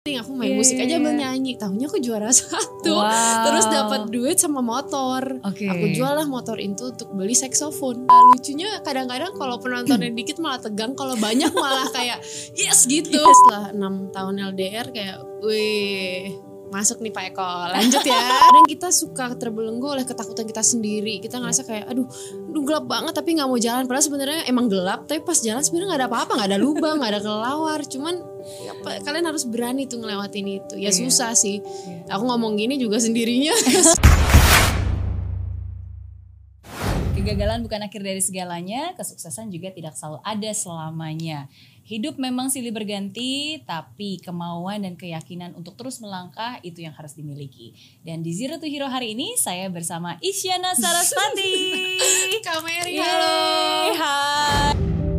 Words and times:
aku 0.00 0.32
main 0.32 0.56
Iya, 0.56 0.56
musik 0.56 0.80
iya, 0.80 0.88
aja 0.88 0.96
iya. 0.96 1.04
bernyanyi 1.04 1.52
tahunya 1.60 1.84
aku 1.84 2.00
juara 2.00 2.32
satu 2.40 2.88
Wow. 2.88 3.44
terus 3.44 3.66
dapat 3.68 4.08
duit 4.08 4.40
sama 4.40 4.64
motor 4.64 5.20
Oke. 5.44 5.68
aku 5.68 5.92
jual 5.92 6.16
lah 6.16 6.24
motor 6.24 6.56
itu 6.56 6.88
untuk 6.88 7.12
beli 7.12 7.36
saksofon 7.36 8.08
Nah, 8.08 8.24
lucunya 8.32 8.80
kadang-kadang 8.80 9.36
kalau 9.36 9.60
penontonnya 9.60 10.08
dikit 10.16 10.40
malah 10.40 10.56
tegang 10.56 10.96
kalau 10.96 11.20
banyak 11.20 11.52
malah 11.52 11.84
kayak 11.92 12.16
yes 12.56 12.88
gitu 12.88 13.20
setelah 13.20 13.76
enam 13.76 14.08
tahun 14.08 14.40
LDR 14.56 14.88
kayak 14.88 15.20
wih 15.44 16.32
masuk 16.70 17.02
nih 17.02 17.10
Pak 17.10 17.24
Eko. 17.34 17.50
Lanjut 17.74 18.02
ya. 18.06 18.14
Kadang 18.46 18.66
kita 18.70 18.88
suka 18.94 19.34
terbelenggu 19.34 19.86
oleh 19.90 20.06
ketakutan 20.06 20.46
kita 20.46 20.62
sendiri. 20.62 21.18
Kita 21.18 21.42
ngerasa 21.42 21.66
kayak 21.66 21.90
aduh 21.90 22.06
aduh 22.50 22.62
gelap 22.62 22.86
banget 22.86 23.12
tapi 23.12 23.34
nggak 23.36 23.48
mau 23.50 23.58
jalan. 23.58 23.84
Padahal 23.90 24.04
sebenarnya 24.06 24.46
emang 24.46 24.70
gelap 24.70 25.04
tapi 25.10 25.20
pas 25.20 25.36
jalan 25.42 25.60
sebenarnya 25.60 25.88
nggak 25.94 26.00
ada 26.00 26.08
apa-apa 26.08 26.32
nggak 26.38 26.48
ada 26.54 26.58
lubang 26.62 26.96
nggak 27.02 27.10
ada 27.18 27.20
kelelawar 27.20 27.80
cuman 27.84 28.14
ya, 28.62 28.72
kalian 29.02 29.26
harus 29.26 29.44
berani 29.44 29.90
tuh 29.90 29.98
ngelewatin 30.00 30.46
itu. 30.46 30.74
Ya 30.78 30.90
Iya. 30.90 31.06
susah 31.06 31.34
sih. 31.34 31.58
Aku 32.08 32.24
ngomong 32.26 32.56
gini 32.56 32.78
juga 32.78 33.02
sendirinya. 33.02 33.52
Kegagalan 37.20 37.60
bukan 37.60 37.84
akhir 37.84 38.00
dari 38.00 38.22
segalanya, 38.24 38.96
kesuksesan 38.96 39.52
juga 39.52 39.68
tidak 39.68 39.92
selalu 39.92 40.24
ada 40.24 40.50
selamanya. 40.56 41.52
Hidup 41.90 42.22
memang 42.22 42.54
silih 42.54 42.70
berganti, 42.70 43.66
tapi 43.66 44.22
kemauan 44.22 44.86
dan 44.86 44.94
keyakinan 44.94 45.58
untuk 45.58 45.74
terus 45.74 45.98
melangkah 45.98 46.62
itu 46.62 46.86
yang 46.86 46.94
harus 46.94 47.18
dimiliki. 47.18 47.74
Dan 48.06 48.22
di 48.22 48.30
Zero 48.30 48.62
to 48.62 48.70
Hero 48.70 48.86
hari 48.86 49.18
ini 49.18 49.34
saya 49.34 49.66
bersama 49.66 50.14
Isyana 50.22 50.78
Sarasvati. 50.78 51.50
Kameri 52.46 52.94
halo 52.94 53.34
Hai. 53.98 55.09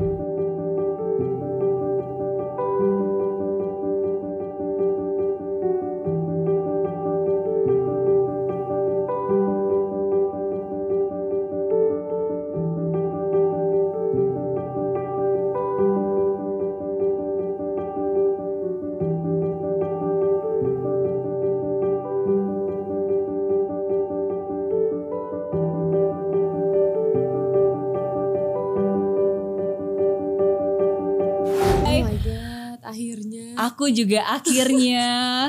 Juga 33.93 34.19
akhirnya 34.25 35.03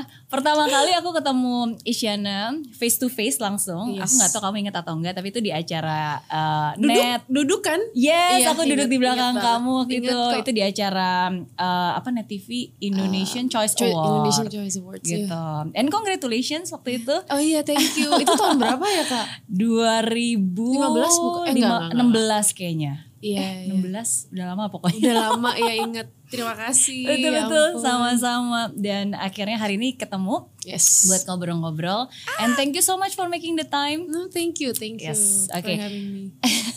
pertama 0.33 0.65
kali 0.65 0.91
aku 0.93 1.13
ketemu 1.13 1.55
Isyana 1.83 2.39
face 2.73 2.97
to 2.97 3.07
face 3.07 3.37
langsung. 3.37 3.93
Yes. 3.93 4.03
Aku 4.03 4.13
nggak 4.15 4.31
tahu 4.31 4.43
kamu 4.43 4.57
ingat 4.61 4.77
atau 4.79 4.95
enggak, 4.95 5.13
tapi 5.13 5.29
itu 5.29 5.39
di 5.39 5.51
acara 5.51 6.01
uh, 6.25 6.71
duduk 6.75 6.97
net. 6.99 7.23
duduk 7.27 7.61
kan 7.61 7.77
Yes, 7.93 8.41
Iya, 8.41 8.49
aku 8.51 8.65
duduk 8.65 8.87
di 8.87 8.97
belakang 8.97 9.35
kamu 9.35 9.45
banget. 9.69 9.79
waktu 9.79 9.93
Ingat 9.93 10.07
itu. 10.07 10.17
kok. 10.19 10.39
Itu 10.39 10.51
di 10.51 10.63
acara 10.63 11.11
uh, 11.55 11.93
apa 11.95 12.09
net 12.11 12.27
TV 12.27 12.49
Indonesian 12.79 13.47
Choice 13.47 13.75
Choi- 13.75 13.89
Award. 13.89 14.09
Indonesian 14.09 14.49
Choice 14.49 14.77
Awards 14.79 15.05
ya. 15.05 15.17
gitu. 15.21 15.45
And 15.73 15.89
congratulations 15.89 16.71
waktu 16.71 16.91
itu 16.99 17.17
Oh 17.27 17.39
iya 17.39 17.61
thank 17.61 17.93
you 17.95 18.09
Itu 18.15 18.33
tahun 18.33 18.57
berapa 18.57 18.83
ya 18.85 19.05
kak? 19.05 19.27
2015 19.53 20.81
bukan? 21.19 21.45
Eh. 21.53 21.93
16 21.93 22.57
kayaknya. 22.57 22.93
Iya 23.23 23.69
iya. 23.69 23.73
16 23.73 24.33
udah 24.33 24.47
lama 24.49 24.65
pokoknya. 24.69 24.99
Udah 25.01 25.17
lama 25.29 25.51
ya 25.55 25.73
ingat 25.77 26.09
Terima 26.33 26.57
kasih 26.57 27.05
Betul 27.05 27.29
ya 27.29 27.45
betul 27.45 27.69
sama-sama 27.77 28.73
dan 28.73 29.13
akhirnya 29.13 29.61
hari 29.61 29.77
ini 29.77 29.93
ketemu 29.93 30.49
Yes 30.63 31.11
buat 31.11 31.27
ngobrol-ngobrol. 31.27 32.07
And 32.39 32.55
thank 32.55 32.73
you 32.73 32.81
so 32.81 32.95
much 32.95 33.13
for 33.13 33.27
making 33.27 33.59
the 33.59 33.67
time. 33.67 34.07
No 34.07 34.31
thank 34.31 34.63
you 34.63 34.71
Thank 34.73 35.03
you 35.03 35.11
Yes, 35.11 35.51
oke. 35.51 35.67
me 35.67 36.31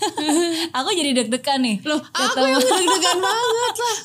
aku 0.77 0.89
jadi 0.92 1.14
deg-degan 1.16 1.61
nih. 1.61 1.77
Loh 1.86 2.02
aku 2.02 2.33
Ketemu. 2.33 2.49
yang 2.49 2.66
deg-degan 2.66 3.17
banget 3.21 3.76
lah 3.77 3.95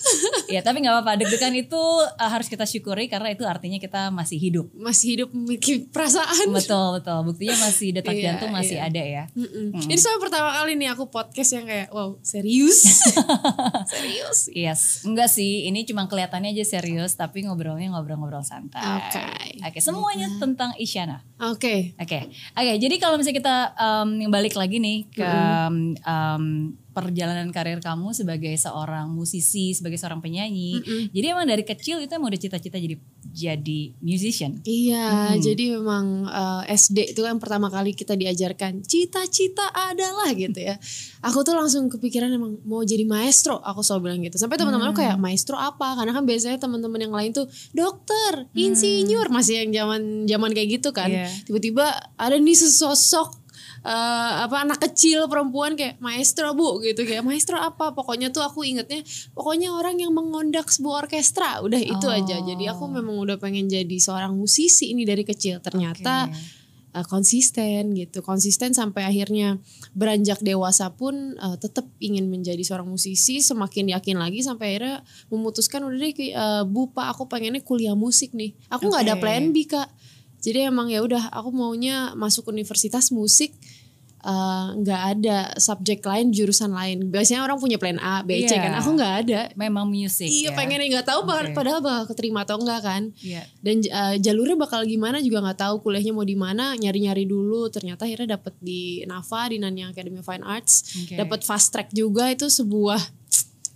ya 0.55 0.61
tapi 0.61 0.77
nggak 0.85 0.95
apa-apa. 0.95 1.13
Deg-degan 1.25 1.55
itu 1.57 1.81
uh, 1.81 2.31
harus 2.31 2.47
kita 2.47 2.69
syukuri 2.69 3.09
karena 3.09 3.33
itu 3.33 3.43
artinya 3.49 3.81
kita 3.81 4.13
masih 4.13 4.37
hidup. 4.37 4.69
Masih 4.77 5.17
hidup 5.17 5.33
memiliki 5.33 5.89
perasaan 5.89 6.53
Betul 6.53 7.01
betul. 7.01 7.19
Buktinya 7.25 7.57
masih 7.65 7.97
detak 7.97 8.15
Iya, 8.15 8.37
jantung 8.37 8.53
masih 8.53 8.77
iya. 8.77 8.87
ada 8.93 9.03
ya. 9.03 9.25
Mm-mm. 9.33 9.81
Ini 9.81 9.97
sampai 9.97 10.21
pertama 10.21 10.53
kali 10.61 10.77
nih 10.77 10.93
aku 10.93 11.09
podcast 11.09 11.57
yang 11.57 11.65
kayak 11.65 11.89
wow 11.89 12.21
serius 12.21 12.85
serius 13.97 14.39
Yes, 14.53 15.09
enggak 15.09 15.33
sih. 15.33 15.40
Ini 15.41 15.89
cuma 15.89 16.05
kelihatannya 16.07 16.53
aja 16.53 16.65
serius, 16.79 17.17
tapi 17.17 17.47
ngobrolnya 17.47 17.89
ngobrol-ngobrol 17.95 18.45
santai. 18.45 18.85
Oke. 18.85 19.23
Oke, 19.65 19.79
semuanya 19.81 20.29
tentang 20.37 20.73
Isyana. 20.77 21.25
Oke 21.41 21.93
Oke, 22.01 22.33
oke. 22.57 22.73
Jadi 22.81 22.97
kalau 22.99 23.17
misalnya 23.17 23.39
kita 23.39 23.57
um, 23.77 24.09
balik 24.33 24.57
lagi 24.57 24.77
nih 24.81 24.99
ke 25.13 25.31
um, 26.05 26.75
perjalanan 26.91 27.49
karir 27.55 27.79
kamu 27.79 28.11
sebagai 28.11 28.51
seorang 28.59 29.11
musisi, 29.15 29.73
sebagai 29.73 29.97
seorang 29.97 30.19
penyanyi. 30.19 30.83
Jadi 31.15 31.27
emang 31.31 31.47
dari 31.47 31.63
kecil 31.63 32.03
itu 32.03 32.11
emang 32.11 32.35
udah 32.35 32.41
cita-cita 32.41 32.77
jadi 32.77 32.99
jadi 33.31 33.81
musician. 34.03 34.59
Iya, 34.67 35.39
jadi 35.39 35.79
memang 35.79 36.27
eh, 36.27 36.75
SD 36.75 37.15
itu 37.15 37.21
kan 37.23 37.39
pertama 37.39 37.71
kali 37.71 37.95
kita 37.95 38.19
diajarkan 38.19 38.83
cita-cita 38.83 39.71
adalah 39.71 40.35
gitu 40.35 40.59
ya. 40.59 40.77
Aku 41.23 41.47
tuh 41.47 41.55
langsung 41.55 41.87
kepikiran 41.87 42.33
emang 42.33 42.59
mau 42.67 42.83
jadi 42.83 43.07
maestro, 43.07 43.63
aku 43.63 43.87
selalu 43.87 44.01
bilang 44.11 44.21
gitu. 44.27 44.37
Sampai 44.41 44.59
teman-teman 44.59 44.91
aku 44.91 45.07
kayak 45.07 45.17
maestro 45.21 45.55
apa? 45.55 45.95
Karena 45.95 46.11
kan 46.17 46.27
biasanya 46.27 46.59
teman-teman 46.59 47.01
yang 47.01 47.15
lain 47.15 47.31
tuh 47.31 47.47
dokter, 47.71 48.51
insinyur, 48.57 49.31
masih 49.31 49.63
yang 49.63 49.71
zaman 49.71 50.27
zaman 50.27 50.51
kayak 50.51 50.81
gitu 50.81 50.91
kan. 50.91 51.09
Iya. 51.09 51.31
Tiba-tiba 51.47 51.87
ada 52.19 52.37
nih 52.37 52.57
sesosok 52.57 53.40
eh, 53.81 54.33
apa 54.45 54.61
anak 54.61 54.79
kecil 54.85 55.25
perempuan 55.25 55.73
kayak 55.73 55.97
maestro 55.99 56.53
bu 56.53 56.85
gitu 56.85 57.09
kayak 57.09 57.25
maestro 57.25 57.57
apa? 57.57 57.97
Pokoknya 57.97 58.29
tuh 58.29 58.45
aku 58.45 58.61
ingetnya 58.61 59.01
pokoknya 59.33 59.73
orang 59.73 59.97
yang 59.97 60.13
mengondak 60.13 60.69
sebuah 60.69 61.09
orkestra. 61.09 61.65
Udah 61.65 61.81
itu 61.81 62.07
Oh. 62.07 62.13
aja. 62.13 62.37
Jadi 62.45 62.65
aku 62.69 62.85
memang 62.87 63.17
udah 63.17 63.41
pengen 63.41 63.67
jadi 63.67 63.97
seorang 63.97 64.37
musisi 64.37 64.93
ini 64.93 65.09
dari 65.09 65.25
kecil. 65.25 65.65
Ternyata 65.65 66.29
Oke. 66.29 66.37
uh, 67.01 67.07
konsisten 67.09 67.97
gitu. 67.97 68.21
Konsisten 68.21 68.77
sampai 68.77 69.09
akhirnya 69.09 69.57
beranjak 69.97 70.45
dewasa 70.45 70.93
pun 70.93 71.39
uh, 71.39 71.57
tetap 71.57 71.89
ingin 72.05 72.29
menjadi 72.29 72.61
seorang 72.61 72.85
musisi. 72.85 73.41
Semakin 73.41 73.97
yakin 73.97 74.21
lagi 74.21 74.45
sampai 74.45 74.77
akhirnya 74.77 75.01
memutuskan 75.33 75.87
udah 75.89 75.97
deh 75.97 76.13
uh, 76.37 76.63
bu 76.69 76.93
pak 76.93 77.17
aku 77.17 77.31
pengennya 77.33 77.65
kuliah 77.65 77.97
musik 77.97 78.37
nih. 78.37 78.53
Aku 78.69 78.93
nggak 78.93 79.09
ada 79.09 79.17
Oke. 79.17 79.23
plan 79.25 79.45
B 79.55 79.65
kak 79.65 79.89
jadi 80.41 80.73
emang 80.73 80.89
ya 80.89 81.05
udah 81.05 81.29
aku 81.31 81.53
maunya 81.53 82.17
masuk 82.17 82.49
universitas 82.49 83.13
musik 83.13 83.53
uh, 84.21 84.77
nggak 84.77 85.03
ada 85.17 85.39
subjek 85.57 86.05
lain 86.05 86.29
jurusan 86.29 86.73
lain 86.73 87.09
biasanya 87.09 87.45
orang 87.45 87.57
punya 87.57 87.81
plan 87.81 87.97
A 88.01 88.21
B 88.21 88.45
C 88.45 88.53
Iya. 88.53 88.69
kan 88.69 88.73
aku 88.77 88.91
nggak 88.97 89.15
ada 89.27 89.41
Memang 89.57 89.89
musik 89.89 90.29
iya 90.29 90.53
ya. 90.53 90.57
pengennya 90.57 91.01
nggak 91.01 91.09
tahu 91.09 91.21
Oke. 91.25 91.53
padahal 91.57 91.81
bakal 91.81 92.05
keterima 92.13 92.45
atau 92.45 92.61
enggak 92.61 92.81
kan 92.85 93.03
Iya. 93.21 93.43
dan 93.65 93.77
uh, 93.89 94.15
jalurnya 94.21 94.57
bakal 94.57 94.81
gimana 94.85 95.21
juga 95.21 95.41
nggak 95.45 95.61
tahu 95.61 95.75
kuliahnya 95.81 96.13
mau 96.13 96.25
di 96.25 96.37
mana 96.37 96.77
nyari-nyari 96.77 97.25
dulu 97.25 97.69
ternyata 97.73 98.05
akhirnya 98.05 98.37
dapet 98.37 98.55
di 98.61 99.05
Nafa 99.05 99.49
di 99.49 99.57
Nanyang 99.57 99.93
Academy 99.93 100.21
of 100.21 100.27
Fine 100.29 100.45
Arts 100.45 100.73
Oke. 101.05 101.17
dapat 101.17 101.41
fast 101.41 101.73
track 101.73 101.89
juga 101.93 102.29
itu 102.29 102.49
sebuah 102.49 103.01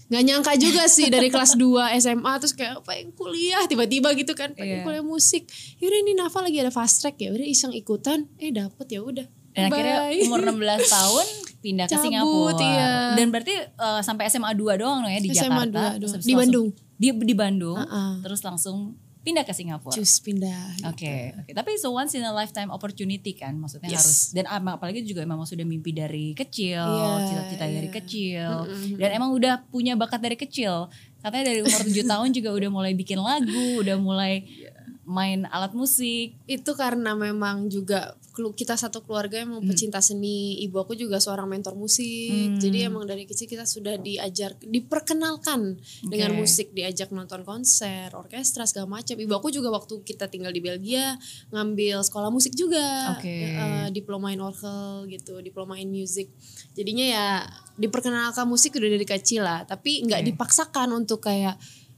nggak 0.04 0.22
nyangka 0.22 0.52
juga 0.54 0.84
sih 0.86 1.08
dari 1.08 1.26
kelas 1.26 1.54
2 1.54 1.64
SMA 1.96 2.32
terus 2.36 2.52
kayak 2.52 2.82
pengen 2.82 3.10
kuliah 3.12 3.64
tiba-tiba 3.64 4.12
gitu 4.12 4.32
kan 4.32 4.52
pengen 4.52 4.80
Iya. 4.80 4.84
kuliah 4.84 5.00
musik 5.02 5.48
yaudah 5.78 5.98
ini 5.98 6.12
Nafa 6.12 6.40
lagi 6.40 6.58
ada 6.58 6.68
fast 6.68 7.00
track 7.00 7.16
ya 7.18 7.30
udah 7.30 7.42
iseng 7.42 7.72
ikutan 7.72 8.28
eh 8.36 8.50
dapet 8.50 8.86
ya 8.90 9.00
udah 9.00 9.24
Dan 9.50 9.70
akhirnya 9.70 9.98
Bye. 10.04 10.22
umur 10.24 10.40
16 10.42 10.60
tahun 10.98 11.26
pindah 11.60 11.86
ke 11.86 11.94
Cabut, 11.94 12.04
Singapura. 12.04 12.58
iya. 12.60 12.90
Dan 13.14 13.30
berarti 13.30 13.54
uh, 13.72 14.00
sampai 14.00 14.26
SMA 14.26 14.50
2 14.50 14.76
doang 14.76 14.98
no 14.98 15.06
ya 15.06 15.16
di 15.16 15.30
SMA 15.30 15.62
Jakarta. 15.64 15.70
2 15.70 15.70
Terus 15.70 16.02
doang. 16.02 16.12
habis 16.12 16.26
Di 16.26 16.28
langsung- 16.28 16.40
Bandung. 16.42 16.66
Di 16.94 17.08
di 17.22 17.34
Bandung. 17.34 17.76
Heeh. 17.76 18.10
Terus 18.20 18.40
langsung 18.42 18.76
pindah 19.24 19.42
ke 19.42 19.56
Singapura. 19.56 19.96
cus 19.96 20.20
pindah 20.20 20.84
Oke, 20.92 21.32
oke. 21.32 21.50
Tapi 21.56 21.70
so 21.80 21.96
once 21.96 22.12
in 22.12 22.22
a 22.22 22.30
lifetime 22.30 22.68
opportunity 22.68 23.32
kan, 23.32 23.56
maksudnya 23.56 23.88
Yes. 23.88 23.98
harus 24.04 24.18
dan 24.36 24.44
apalagi 24.46 25.00
juga 25.00 25.24
memang 25.24 25.48
sudah 25.48 25.64
mimpi 25.64 25.96
dari 25.96 26.36
kecil, 26.36 26.84
cita-cita 27.24 27.64
dari 27.64 27.88
iya. 27.88 27.96
kecil, 27.96 28.50
dan 29.00 29.10
emang 29.16 29.32
udah 29.32 29.64
punya 29.72 29.96
bakat 29.96 30.20
dari 30.20 30.36
kecil. 30.36 30.92
Katanya 31.24 31.56
dari 31.56 31.64
umur 31.64 31.80
7 31.80 32.04
tahun 32.12 32.28
juga 32.36 32.52
udah 32.52 32.68
mulai 32.68 32.92
bikin 32.92 33.16
lagu, 33.16 33.80
udah 33.80 33.96
mulai 33.96 34.44
main 35.06 35.44
alat 35.46 35.72
musik. 35.72 36.36
itu 36.44 36.70
karena 36.74 37.12
memang 37.12 37.68
juga 37.68 38.16
kita 38.34 38.74
satu 38.74 39.00
keluarga 39.00 39.38
yang 39.38 39.54
Hmm. 39.54 39.64
pecinta 39.64 40.00
seni 40.00 40.58
ibu 40.60 40.74
aku 40.76 40.92
juga 40.92 41.16
seorang 41.16 41.46
mentor 41.46 41.72
musik 41.74 42.02
Hmm. 42.50 42.58
jadi 42.58 42.88
emang 42.88 43.04
dari 43.04 43.24
kecil 43.24 43.46
kita 43.46 43.62
sudah 43.62 43.94
diajar 43.96 44.58
diperkenalkan 44.58 45.78
dengan 46.02 46.30
Oke. 46.32 46.38
musik 46.40 46.66
diajak 46.70 47.10
nonton 47.10 47.42
konser 47.42 48.10
orkestra 48.10 48.64
segala 48.64 48.90
macam 48.90 49.14
ibu 49.14 49.30
aku 49.30 49.48
juga 49.48 49.70
waktu 49.70 50.02
kita 50.02 50.26
tinggal 50.26 50.50
di 50.50 50.58
Belgia 50.58 51.14
ngambil 51.50 52.00
sekolah 52.00 52.28
musik 52.28 52.52
juga 52.52 53.14
Oke. 53.14 53.54
Eh, 53.54 53.88
diploma 53.90 54.30
in 54.30 54.40
orgel 54.40 55.06
gitu 55.06 55.38
diploma 55.38 55.76
in 55.76 55.88
music 55.88 56.26
jadinya 56.72 57.06
ya 57.06 57.26
diperkenalkan 57.74 58.46
musik 58.46 58.72
udah 58.72 58.88
dari 58.88 59.04
kecil 59.04 59.42
lah 59.42 59.62
tapi 59.62 60.02
nggak 60.02 60.20
Oke. 60.20 60.28
dipaksakan 60.30 60.88
untuk 60.90 61.22
kayak 61.22 61.54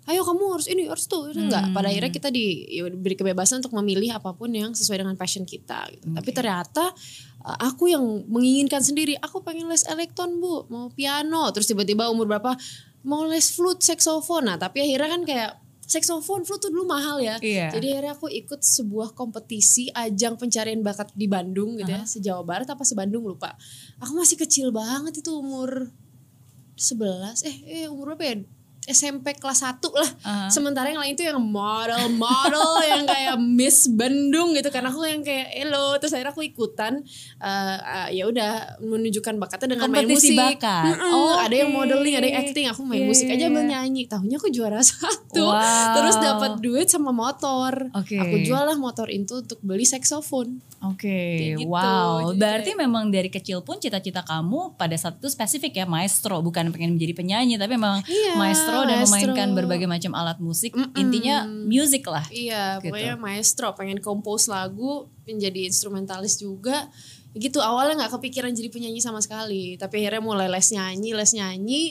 ayo 0.07 0.23
kamu 0.23 0.43
harus 0.55 0.67
ini 0.71 0.87
harus 0.87 1.11
tuh 1.11 1.35
enggak. 1.35 1.67
Hmm. 1.67 1.75
pada 1.75 1.91
akhirnya 1.91 2.15
kita 2.15 2.31
diberi 2.31 3.19
kebebasan 3.19 3.59
untuk 3.63 3.75
memilih 3.75 4.15
apa 4.15 4.31
pun 4.39 4.51
yang 4.55 4.71
sesuai 4.71 5.03
dengan 5.03 5.19
passion 5.19 5.43
kita 5.43 5.91
gitu. 5.91 6.07
tapi 6.15 6.31
Oke. 6.31 6.37
ternyata 6.39 6.95
uh, 7.47 7.59
aku 7.63 7.91
yang 7.91 8.03
menginginkan 8.27 8.83
sendiri. 8.83 9.15
Aku 9.23 9.43
pengen 9.47 9.71
les 9.71 9.87
elektron 9.87 10.43
bu. 10.43 10.67
Mau 10.67 10.91
piano. 10.91 11.47
Terus 11.55 11.71
tiba-tiba 11.71 12.11
umur 12.11 12.27
berapa? 12.27 12.59
Mau 13.07 13.23
les 13.27 13.47
flute 13.55 13.83
saxophone. 13.87 14.51
Nah 14.51 14.59
tapi 14.59 14.83
akhirnya 14.83 15.09
kan 15.11 15.23
kayak 15.23 15.51
saxophone 15.87 16.43
flute 16.43 16.67
tuh 16.67 16.71
dulu 16.75 16.91
mahal 16.91 17.23
ya. 17.23 17.39
Iya. 17.39 17.71
jadi 17.79 17.87
akhirnya 17.95 18.13
aku 18.19 18.27
ikut 18.27 18.59
sebuah 18.59 19.15
kompetisi 19.15 19.87
ajang 19.95 20.35
pencarian 20.35 20.83
bakat 20.83 21.15
di 21.15 21.31
Bandung 21.31 21.79
gitu 21.79 21.95
ya. 21.95 22.03
Sejawa 22.03 22.43
barat 22.43 22.67
apa 22.67 22.83
sebandung 22.83 23.23
lupa. 23.23 23.55
Aku 24.03 24.19
masih 24.19 24.35
kecil 24.35 24.75
banget 24.75 25.23
itu 25.23 25.31
umur 25.31 25.95
11 26.77 27.47
eh 27.49 27.57
eh 27.65 27.85
umur 27.89 28.13
berapa 28.13 28.25
ya 28.27 28.37
SMP 28.87 29.35
kelas 29.35 29.61
1 29.61 29.83
lah 29.91 30.11
Aha. 30.23 30.47
sementara 30.49 30.87
yang 30.87 30.99
lain 30.99 31.13
itu 31.13 31.23
yang 31.23 31.39
model-model 31.39 32.71
yang 32.91 33.05
kayak 33.05 33.35
Miss 33.37 33.87
Bandung 33.89 34.53
gitu 34.53 34.69
karena 34.69 34.89
aku 34.89 35.03
yang 35.03 35.21
kayak 35.21 35.51
elo 35.57 35.97
terus 35.97 36.13
akhirnya 36.13 36.31
aku 36.31 36.43
ikutan 36.43 37.03
eh, 37.39 37.77
eh, 37.77 38.09
ya 38.15 38.25
udah 38.25 38.51
menunjukkan 38.81 39.35
bakatnya 39.37 39.69
dengan 39.73 39.89
main 39.89 40.05
Kompetisi 40.05 40.33
musik 40.33 40.39
bakat. 40.39 40.85
Mm-mm, 40.93 41.13
Oh, 41.13 41.35
ada 41.35 41.55
yang 41.55 41.71
modeling 41.71 42.15
ada 42.15 42.25
yang 42.25 42.39
acting 42.41 42.67
aku 42.67 42.83
main 42.83 43.03
Iya, 43.03 43.07
musik 43.07 43.27
iya, 43.27 43.35
aja 43.35 43.43
iya. 43.43 43.51
ambil 43.51 43.65
nyanyi 43.67 44.03
tahunya 44.07 44.37
aku 44.37 44.49
juara 44.49 44.81
satu 44.87 45.45
Wow. 45.47 45.95
terus 45.95 46.17
dapat 46.17 46.53
duit 46.59 46.87
sama 46.87 47.11
motor 47.11 47.91
Oke. 47.93 48.17
aku 48.17 48.37
jual 48.43 48.63
lah 48.63 48.77
motor 48.77 49.07
itu 49.09 49.41
untuk 49.41 49.59
beli 49.61 49.85
saxophone 49.85 50.63
Oke, 50.79 51.09
Kayak 51.09 51.57
gitu. 51.59 51.73
wow. 51.73 52.31
Jadi 52.31 52.37
Berarti 52.37 52.71
kayak- 52.71 52.79
memang 52.79 53.05
dari 53.09 53.27
kecil 53.29 53.59
pun 53.61 53.77
cita-cita 53.77 54.21
kamu 54.23 54.77
pada 54.77 54.93
saat 54.95 55.17
itu 55.17 55.27
spesifik 55.27 55.73
ya 55.75 55.85
maestro, 55.85 56.39
bukan 56.39 56.69
pengen 56.69 56.95
menjadi 56.95 57.17
penyanyi, 57.17 57.57
tapi 57.57 57.75
memang 57.75 58.05
Iya, 58.05 58.37
maestro 58.37 58.76
dan 58.85 59.07
maestro. 59.07 59.33
memainkan 59.33 59.49
berbagai 59.57 59.89
macam 59.89 60.13
alat 60.13 60.39
musik. 60.43 60.77
Mm-mm. 60.77 60.93
Intinya 60.93 61.49
music 61.49 62.05
lah. 62.05 62.27
Iya, 62.29 62.83
Gitu. 62.85 62.93
pokoknya 62.93 63.15
maestro 63.17 63.73
pengen 63.73 64.03
compose 64.05 64.53
lagu, 64.53 65.09
menjadi 65.25 65.65
instrumentalis 65.65 66.37
juga. 66.37 66.93
Gitu 67.37 67.61
awalnya 67.61 68.05
nggak 68.05 68.17
kepikiran 68.17 68.53
jadi 68.57 68.73
penyanyi 68.73 69.01
sama 69.05 69.21
sekali, 69.21 69.77
tapi 69.77 70.01
akhirnya 70.01 70.25
mulai 70.25 70.49
les 70.49 70.73
nyanyi, 70.73 71.13
les 71.13 71.33
nyanyi, 71.37 71.83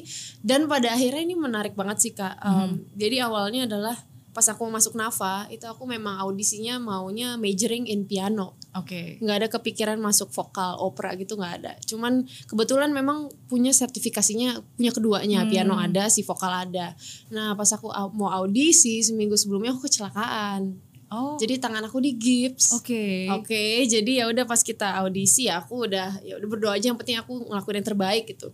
dan 0.42 0.66
pada 0.66 0.98
akhirnya 0.98 1.22
ini 1.22 1.38
menarik 1.38 1.78
banget 1.78 1.98
sih 2.02 2.14
kak. 2.18 2.42
Um, 2.42 2.82
Jadi 2.98 3.22
awalnya 3.22 3.70
adalah 3.70 3.94
pas 4.36 4.44
aku 4.46 4.68
masuk 4.68 4.94
Nafa, 4.94 5.48
itu 5.48 5.64
aku 5.64 5.88
memang 5.88 6.20
audisinya 6.20 6.76
maunya 6.76 7.34
majoring 7.36 7.88
in 7.88 8.04
piano 8.04 8.60
Oke. 8.72 9.16
nggak 9.18 9.38
ada 9.38 9.48
kepikiran 9.50 9.96
masuk 9.98 10.28
vokal 10.30 10.76
opera 10.78 11.16
gitu 11.16 11.34
nggak 11.34 11.54
ada 11.56 11.72
cuman 11.82 12.20
kebetulan 12.46 12.92
memang 12.92 13.32
punya 13.48 13.72
sertifikasinya 13.72 14.60
punya 14.76 14.92
keduanya 14.92 15.40
Hmm. 15.42 15.50
piano 15.50 15.76
ada 15.76 16.06
si 16.06 16.22
vokal 16.22 16.52
ada 16.68 16.92
nah 17.30 17.56
pas 17.56 17.72
aku 17.72 17.88
au- 17.88 18.12
mau 18.12 18.28
audisi 18.28 19.00
seminggu 19.00 19.34
sebelumnya 19.34 19.72
aku 19.72 19.88
kecelakaan 19.88 20.84
Oh. 21.08 21.38
jadi 21.38 21.62
tangan 21.62 21.86
aku 21.86 22.02
di 22.02 22.18
gips 22.18 22.76
Oke. 22.76 23.30
Oke, 23.32 23.86
jadi 23.86 24.12
ya 24.20 24.26
udah 24.26 24.44
pas 24.44 24.60
kita 24.60 25.00
audisi 25.00 25.46
ya 25.46 25.62
aku 25.62 25.86
udah 25.86 26.18
ya 26.20 26.36
udah 26.36 26.50
berdoa 26.50 26.74
aja 26.76 26.90
yang 26.90 26.98
penting 26.98 27.16
aku 27.16 27.46
ngelakuin 27.46 27.78
yang 27.78 27.88
terbaik 27.88 28.26
gitu. 28.26 28.50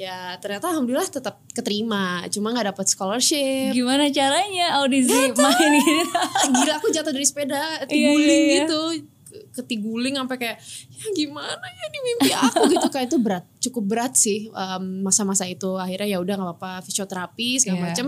Ya 0.00 0.34
ternyata 0.40 0.72
alhamdulillah 0.72 1.04
tetap 1.04 1.44
keterima, 1.52 2.24
cuma 2.32 2.50
nggak 2.56 2.72
dapat 2.72 2.86
scholarship. 2.88 3.76
Gimana 3.76 4.08
caranya 4.08 4.80
audisi 4.80 5.12
main 5.36 5.72
gitu? 5.78 6.20
Gila 6.56 6.72
aku 6.80 6.88
jatuh 6.90 7.12
dari 7.12 7.26
sepeda, 7.28 7.84
Iya, 7.84 7.86
tiguling 7.86 8.24
iya, 8.24 8.48
iya. 8.48 8.56
gitu. 8.64 8.82
Ke- 9.52 9.60
Ketiguling 9.62 10.16
sampai 10.16 10.36
kayak 10.36 10.56
ya 10.90 11.06
gimana 11.12 11.52
ya 11.62 11.86
di 11.86 11.98
mimpi 12.00 12.30
aku 12.32 12.60
gitu 12.68 12.88
kayak 12.88 13.06
itu 13.06 13.18
berat, 13.18 13.44
cukup 13.58 13.84
berat 13.86 14.12
sih 14.14 14.48
masa-masa 14.98 15.44
itu. 15.44 15.76
Akhirnya 15.76 16.08
ya 16.08 16.18
udah 16.18 16.34
nggak 16.34 16.48
apa-apa 16.50 16.82
fisioterapi 16.82 17.60
segala 17.60 17.76
Iya. 17.76 17.84
macem. 17.86 18.06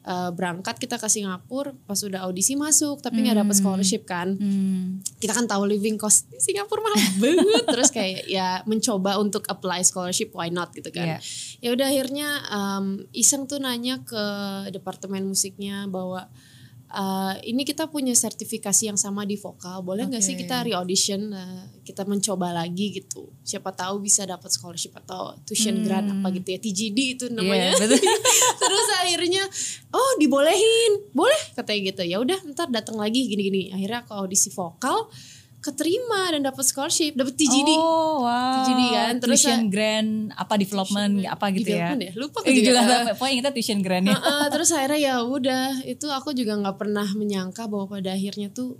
Eh, 0.00 0.30
berangkat 0.32 0.76
kita 0.76 0.96
ke 0.96 1.06
Singapura, 1.06 1.76
pas 1.84 2.00
udah 2.00 2.24
audisi 2.24 2.56
masuk 2.56 2.98
tapi 2.98 3.20
nggak 3.20 3.36
dapat 3.38 3.52
scholarship 3.52 4.02
kan 4.02 4.32
Hmm. 4.32 5.04
kita 5.16 5.30
kan 5.30 5.44
tahu 5.44 5.68
living 5.68 5.94
cost 5.94 6.24
di 6.26 6.40
Singapura 6.40 6.80
mahal 6.80 6.96
banget 7.22 7.64
terus 7.68 7.92
kayak 7.92 8.24
ya 8.24 8.64
mencoba 8.64 9.16
untuk 9.16 9.44
apply 9.46 9.80
scholarship 9.80 10.32
why 10.32 10.48
not 10.48 10.72
gitu 10.72 10.88
kan 10.88 11.20
ya 11.58 11.68
udah 11.68 11.86
akhirnya 11.86 12.28
um, 12.48 12.86
iseng 13.12 13.44
tuh 13.44 13.60
nanya 13.60 14.00
ke 14.00 14.24
departemen 14.70 15.22
musiknya 15.22 15.84
bahwa 15.84 16.32
uh, 16.90 17.34
ini 17.46 17.62
kita 17.62 17.86
punya 17.86 18.12
sertifikasi 18.14 18.90
yang 18.90 18.98
sama 18.98 19.22
di 19.22 19.38
vokal 19.38 19.82
boleh 19.82 20.10
nggak 20.10 20.22
sih 20.22 20.34
Oke. 20.34 20.46
kita 20.46 20.66
re-audition 20.66 21.30
uh, 21.30 21.64
kita 21.86 22.06
mencoba 22.06 22.54
lagi 22.54 23.02
gitu? 23.02 23.30
Siapa 23.42 23.74
tahu 23.74 24.02
bisa 24.02 24.26
dapat 24.26 24.50
scholarship 24.50 24.94
atau 24.98 25.34
tuition 25.46 25.82
grant 25.82 26.10
apa 26.10 26.28
gitu 26.34 26.48
ya 26.54 26.58
TGD 26.58 26.98
itu 27.18 27.24
namanya. 27.30 27.74
Iya, 27.74 27.78
betul. 27.86 27.98
terus 28.62 28.88
akhirnya 29.02 29.42
oh 29.94 30.12
dibolehin. 30.18 31.10
Boleh 31.14 31.40
katanya 31.54 31.80
gitu. 31.94 32.02
Ya 32.06 32.16
udah 32.22 32.38
ntar 32.54 32.70
datang 32.70 32.98
lagi 32.98 33.26
gini-gini. 33.26 33.74
Akhirnya 33.74 34.06
aku 34.06 34.12
audisi 34.14 34.50
vokal 34.50 35.10
keterima 35.60 36.32
dan 36.32 36.40
dapat 36.40 36.64
scholarship 36.64 37.12
dapat 37.12 37.36
TGD 37.36 37.68
Oh, 37.76 38.24
wow. 38.24 38.64
TGD 38.64 38.79
kan, 39.10 39.16
terus 39.18 39.40
tuition 39.42 39.62
grant 39.66 40.12
apa 40.32 40.54
development 40.54 41.12
apa 41.26 41.46
gitu 41.50 41.70
ya. 41.74 41.92
Ya? 41.92 42.12
lupa 42.14 42.38
Eh, 42.46 42.54
juga, 42.54 42.70
juga 42.80 42.96
pokoknya 43.18 43.36
kita 43.42 43.50
tuition 43.50 43.80
grant 43.82 44.06
ya. 44.06 44.14
Heeh, 44.14 44.44
terus 44.54 44.70
akhirnya 44.70 45.00
ya 45.00 45.14
udah 45.20 45.82
itu 45.82 46.06
aku 46.06 46.30
juga 46.30 46.54
nggak 46.54 46.76
pernah 46.78 47.08
menyangka 47.12 47.66
bahwa 47.66 47.98
pada 47.98 48.14
akhirnya 48.14 48.48
tuh 48.50 48.78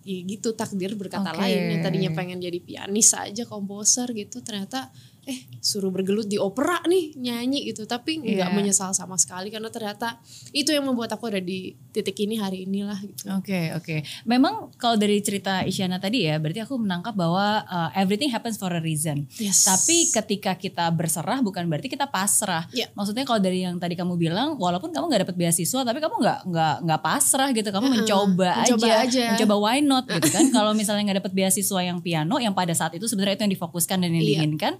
ya 0.00 0.16
gitu 0.24 0.56
takdir 0.56 0.96
berkata 0.96 1.28
Oke. 1.28 1.44
lain 1.44 1.76
yang 1.76 1.80
tadinya 1.84 2.10
pengen 2.16 2.40
jadi 2.40 2.56
pianis 2.56 3.12
aja 3.12 3.44
komposer 3.44 4.08
gitu 4.16 4.40
ternyata 4.40 4.88
eh 5.28 5.44
suruh 5.60 5.92
bergelut 5.92 6.24
di 6.24 6.40
opera 6.40 6.80
nih 6.88 7.12
nyanyi 7.20 7.68
gitu 7.68 7.84
tapi 7.84 8.16
nggak 8.16 8.48
Iya. 8.48 8.56
menyesal 8.56 8.96
sama 8.96 9.20
sekali 9.20 9.52
karena 9.52 9.68
ternyata 9.68 10.16
itu 10.56 10.72
yang 10.72 10.88
membuat 10.88 11.12
aku 11.12 11.28
ada 11.28 11.44
di 11.44 11.76
titik 11.90 12.16
ini 12.22 12.38
hari 12.38 12.64
inilah 12.64 12.98
gitu 13.02 13.26
Oke 13.34 13.74
oke. 13.74 13.96
Memang 14.24 14.70
kalau 14.78 14.94
dari 14.94 15.18
cerita 15.20 15.62
Isyana 15.62 15.98
tadi 15.98 16.24
ya, 16.26 16.38
berarti 16.38 16.62
aku 16.62 16.78
menangkap 16.78 17.14
bahwa 17.14 17.62
uh, 17.66 17.90
everything 17.92 18.30
happens 18.30 18.56
for 18.56 18.70
a 18.70 18.78
reason. 18.78 19.26
Yes. 19.36 19.66
Tapi 19.66 20.10
ketika 20.10 20.54
kita 20.54 20.86
berserah 20.90 21.42
bukan 21.42 21.66
berarti 21.66 21.90
kita 21.90 22.06
pasrah. 22.06 22.66
Iya. 22.70 22.88
Maksudnya 22.94 23.26
kalau 23.26 23.42
dari 23.42 23.66
yang 23.66 23.76
tadi 23.76 23.98
kamu 23.98 24.14
bilang, 24.16 24.54
walaupun 24.56 24.90
kamu 24.90 25.04
nggak 25.10 25.22
dapat 25.28 25.36
beasiswa, 25.36 25.80
tapi 25.82 25.98
kamu 25.98 26.14
nggak 26.20 26.38
nggak 26.46 26.74
nggak 26.86 27.00
pasrah 27.02 27.48
gitu. 27.50 27.68
Kamu 27.68 27.86
mencoba, 27.90 28.50
mencoba 28.62 28.86
aja, 28.86 29.00
aja. 29.04 29.24
mencoba 29.34 29.54
why 29.58 29.78
not 29.82 30.04
gitu 30.06 30.28
kan. 30.30 30.44
kalau 30.56 30.72
misalnya 30.72 31.02
nggak 31.10 31.18
dapat 31.26 31.32
beasiswa 31.34 31.80
yang 31.82 31.98
piano, 32.00 32.38
yang 32.38 32.54
pada 32.54 32.72
saat 32.72 32.94
itu 32.94 33.06
sebenarnya 33.06 33.36
itu 33.40 33.44
yang 33.50 33.54
difokuskan 33.54 33.98
dan 34.00 34.10
yang 34.14 34.22
Iya. 34.22 34.30
diinginkan. 34.46 34.74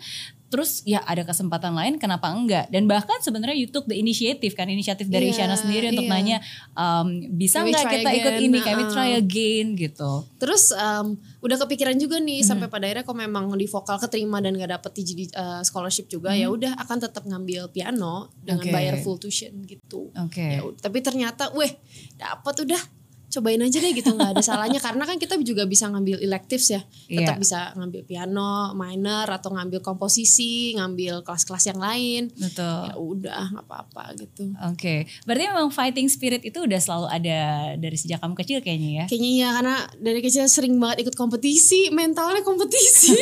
Terus 0.51 0.83
ya 0.83 0.99
ada 1.07 1.23
kesempatan 1.23 1.73
lain, 1.73 1.95
kenapa 1.97 2.27
enggak? 2.27 2.67
Dan 2.69 2.91
bahkan 2.91 3.23
sebenarnya 3.23 3.55
you 3.55 3.71
took 3.71 3.87
the 3.87 3.95
initiative 3.95 4.51
kan, 4.53 4.67
inisiatif 4.67 5.07
dari 5.07 5.31
Iya, 5.31 5.47
Isyana 5.47 5.55
sendiri 5.55 5.95
untuk 5.95 6.05
iya. 6.05 6.13
nanya, 6.13 6.39
um, 6.75 7.07
bisa 7.31 7.63
nggak 7.63 7.87
kita 7.87 8.11
ikut 8.11 8.35
again? 8.35 8.47
ini, 8.51 8.59
can 8.59 8.75
we 8.75 8.83
Uh-uh. 8.83 8.91
try 8.91 9.11
again 9.15 9.79
gitu. 9.79 10.27
Terus 10.37 10.75
um, 10.75 11.15
udah 11.39 11.57
kepikiran 11.57 11.95
juga 11.97 12.19
nih 12.19 12.43
Mhm. 12.43 12.49
sampai 12.51 12.67
pada 12.67 12.85
akhirnya 12.85 13.07
kalau 13.07 13.19
memang 13.23 13.45
di 13.55 13.71
vokal 13.71 13.97
keterima 13.97 14.43
dan 14.43 14.59
gak 14.59 14.75
dapet 14.75 14.91
TGD 14.93 15.21
uh, 15.33 15.63
scholarship 15.63 16.11
juga 16.11 16.35
ya 16.35 16.51
udah 16.51 16.75
akan 16.77 16.99
tetap 16.99 17.23
ngambil 17.23 17.71
piano 17.71 18.35
dengan. 18.43 18.67
Oke. 18.67 18.75
bayar 18.75 18.99
full 18.99 19.17
tuition 19.17 19.55
gitu. 19.65 20.11
Oke. 20.13 20.59
Ya 20.59 20.67
tapi 20.77 20.99
ternyata, 20.99 21.55
weh, 21.55 21.71
dapat 22.19 22.67
udah 22.67 22.83
cobain 23.31 23.63
aja 23.63 23.79
deh 23.79 23.95
gitu 23.95 24.11
nggak 24.11 24.37
ada 24.37 24.43
salahnya 24.43 24.83
karena 24.87 25.07
kan 25.07 25.17
kita 25.17 25.39
juga 25.41 25.65
bisa 25.65 25.87
ngambil 25.87 26.19
electives 26.19 26.69
ya 26.69 26.83
tetap 27.07 27.39
Iya. 27.39 27.43
bisa 27.43 27.59
ngambil 27.79 28.03
piano 28.05 28.75
minor 28.75 29.31
atau 29.31 29.55
ngambil 29.55 29.81
komposisi 29.81 30.75
ngambil 30.75 31.23
kelas-kelas 31.23 31.71
yang 31.71 31.79
lain 31.79 32.29
Betul. 32.35 32.81
ya 32.91 32.95
udah 32.95 33.43
nggak 33.55 33.67
apa-apa 33.67 34.05
gitu 34.19 34.51
Oke, 34.67 35.07
berarti 35.25 35.45
memang 35.47 35.71
fighting 35.71 36.11
spirit 36.11 36.43
itu 36.43 36.59
udah 36.61 36.81
selalu 36.81 37.07
ada 37.09 37.39
dari 37.79 37.97
sejak 37.97 38.19
kamu 38.19 38.35
kecil 38.35 38.59
kayaknya 38.61 38.91
ya. 38.91 39.05
Kayaknya 39.07 39.31
iya 39.31 39.49
karena 39.55 39.77
dari 39.97 40.21
kecil 40.21 40.45
sering 40.51 40.75
banget 40.77 41.07
ikut 41.07 41.15
kompetisi, 41.15 41.89
mentalnya 41.95 42.43
kompetisi. 42.43 43.15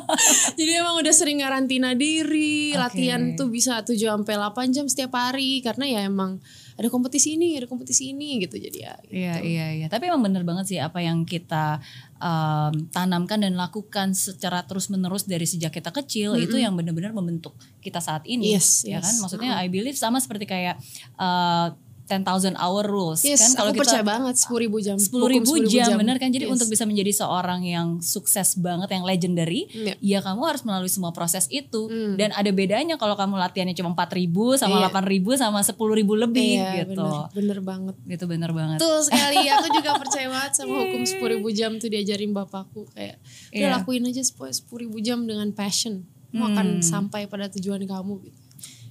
Jadi 0.58 0.70
emang 0.74 0.98
udah 0.98 1.14
sering 1.14 1.40
ngarantina 1.40 1.94
diri, 1.94 2.74
Oke. 2.74 2.80
latihan 2.80 3.36
tuh 3.38 3.48
bisa 3.48 3.80
7 3.80 3.94
sampai 3.96 4.34
8 4.36 4.74
jam 4.74 4.86
setiap 4.88 5.12
hari 5.14 5.62
karena 5.62 5.84
ya 5.86 6.00
emang 6.04 6.42
ada 6.78 6.88
kompetisi 6.88 7.36
ini, 7.36 7.56
ada 7.58 7.68
kompetisi 7.68 8.12
ini 8.12 8.42
gitu 8.42 8.56
jadi 8.56 8.78
ya. 8.78 8.94
gitu. 9.04 9.12
Iya 9.16 9.34
iya 9.42 9.66
iya. 9.82 9.86
Tapi 9.92 10.08
emang 10.08 10.24
bener 10.24 10.42
banget 10.46 10.72
sih 10.72 10.78
apa 10.80 11.00
yang 11.04 11.24
kita 11.28 11.80
um, 12.22 12.72
tanamkan 12.90 13.42
dan 13.42 13.54
lakukan 13.58 14.16
secara 14.16 14.64
terus 14.64 14.88
menerus 14.88 15.28
dari 15.28 15.44
sejak 15.44 15.74
kita 15.74 15.92
kecil 15.92 16.38
itu 16.38 16.56
yang 16.56 16.72
benar-benar 16.72 17.12
membentuk 17.12 17.54
kita 17.84 18.00
saat 18.00 18.24
ini. 18.24 18.56
Yes, 18.56 18.84
ya 18.88 18.98
yes. 18.98 19.04
kan? 19.04 19.14
Maksudnya 19.26 19.52
I 19.60 19.68
believe 19.68 19.98
sama 19.98 20.22
seperti 20.22 20.48
kayak 20.48 20.80
uh, 21.20 21.76
10,000 22.04 22.54
hour 22.54 22.84
rules 22.84 23.22
Yes, 23.22 23.40
kan? 23.48 23.64
aku 23.64 23.78
percaya 23.78 24.02
banget 24.02 24.34
10 24.36 24.58
ribu 24.58 24.78
jam. 24.78 24.96
sepuluh 24.96 25.28
ribu 25.28 25.48
Hukum 25.48 25.64
10.000 25.64 25.72
jam, 25.72 25.96
bener 25.96 26.16
kan 26.16 26.28
jadi 26.28 26.44
Yes. 26.44 26.52
untuk 26.52 26.68
bisa 26.68 26.82
menjadi 26.82 27.12
seorang 27.16 27.62
yang 27.62 27.88
sukses 27.98 28.54
banget 28.56 28.90
yang 28.90 29.02
legendary 29.02 29.64
Iya. 29.68 29.94
ya 29.96 30.18
kamu 30.20 30.42
harus 30.42 30.62
melalui 30.62 30.86
semua 30.86 31.10
proses 31.10 31.46
itu 31.48 31.86
Hmm. 31.86 32.14
dan 32.14 32.30
ada 32.30 32.50
bedanya 32.50 32.94
kalau 32.94 33.14
kamu 33.14 33.38
latihannya 33.38 33.72
cuma 33.72 33.90
empat 33.90 34.12
ribu 34.12 34.54
sama 34.54 34.76
Iya. 34.76 34.80
delapan 34.84 35.04
ribu 35.06 35.30
sama 35.34 35.60
sepuluh 35.60 35.94
ribu 35.94 36.12
lebih 36.12 36.58
Iya, 36.58 36.84
gitu 36.84 37.00
bener, 37.00 37.30
bener 37.32 37.58
banget. 37.60 37.94
gitu 38.06 38.24
bener 38.26 38.50
banget 38.50 38.78
Betul 38.78 38.98
sekali, 39.02 39.38
aku 39.54 39.66
juga 39.72 39.90
percaya 39.94 40.26
banget 40.28 40.52
sama 40.54 40.74
hukum 40.80 41.02
10 41.02 41.28
ribu 41.30 41.48
jam 41.50 41.76
tuh 41.76 41.88
diajarin 41.88 42.30
bapakku 42.30 42.90
kayak 42.90 43.16
udah 43.50 43.60
Iya. 43.62 43.74
lakuin 43.74 44.04
aja 44.04 44.20
10 44.20 44.52
ribu 44.76 44.98
jam 44.98 45.22
dengan 45.22 45.48
passion, 45.50 46.02
kamu 46.28 46.44
akan 46.50 46.66
Hmm. 46.74 46.82
sampai 46.82 47.24
pada 47.24 47.46
tujuan 47.48 47.80
kamu 47.80 48.14
gitu. 48.22 48.38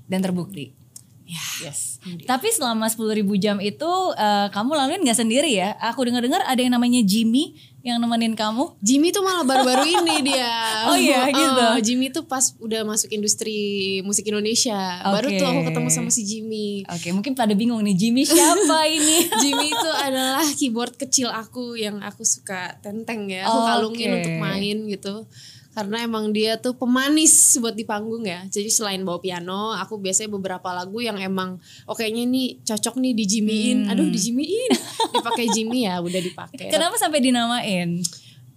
dan 0.04 0.20
terbukti 0.20 0.76
Ya. 1.32 1.72
Yes. 1.72 2.04
Dia. 2.04 2.28
Tapi 2.28 2.52
selama 2.52 2.92
10.000 2.92 3.24
jam 3.40 3.58
itu 3.64 3.92
eh, 4.20 4.48
kamu 4.52 4.76
laluin 4.76 5.00
nggak 5.00 5.16
sendiri 5.16 5.56
ya? 5.56 5.80
Aku 5.80 6.04
dengar-dengar 6.04 6.44
ada 6.44 6.60
yang 6.60 6.76
namanya 6.76 7.00
Jimmy 7.08 7.56
yang 7.82 8.04
nemenin 8.04 8.36
kamu. 8.36 8.78
Jimmy 8.84 9.10
tuh 9.16 9.24
malah 9.24 9.48
baru-baru 9.48 9.88
ini 10.04 10.28
dia. 10.28 10.52
Oh 10.92 10.98
iya, 11.00 11.32
gitu. 11.32 11.64
Oh, 11.72 11.80
Jimmy 11.80 12.12
tuh 12.12 12.28
pas 12.28 12.52
udah 12.60 12.84
masuk 12.84 13.10
industri 13.16 13.56
musik 14.04 14.28
Indonesia. 14.28 14.76
Baru 15.08 15.32
Oke. 15.32 15.40
tuh 15.40 15.48
aku 15.48 15.62
ketemu 15.72 15.88
sama 15.88 16.10
si 16.12 16.22
Jimmy. 16.28 16.84
Oke, 16.92 17.10
mungkin 17.16 17.32
pada 17.34 17.56
bingung 17.56 17.80
nih 17.80 17.96
Jimmy 17.96 18.28
siapa 18.28 18.86
ini? 18.98 19.32
Jimmy 19.40 19.72
itu 19.72 19.90
adalah 20.04 20.46
keyboard 20.60 21.00
kecil 21.00 21.32
aku 21.32 21.80
yang 21.80 22.04
aku 22.04 22.28
suka 22.28 22.76
tenteng 22.84 23.32
ya. 23.32 23.48
Aku 23.48 23.60
kalungin 23.66 24.20
untuk 24.20 24.36
main 24.36 24.78
gitu. 24.86 25.26
Karena 25.72 26.04
emang 26.04 26.36
dia 26.36 26.60
tuh 26.60 26.76
pemanis 26.76 27.56
buat 27.64 27.72
di 27.72 27.88
panggung 27.88 28.28
ya. 28.28 28.44
Jadi 28.52 28.68
selain 28.68 29.00
bawa 29.08 29.24
piano, 29.24 29.72
aku 29.72 29.96
biasanya 30.04 30.36
beberapa 30.36 30.68
lagu 30.76 31.00
yang 31.00 31.16
emang 31.16 31.56
oh 31.88 31.96
kayaknya 31.96 32.28
ini 32.28 32.60
cocok 32.60 33.00
nih 33.00 33.14
di 33.16 33.24
Jimmyin. 33.24 33.78
Hmm. 33.88 33.92
Aduh 33.96 34.12
di 34.12 34.20
Jimmyin. 34.20 34.72
Dipakai 35.16 35.48
Jimmy 35.56 35.88
ya, 35.88 36.04
udah 36.04 36.22
dipakai. 36.22 36.68
Kenapa 36.68 37.00
sampai 37.00 37.24
dinamain? 37.24 38.04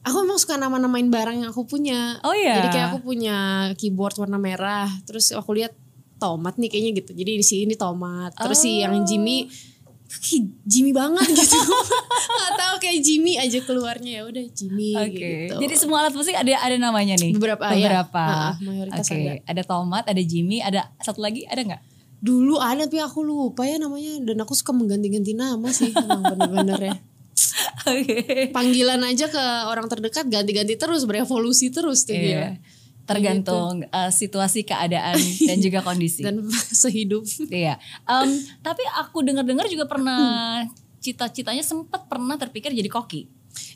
Aku 0.04 0.21
emang 0.21 0.37
suka 0.37 0.59
nama-namain 0.61 1.09
barang 1.09 1.47
yang 1.47 1.50
aku 1.54 1.64
punya. 1.64 2.21
Oh 2.26 2.35
iya. 2.35 2.61
Jadi 2.61 2.68
kayak 2.76 2.87
aku 2.92 2.99
punya 3.06 3.71
keyboard 3.78 4.18
warna 4.21 4.37
merah, 4.37 4.90
terus 5.09 5.33
aku 5.33 5.56
lihat 5.56 5.73
tomat 6.18 6.59
nih 6.59 6.68
kayaknya 6.68 6.90
gitu. 6.99 7.11
Jadi 7.14 7.30
di 7.40 7.47
sini 7.47 7.75
tomat. 7.78 8.35
Terus 8.37 8.59
si 8.59 8.83
yang 8.83 8.92
Oh. 8.94 9.06
Jimmy 9.06 9.49
Jimmy 10.64 10.92
banget 10.94 11.26
gitu. 11.33 11.59
Gak 12.40 12.52
tahu 12.54 12.75
kayak 12.83 12.99
Jimmy 13.02 13.38
aja 13.38 13.59
keluarnya 13.64 14.11
ya 14.18 14.23
udah 14.28 14.44
Jimmy 14.52 14.92
Oke. 14.94 15.14
gitu. 15.14 15.54
Jadi 15.59 15.75
semua 15.78 16.06
alat 16.06 16.14
musik 16.14 16.35
ada 16.37 16.52
ada 16.61 16.76
namanya 16.78 17.18
nih. 17.18 17.33
Beberapa, 17.35 17.71
ya. 17.75 17.88
Beberapa. 17.88 18.25
Ha-ha, 18.25 18.62
mayoritas 18.62 19.06
Oke. 19.06 19.16
ada. 19.16 19.33
Ada 19.47 19.62
tomat, 19.66 20.04
ada 20.06 20.23
Jimmy, 20.23 20.59
ada 20.62 20.90
satu 21.02 21.21
lagi 21.23 21.44
ada 21.47 21.62
nggak? 21.62 21.83
dulu 22.25 22.56
ada 22.56 22.88
tapi 22.88 23.04
aku 23.04 23.21
lupa 23.21 23.68
ya 23.68 23.76
namanya 23.76 24.16
dan 24.25 24.40
aku 24.40 24.56
suka 24.56 24.73
mengganti-ganti 24.73 25.37
nama 25.37 25.68
sih 25.68 25.92
emang 25.92 26.25
bener-bener 26.25 26.80
ya. 26.80 26.94
Oke. 27.92 28.49
Panggilan 28.49 29.04
aja 29.04 29.28
ke 29.28 29.44
orang 29.68 29.92
terdekat 29.92 30.33
ganti-ganti 30.33 30.80
terus 30.80 31.04
berevolusi 31.04 31.68
terus 31.68 32.09
tuh 32.09 32.16
dia. 32.16 32.56
Tergantung 33.04 33.84
eh, 33.84 34.11
situasi, 34.12 34.64
keadaan 34.64 35.16
dan 35.20 35.56
juga 35.61 35.84
kondisi. 35.88 36.25
Dan 36.25 36.44
sehidup. 36.82 37.25
Iya. 37.49 37.76
Em, 38.08 38.28
tapi 38.64 38.82
aku 39.00 39.20
dengar-dengar 39.20 39.68
juga 39.68 39.84
pernah 39.84 40.64
cita-citanya 41.04 41.61
sempat 41.61 42.08
pernah 42.08 42.40
terpikir 42.40 42.73
jadi 42.73 42.88
koki. 42.88 43.28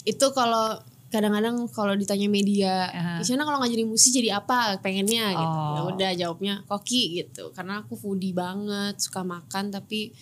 itu 0.03 0.27
kalau 0.35 0.75
kadang-kadang 1.09 1.69
kalau 1.73 1.97
ditanya 1.97 2.29
media. 2.29 2.89
Isyana 3.21 3.45
kalau 3.45 3.61
nggak 3.61 3.73
jadi 3.73 3.85
musisi 3.85 4.11
jadi 4.13 4.41
apa 4.41 4.81
pengennya 4.81 5.33
gitu. 5.37 5.59
Oh. 5.61 5.73
Ya 5.77 5.81
udah 5.89 6.11
jawabnya 6.17 6.55
koki 6.69 7.21
gitu. 7.21 7.53
Karena 7.57 7.85
aku 7.85 7.97
foodie 7.97 8.37
banget, 8.37 9.01
suka 9.01 9.25
makan 9.25 9.73
tapi 9.73 10.13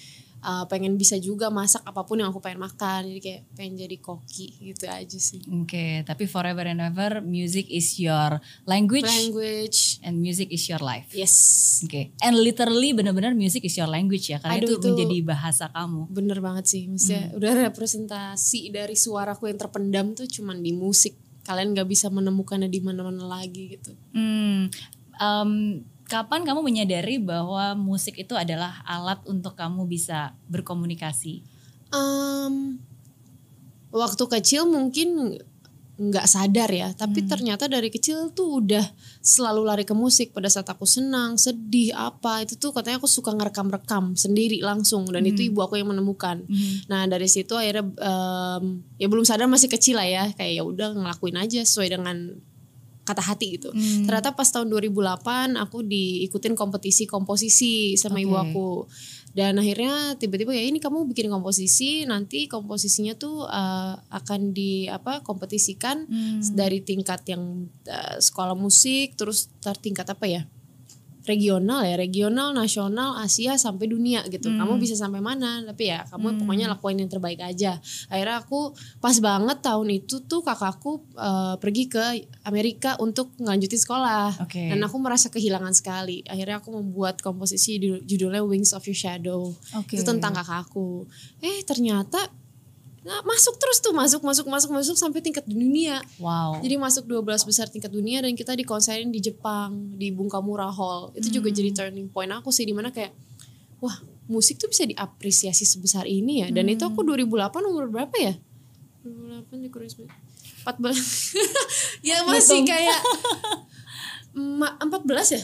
uh, 0.46 0.64
pengen 0.64 0.94
bisa 0.94 1.18
juga 1.18 1.50
masak 1.50 1.82
apa 1.82 2.06
pun 2.06 2.16
yang 2.16 2.30
aku 2.30 2.38
pengen 2.38 2.62
makan. 2.62 3.10
Jadi 3.10 3.18
kayak 3.18 3.42
pengen 3.52 3.74
jadi 3.76 3.96
koki 3.98 4.46
gitu 4.62 4.86
aja 4.86 5.18
sih. 5.18 5.42
Oke, 5.50 6.06
tapi 6.06 6.24
forever 6.24 6.62
and 6.64 6.78
ever 6.80 7.18
music 7.18 7.66
is 7.66 7.98
your 7.98 8.38
language 8.62 9.02
Language. 9.04 9.98
and 10.00 10.22
music 10.22 10.48
is 10.48 10.62
your 10.64 10.78
life. 10.78 11.10
Yes. 11.10 11.34
Oke, 11.82 12.14
and 12.20 12.38
literally 12.38 12.94
benar-benar 12.94 13.34
music 13.34 13.66
is 13.66 13.74
your 13.74 13.90
language 13.90 14.30
ya, 14.30 14.38
karena 14.38 14.62
Aduh, 14.62 14.70
itu, 14.70 14.78
itu- 14.78 14.86
menjadi 14.86 15.16
bahasa 15.26 15.66
kamu. 15.68 16.06
Bener 16.08 16.38
banget 16.38 16.64
sih. 16.66 16.82
Maksudnya 16.86 17.22
Hmm. 17.26 17.36
udah 17.36 17.52
representasi 17.66 18.70
dari 18.70 18.94
suaraku 18.94 19.48
yang 19.48 19.58
terpendam 19.58 20.06
tuh 20.12 20.24
cuman 20.24 20.60
di 20.60 20.70
musik. 20.70 21.18
Kalian 21.42 21.74
nggak 21.74 21.86
bisa 21.86 22.06
menemukannya 22.06 22.66
di 22.66 22.78
mana-mana 22.78 23.22
lagi 23.24 23.74
gitu. 23.74 23.94
Hmm, 24.10 24.66
em, 25.16 25.50
kapan 26.06 26.46
kamu 26.46 26.62
menyadari 26.62 27.18
bahwa 27.18 27.74
musik 27.74 28.16
itu 28.16 28.38
adalah 28.38 28.80
alat 28.86 29.18
untuk 29.26 29.58
kamu 29.58 29.84
bisa 29.90 30.38
berkomunikasi? 30.46 31.42
Em, 31.90 32.78
waktu 33.90 34.24
kecil 34.30 34.70
mungkin 34.70 35.38
nggak 35.96 36.28
sadar 36.28 36.68
ya, 36.68 36.92
tapi 36.92 37.24
ternyata 37.24 37.72
dari 37.72 37.88
kecil 37.88 38.28
tuh 38.36 38.60
udah 38.60 38.84
selalu 39.24 39.64
lari 39.64 39.84
ke 39.88 39.96
musik. 39.96 40.36
Pada 40.36 40.52
saat 40.52 40.68
aku 40.68 40.84
senang, 40.84 41.40
sedih, 41.40 41.96
apa 41.96 42.44
itu 42.44 42.60
tuh 42.60 42.76
katanya 42.76 43.00
aku 43.00 43.08
suka 43.08 43.32
ngerekam-rekam 43.32 44.12
sendiri 44.12 44.60
langsung 44.60 45.08
dan 45.08 45.24
itu 45.24 45.48
ibu 45.48 45.64
aku 45.64 45.80
yang 45.80 45.88
menemukan. 45.88 46.44
Nah 46.92 47.08
dari 47.08 47.32
situ 47.32 47.56
akhirnya 47.56 47.88
em, 47.96 48.84
ya 49.00 49.08
belum 49.08 49.24
sadar 49.24 49.48
masih 49.48 49.72
kecil 49.72 49.96
lah 49.96 50.04
ya, 50.04 50.24
kayak 50.36 50.60
ya 50.60 50.62
udah 50.68 50.92
ngelakuin 50.92 51.40
aja 51.40 51.64
sesuai 51.64 51.88
dengan 51.88 52.44
kata 53.06 53.22
hati 53.22 53.56
gitu. 53.56 53.70
Hmm. 53.70 54.04
Ternyata 54.04 54.34
pas 54.34 54.50
tahun 54.50 54.66
2008 54.66 55.54
aku 55.54 55.86
diikutin 55.86 56.58
kompetisi 56.58 57.06
komposisi 57.06 57.94
sama 57.94 58.18
ibu 58.18 58.34
Oke. 58.34 58.42
aku. 58.50 58.68
Dan 59.36 59.60
akhirnya 59.60 60.16
tiba-tiba 60.16 60.56
ya 60.56 60.64
ini 60.64 60.80
kamu 60.80 61.12
bikin 61.12 61.28
komposisi, 61.28 62.08
nanti 62.08 62.48
komposisinya 62.48 63.14
tuh 63.20 63.44
uh, 63.44 63.94
akan 64.08 64.56
di 64.56 64.88
apa 64.88 65.20
kompetisikan 65.20 66.08
Hmm. 66.08 66.40
dari 66.56 66.80
tingkat 66.80 67.22
yang 67.28 67.68
uh, 67.86 68.16
sekolah 68.16 68.56
musik 68.56 69.14
terus 69.14 69.52
tar 69.60 69.76
tingkat 69.76 70.08
apa 70.08 70.24
ya? 70.24 70.42
Regional 71.26 71.82
ya, 71.82 71.98
regional, 71.98 72.54
nasional, 72.54 73.18
Asia 73.18 73.58
sampai 73.58 73.90
dunia 73.90 74.22
gitu. 74.30 74.48
Hmm. 74.48 74.62
Kamu 74.62 74.78
bisa 74.78 74.94
sampai 74.94 75.18
mana? 75.18 75.66
Tapi 75.66 75.90
ya 75.90 76.06
kamu 76.06 76.46
pokoknya 76.46 76.70
lakuin 76.70 77.02
yang 77.02 77.10
terbaik 77.10 77.42
aja. 77.42 77.82
Akhirnya 78.08 78.40
aku 78.40 78.72
pas 79.02 79.18
banget 79.18 79.58
tahun 79.60 79.88
itu 79.90 80.22
tuh 80.24 80.40
kakakku 80.46 81.02
uh, 81.18 81.58
pergi 81.58 81.90
ke 81.90 82.02
Amerika 82.46 82.94
untuk 83.02 83.34
ngelanjutin 83.36 83.82
sekolah. 83.82 84.46
Oke. 84.46 84.70
Dan 84.70 84.78
aku 84.86 84.96
merasa 85.02 85.28
kehilangan 85.28 85.74
sekali. 85.74 86.22
Akhirnya 86.24 86.62
aku 86.62 86.70
membuat 86.70 87.18
komposisi 87.20 87.82
judul- 87.82 88.06
judulnya 88.06 88.46
Wings 88.46 88.70
of 88.70 88.86
Your 88.86 88.96
Shadow. 88.96 89.50
Oke. 89.76 89.98
Itu 89.98 90.06
tentang 90.06 90.32
kakakku. 90.32 91.10
Eh 91.42 91.66
ternyata 91.66 92.45
nah, 93.06 93.22
masuk 93.22 93.54
terus 93.62 93.78
tuh 93.78 93.94
masuk 93.94 94.18
masuk 94.26 94.50
masuk 94.50 94.70
masuk 94.74 94.96
sampai 94.98 95.22
tingkat 95.22 95.46
dunia. 95.46 96.02
Wow. 96.18 96.58
Jadi 96.58 96.74
masuk 96.74 97.06
12 97.06 97.46
besar 97.46 97.70
tingkat 97.70 97.94
dunia 97.94 98.18
dan 98.18 98.34
kita 98.34 98.58
dikonserin 98.58 99.14
di 99.14 99.22
Jepang 99.22 99.94
di 99.94 100.10
Bunkamura 100.10 100.66
Hall. 100.74 101.14
Itu 101.14 101.30
juga 101.30 101.54
jadi 101.54 101.70
turning 101.70 102.10
point 102.10 102.28
aku 102.34 102.50
sih 102.50 102.66
di 102.66 102.74
mana 102.74 102.90
kayak 102.90 103.14
wah 103.78 103.94
musik 104.26 104.58
tuh 104.58 104.66
bisa 104.66 104.82
diapresiasi 104.82 105.62
sebesar 105.62 106.02
ini 106.10 106.42
ya. 106.42 106.48
Dan 106.50 106.66
itu 106.66 106.82
aku 106.82 107.06
2008 107.06 107.70
umur 107.70 107.86
berapa 107.86 108.16
ya? 108.18 108.34
2008 109.06 109.54
dikurangi 109.70 110.10
14 110.66 112.02
ya 112.10 112.26
masih 112.26 112.66
kayak 112.66 112.98
ma- 114.58 114.74
14 114.82 115.38
ya? 115.38 115.42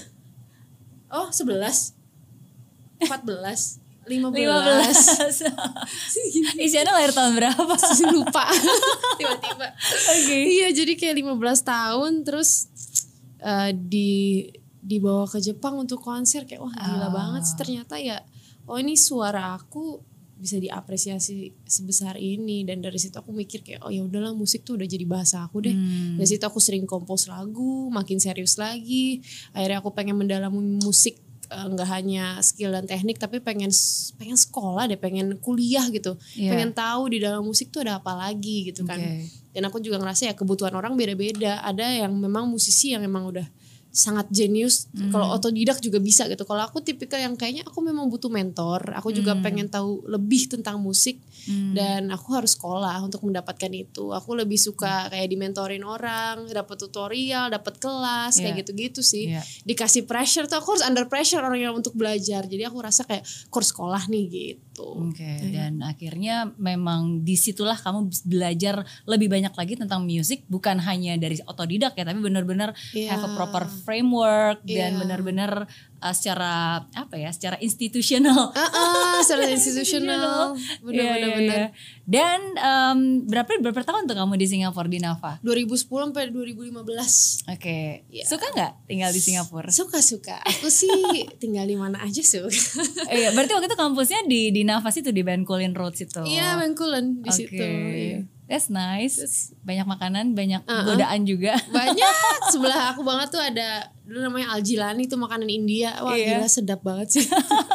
Oh 1.14 1.30
11 1.30 1.94
14 3.06 3.81
15 4.02 4.34
15. 4.34 5.46
Isyana 6.58 6.90
lahir 6.92 7.10
tahun 7.10 7.32
berapa? 7.34 7.74
lupa 8.10 8.44
tiba-tiba 9.18 9.66
Oke. 10.10 10.36
iya 10.42 10.66
jadi 10.70 10.92
kayak 10.94 11.22
15 11.22 11.38
tahun 11.62 12.10
terus 12.22 12.66
eh, 13.38 13.70
di 13.72 14.10
dibawa 14.78 15.24
ke 15.24 15.38
Jepang 15.38 15.78
untuk 15.78 15.98
konser 15.98 16.42
kayak 16.42 16.60
wah 16.60 16.72
gila 16.72 17.06
Ah. 17.06 17.10
banget 17.10 17.42
sih 17.44 17.54
ternyata 17.54 17.94
ya 17.96 18.18
oh 18.66 18.76
ini 18.76 18.94
suara 18.94 19.54
aku 19.54 19.98
bisa 20.34 20.58
diapresiasi 20.58 21.54
sebesar 21.62 22.18
ini 22.18 22.66
dan 22.66 22.82
dari 22.82 22.98
situ 22.98 23.14
aku 23.14 23.30
mikir 23.30 23.62
kayak 23.62 23.78
oh 23.80 23.88
ya 23.88 24.02
udahlah 24.02 24.34
musik 24.34 24.62
tuh 24.62 24.74
udah 24.74 24.84
jadi 24.84 25.02
bahasa 25.06 25.40
aku 25.40 25.62
deh 25.62 25.70
Hmm. 25.70 26.18
dari 26.18 26.26
situ 26.26 26.42
aku 26.42 26.58
sering 26.58 26.82
kompos 26.82 27.26
lagu 27.26 27.86
makin 27.88 28.18
serius 28.18 28.58
lagi 28.58 29.22
akhirnya 29.52 29.78
aku 29.78 29.90
pengen 29.90 30.18
mendalami 30.18 30.58
musik 30.82 31.14
eh, 31.52 31.66
nggak 31.68 31.88
hanya 31.92 32.40
skill 32.40 32.72
dan 32.72 32.88
teknik 32.88 33.20
tapi 33.20 33.44
pengen 33.44 33.68
pengen 34.16 34.38
sekolah 34.40 34.88
deh 34.88 34.96
pengen 34.96 35.36
kuliah 35.38 35.84
gitu. 35.92 36.16
Iya. 36.34 36.50
pengen 36.56 36.72
tahu 36.72 37.12
di 37.12 37.20
dalam 37.20 37.44
musik 37.44 37.68
tuh 37.68 37.84
ada 37.84 38.00
apa 38.00 38.16
lagi 38.16 38.72
gitu 38.72 38.88
kan. 38.88 38.98
Dan 39.52 39.68
aku 39.68 39.84
juga 39.84 40.00
ngerasa 40.00 40.32
ya 40.32 40.34
kebutuhan 40.34 40.72
orang 40.72 40.96
beda-beda. 40.96 41.60
Ada 41.60 42.08
yang 42.08 42.16
memang 42.16 42.48
musisi 42.48 42.96
yang 42.96 43.04
memang 43.04 43.28
udah 43.28 43.44
sangat 43.92 44.26
jenius. 44.32 44.88
Hmm. 44.90 45.12
kalau 45.12 45.28
otodidak 45.30 45.78
juga 45.78 46.00
bisa 46.00 46.24
gitu. 46.24 46.42
Kalau 46.42 46.64
aku 46.64 46.80
tipikal 46.80 47.20
yang 47.20 47.36
kayaknya 47.36 47.62
aku 47.62 47.78
memang 47.78 48.08
butuh 48.08 48.32
mentor. 48.32 48.80
Aku 48.96 49.12
juga 49.12 49.36
pengen 49.38 49.68
tahu 49.68 50.08
lebih 50.08 50.48
tentang 50.48 50.80
musik. 50.80 51.20
Hmm. 51.42 51.74
dan 51.74 52.06
aku 52.14 52.38
harus 52.38 52.54
sekolah 52.54 53.02
untuk 53.02 53.26
mendapatkan 53.26 53.66
itu. 53.74 54.14
Aku 54.14 54.38
lebih 54.38 54.54
suka 54.54 55.10
kayak 55.10 55.26
dimentorin 55.26 55.82
orang 55.82 56.46
dapat 56.46 56.78
tutorial 56.78 57.50
dapat 57.50 57.82
kelas 57.82 58.38
kayak 58.38 58.54
Iya. 58.54 58.60
gitu-gitu 58.62 59.02
sih. 59.02 59.34
Iya. 59.34 59.42
dikasih 59.66 60.06
pressure 60.06 60.46
tuh 60.46 60.62
aku 60.62 60.78
harus 60.78 60.86
under 60.86 61.10
pressure 61.10 61.42
orang 61.42 61.58
yang 61.58 61.74
untuk 61.74 61.98
belajar. 61.98 62.46
Jadi 62.46 62.62
aku 62.62 62.78
rasa 62.78 63.02
kayak 63.02 63.26
kurs 63.50 63.74
sekolah 63.74 64.06
nih 64.06 64.24
gitu. 64.30 64.86
Oke, 65.10 65.50
dan 65.50 65.82
akhirnya 65.82 66.48
memang 66.56 67.20
di 67.20 67.34
situlah 67.34 67.76
kamu 67.76 68.08
belajar 68.24 68.80
lebih 69.04 69.28
banyak 69.28 69.52
lagi 69.52 69.74
tentang 69.76 70.06
musik, 70.06 70.46
bukan 70.48 70.80
hanya 70.80 71.18
dari 71.18 71.36
otodidak 71.44 71.92
ya, 71.92 72.06
tapi 72.06 72.22
benar-benar 72.22 72.72
Iya. 72.94 73.12
have 73.12 73.26
a 73.26 73.30
proper 73.34 73.66
framework 73.82 74.62
dan 74.62 74.94
Iya. 74.94 75.00
benar-benar 75.02 75.66
uh, 75.98 76.14
secara 76.14 76.52
apa 76.88 77.14
ya, 77.14 77.28
secara 77.28 77.58
institusional. 77.58 78.54
Ah, 78.54 78.70
ah, 78.70 79.18
secara 79.20 79.50
institusional. 79.50 80.54
Benar-benar 80.80 81.18
iya, 81.20 81.36
benar. 81.36 81.56
iya. 81.58 81.68
Dan 82.02 82.40
um, 82.56 82.98
berapa 83.24 83.50
berapa 83.58 83.82
tahun 83.82 84.06
tuh 84.06 84.14
kamu 84.14 84.34
di 84.34 84.46
Singapura 84.46 84.86
di 84.86 84.98
Nafa? 84.98 85.38
2010 85.42 85.82
sampai 86.10 86.30
2015. 86.30 87.46
Oke, 87.48 88.06
Iya. 88.08 88.24
suka 88.24 88.46
nggak 88.48 88.72
tinggal 88.86 89.10
di 89.10 89.20
Singapura? 89.20 89.68
Suka-suka. 89.68 90.38
Aku 90.42 90.70
sih 90.82 90.90
tinggal 91.36 91.66
di 91.66 91.74
mana 91.74 91.98
aja 91.98 92.22
suka. 92.22 92.50
Iya, 93.08 93.34
berarti 93.34 93.52
waktu 93.52 93.66
itu 93.66 93.76
kampusnya 93.76 94.20
di 94.24 94.50
di 94.50 94.62
Nafas 94.62 94.96
itu 94.96 95.10
di 95.10 95.22
Bencoolen 95.22 95.74
Road 95.74 95.94
situ. 95.94 96.22
Iya, 96.22 96.54
Bengkulen 96.56 97.20
di 97.20 97.30
Oke. 97.30 97.38
situ. 97.38 97.62
Iya. 97.62 98.18
That's 98.52 98.68
nice. 98.68 99.16
Banyak 99.64 99.88
makanan, 99.88 100.36
banyak 100.36 100.60
Uh-uh. 100.62 100.84
godaan 100.84 101.24
juga. 101.24 101.56
Banyak 101.72 102.14
sebelah 102.52 102.92
aku 102.92 103.00
banget 103.00 103.32
tuh 103.32 103.40
ada 103.40 103.88
dulu 104.04 104.20
namanya 104.20 104.52
Aljilani 104.52 105.08
itu 105.08 105.16
makanan 105.16 105.48
India. 105.48 105.96
Wah, 105.98 106.12
Iya. 106.12 106.36
gila 106.36 106.48
sedap 106.52 106.84
banget 106.84 107.08
sih. 107.10 107.24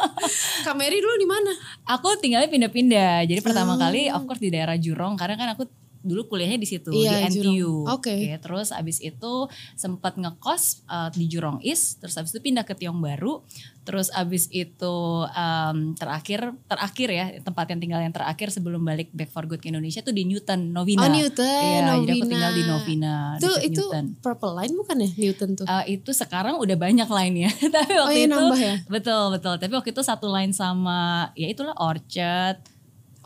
Kameri 0.66 1.02
dulu 1.02 1.18
di 1.18 1.26
mana? 1.26 1.50
Aku 1.88 2.14
tinggalnya 2.16 2.46
pindah-pindah. 2.46 3.26
Jadi 3.26 3.40
pertama 3.40 3.74
Oh. 3.74 3.80
kali 3.80 4.06
of 4.06 4.22
course 4.22 4.38
di 4.38 4.48
daerah 4.48 4.78
Jurong 4.78 5.18
karena 5.18 5.34
kan 5.34 5.48
aku 5.52 5.66
dulu 6.08 6.26
kuliahnya 6.26 6.56
di 6.56 6.64
situ 6.64 6.88
Iya, 6.88 7.28
di 7.28 7.38
NTU. 7.38 7.84
Oke. 7.86 8.16
terus 8.38 8.68
abis 8.70 8.98
itu 8.98 9.32
sempat 9.74 10.16
ngekos 10.16 10.82
uh, 10.84 11.08
di 11.10 11.26
Jurong 11.26 11.60
East, 11.60 11.98
terus 11.98 12.16
abis 12.16 12.32
itu 12.32 12.40
pindah 12.40 12.62
ke 12.62 12.72
Tiong 12.72 12.96
Baru, 12.96 13.44
terus 13.82 14.08
abis 14.10 14.48
itu 14.48 14.96
um, 15.24 15.76
terakhir 15.94 16.52
terakhir 16.64 17.08
ya 17.08 17.24
tempat 17.38 17.68
yang 17.68 17.78
tinggal 17.78 18.00
yang 18.00 18.10
terakhir 18.10 18.48
sebelum 18.48 18.80
balik 18.80 19.08
back 19.10 19.28
for 19.28 19.44
good 19.44 19.58
ke 19.58 19.68
Indonesia 19.68 20.00
tuh 20.00 20.10
di 20.10 20.24
Newton 20.24 20.72
Novina. 20.72 21.04
Oh, 21.04 21.10
Newton, 21.10 21.44
Iya, 21.44 21.78
jadi 21.78 21.84
aku 21.84 22.00
Novina. 22.00 22.24
tinggal 22.26 22.52
di 22.52 22.62
Novina. 22.64 23.14
Itu 23.36 23.50
itu 23.62 23.84
Newton. 23.84 24.06
Purple 24.18 24.52
Line 24.54 24.74
bukan 24.74 24.96
ya 24.98 25.10
Newton 25.14 25.50
tuh? 25.54 25.64
Uh, 25.64 25.84
itu 25.86 26.10
sekarang 26.10 26.56
udah 26.56 26.76
banyak 26.76 27.08
lainnya. 27.08 27.50
Tapi 27.74 27.92
Oh, 27.94 28.06
waktu 28.06 28.14
iya, 28.14 28.26
itu 28.26 28.34
nambah 28.34 28.60
ya? 28.60 28.74
betul 28.86 29.24
betul. 29.30 29.54
Tapi 29.56 29.72
waktu 29.74 29.90
itu 29.90 30.00
satu 30.00 30.26
line 30.28 30.52
sama 30.52 30.98
ya 31.34 31.46
itulah 31.46 31.74
Orchard. 31.76 32.60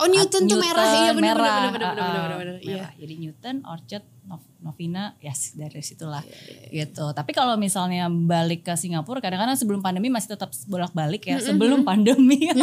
Oh 0.03 0.09
Newton, 0.09 0.43
tuh 0.45 0.59
merah, 0.59 0.83
iya 0.99 1.11
benar 1.13 1.37
merah, 1.39 1.55
benar 1.63 1.71
benar 1.71 1.93
benar 1.95 2.21
benar 2.21 2.37
benar. 2.37 2.55
Iya. 2.59 2.87
Jadi 2.93 3.15
Newton, 3.17 3.57
Orchard, 3.63 4.03
Nov- 4.23 4.51
Novina, 4.59 5.15
yes 5.19 5.55
dari 5.55 5.79
situlah 5.79 6.23
Iya, 6.23 6.87
gitu. 6.87 7.07
Tapi 7.09 7.31
kalau 7.31 7.55
misalnya 7.55 8.07
balik 8.07 8.63
ke 8.63 8.75
Singapura, 8.75 9.19
kadang-kadang 9.19 9.55
sebelum 9.55 9.79
pandemi 9.79 10.07
masih 10.09 10.35
tetap 10.35 10.51
bolak-balik 10.67 11.23
ya. 11.25 11.39
Sebelum 11.39 11.83
pandemi, 11.83 12.39
ke 12.51 12.59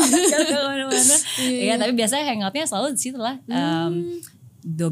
mana-mana. 0.62 1.16
Iya, 1.40 1.76
tapi 1.76 1.92
biasanya 1.94 2.28
hangoutnya 2.28 2.64
selalu 2.64 2.92
di 2.92 3.02
situ 3.02 3.16
lah. 3.16 3.40
Um, 3.46 4.20
God, 4.60 4.92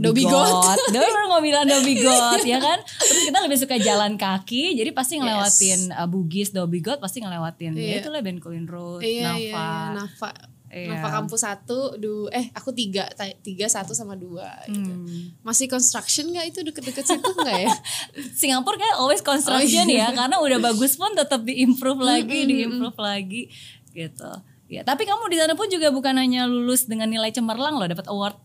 God. 0.64 0.80
Dobby 0.88 1.12
baru 1.12 1.28
mau 1.28 1.44
bilang 1.44 1.68
Dobby 1.70 2.00
God 2.00 2.40
ya 2.42 2.56
kan. 2.58 2.80
Terus 2.80 3.22
kita 3.26 3.40
lebih 3.44 3.58
suka 3.58 3.76
jalan 3.78 4.16
kaki, 4.16 4.74
jadi 4.74 4.90
pasti 4.92 5.20
ngelewatin 5.20 5.92
uh, 5.92 6.08
Bugis, 6.08 6.56
Dobby 6.56 6.80
God 6.80 7.00
pasti 7.00 7.20
ngelewatin. 7.20 7.76
Ya 7.76 7.84
Iya. 7.84 7.96
itulah 8.00 8.24
Bencoolen 8.24 8.64
Road, 8.64 9.04
Iya, 9.04 9.28
Nafa. 9.28 9.38
iya, 9.38 9.52
iya, 9.52 9.92
Nafa. 9.94 10.30
Iya. 10.68 11.00
Nafa 11.00 11.08
kampus 11.24 11.48
satu, 11.48 11.96
du, 11.96 12.28
eh 12.28 12.52
aku 12.52 12.76
tiga, 12.76 13.08
tiga 13.40 13.72
satu 13.72 13.96
sama 13.96 14.20
dua. 14.20 14.52
Gitu. 14.68 14.84
Hmm. 14.84 15.32
Masih 15.40 15.72
construction 15.72 16.28
nggak 16.28 16.52
itu 16.52 16.60
deket-deket 16.60 17.08
situ 17.08 17.32
nggak 17.32 17.60
ya? 17.64 17.74
Singapura 18.40 18.76
kan 18.76 19.00
always 19.00 19.24
construction 19.24 19.88
Oh, 19.88 19.96
ya 19.96 20.12
iya. 20.12 20.16
karena 20.16 20.38
udah 20.44 20.60
bagus 20.60 21.00
pun 21.00 21.16
tetap 21.16 21.44
diimprove 21.48 22.04
lagi 22.04 22.40
diimprove 22.46 23.00
lagi 23.00 23.48
gitu 23.96 24.32
ya 24.68 24.84
tapi 24.84 25.08
kamu 25.08 25.32
di 25.32 25.38
sana 25.40 25.54
pun 25.56 25.72
juga 25.72 25.90
bukan 25.90 26.20
hanya 26.20 26.44
lulus 26.46 26.86
dengan 26.86 27.08
nilai 27.08 27.32
cemerlang 27.32 27.80
loh 27.80 27.88
dapat 27.88 28.08
award 28.12 28.38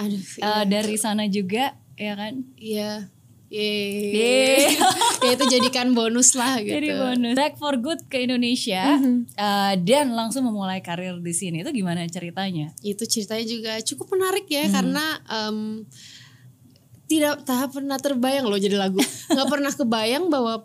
Aduh, 0.00 0.20
uh, 0.44 0.64
dari 0.68 0.96
sana 0.96 1.28
juga 1.28 1.76
ya 1.96 2.16
kan 2.16 2.44
iya. 2.56 3.08
Yeay. 3.50 4.78
Ya 5.20 5.36
itu 5.36 5.44
jadikan 5.52 5.92
bonus 5.92 6.32
lah 6.32 6.64
gitu. 6.64 6.80
jadi 6.80 6.96
bonus. 6.96 7.36
Back 7.36 7.60
for 7.60 7.76
good 7.76 8.00
ke 8.08 8.24
Indonesia 8.24 8.96
uh, 9.36 9.74
dan 9.76 10.16
langsung 10.16 10.48
memulai 10.48 10.80
karir 10.80 11.20
di 11.20 11.34
sini. 11.36 11.60
Itu 11.60 11.74
gimana 11.76 12.08
ceritanya? 12.08 12.72
Itu 12.80 13.04
ceritanya 13.04 13.44
juga 13.44 13.72
cukup 13.84 14.16
menarik 14.16 14.48
ya 14.48 14.64
karena 14.72 15.20
em, 15.28 15.84
tidak 17.04 17.44
tak 17.44 17.74
pernah 17.74 17.98
terbayang 18.00 18.48
loh 18.48 18.56
jadi 18.56 18.80
lagu. 18.80 19.02
Nggak 19.34 19.48
pernah 19.50 19.72
kebayang 19.74 20.24
bahwa 20.32 20.64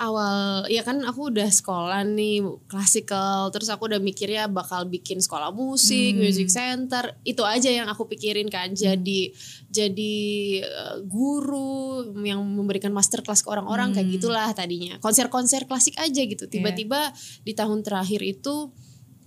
awal 0.00 0.64
ya 0.72 0.80
kan 0.80 1.04
aku 1.04 1.28
udah 1.28 1.46
sekolah 1.52 2.00
nih 2.08 2.40
klasikal 2.66 3.52
terus 3.52 3.68
aku 3.68 3.92
udah 3.92 4.00
mikirnya 4.00 4.48
bakal 4.48 4.88
bikin 4.88 5.20
sekolah 5.20 5.52
musik 5.52 6.16
music 6.16 6.48
center 6.48 7.12
itu 7.22 7.44
aja 7.44 7.68
yang 7.68 7.86
aku 7.92 8.08
pikirin 8.08 8.48
kan. 8.48 8.72
Jadi 8.72 9.30
jadi 9.68 10.16
eh, 10.64 10.96
guru 11.04 12.10
yang 12.24 12.40
memberikan 12.40 12.90
masterclass 12.90 13.44
ke 13.44 13.48
orang-orang 13.52 13.92
kayak 13.92 14.08
gitulah 14.16 14.48
tadinya. 14.56 14.96
Konser-konser 14.98 15.68
klasik 15.68 16.00
aja 16.00 16.22
gitu. 16.24 16.48
Tiba-tiba 16.48 17.12
di 17.44 17.52
tahun 17.52 17.84
terakhir 17.84 18.24
itu 18.24 18.72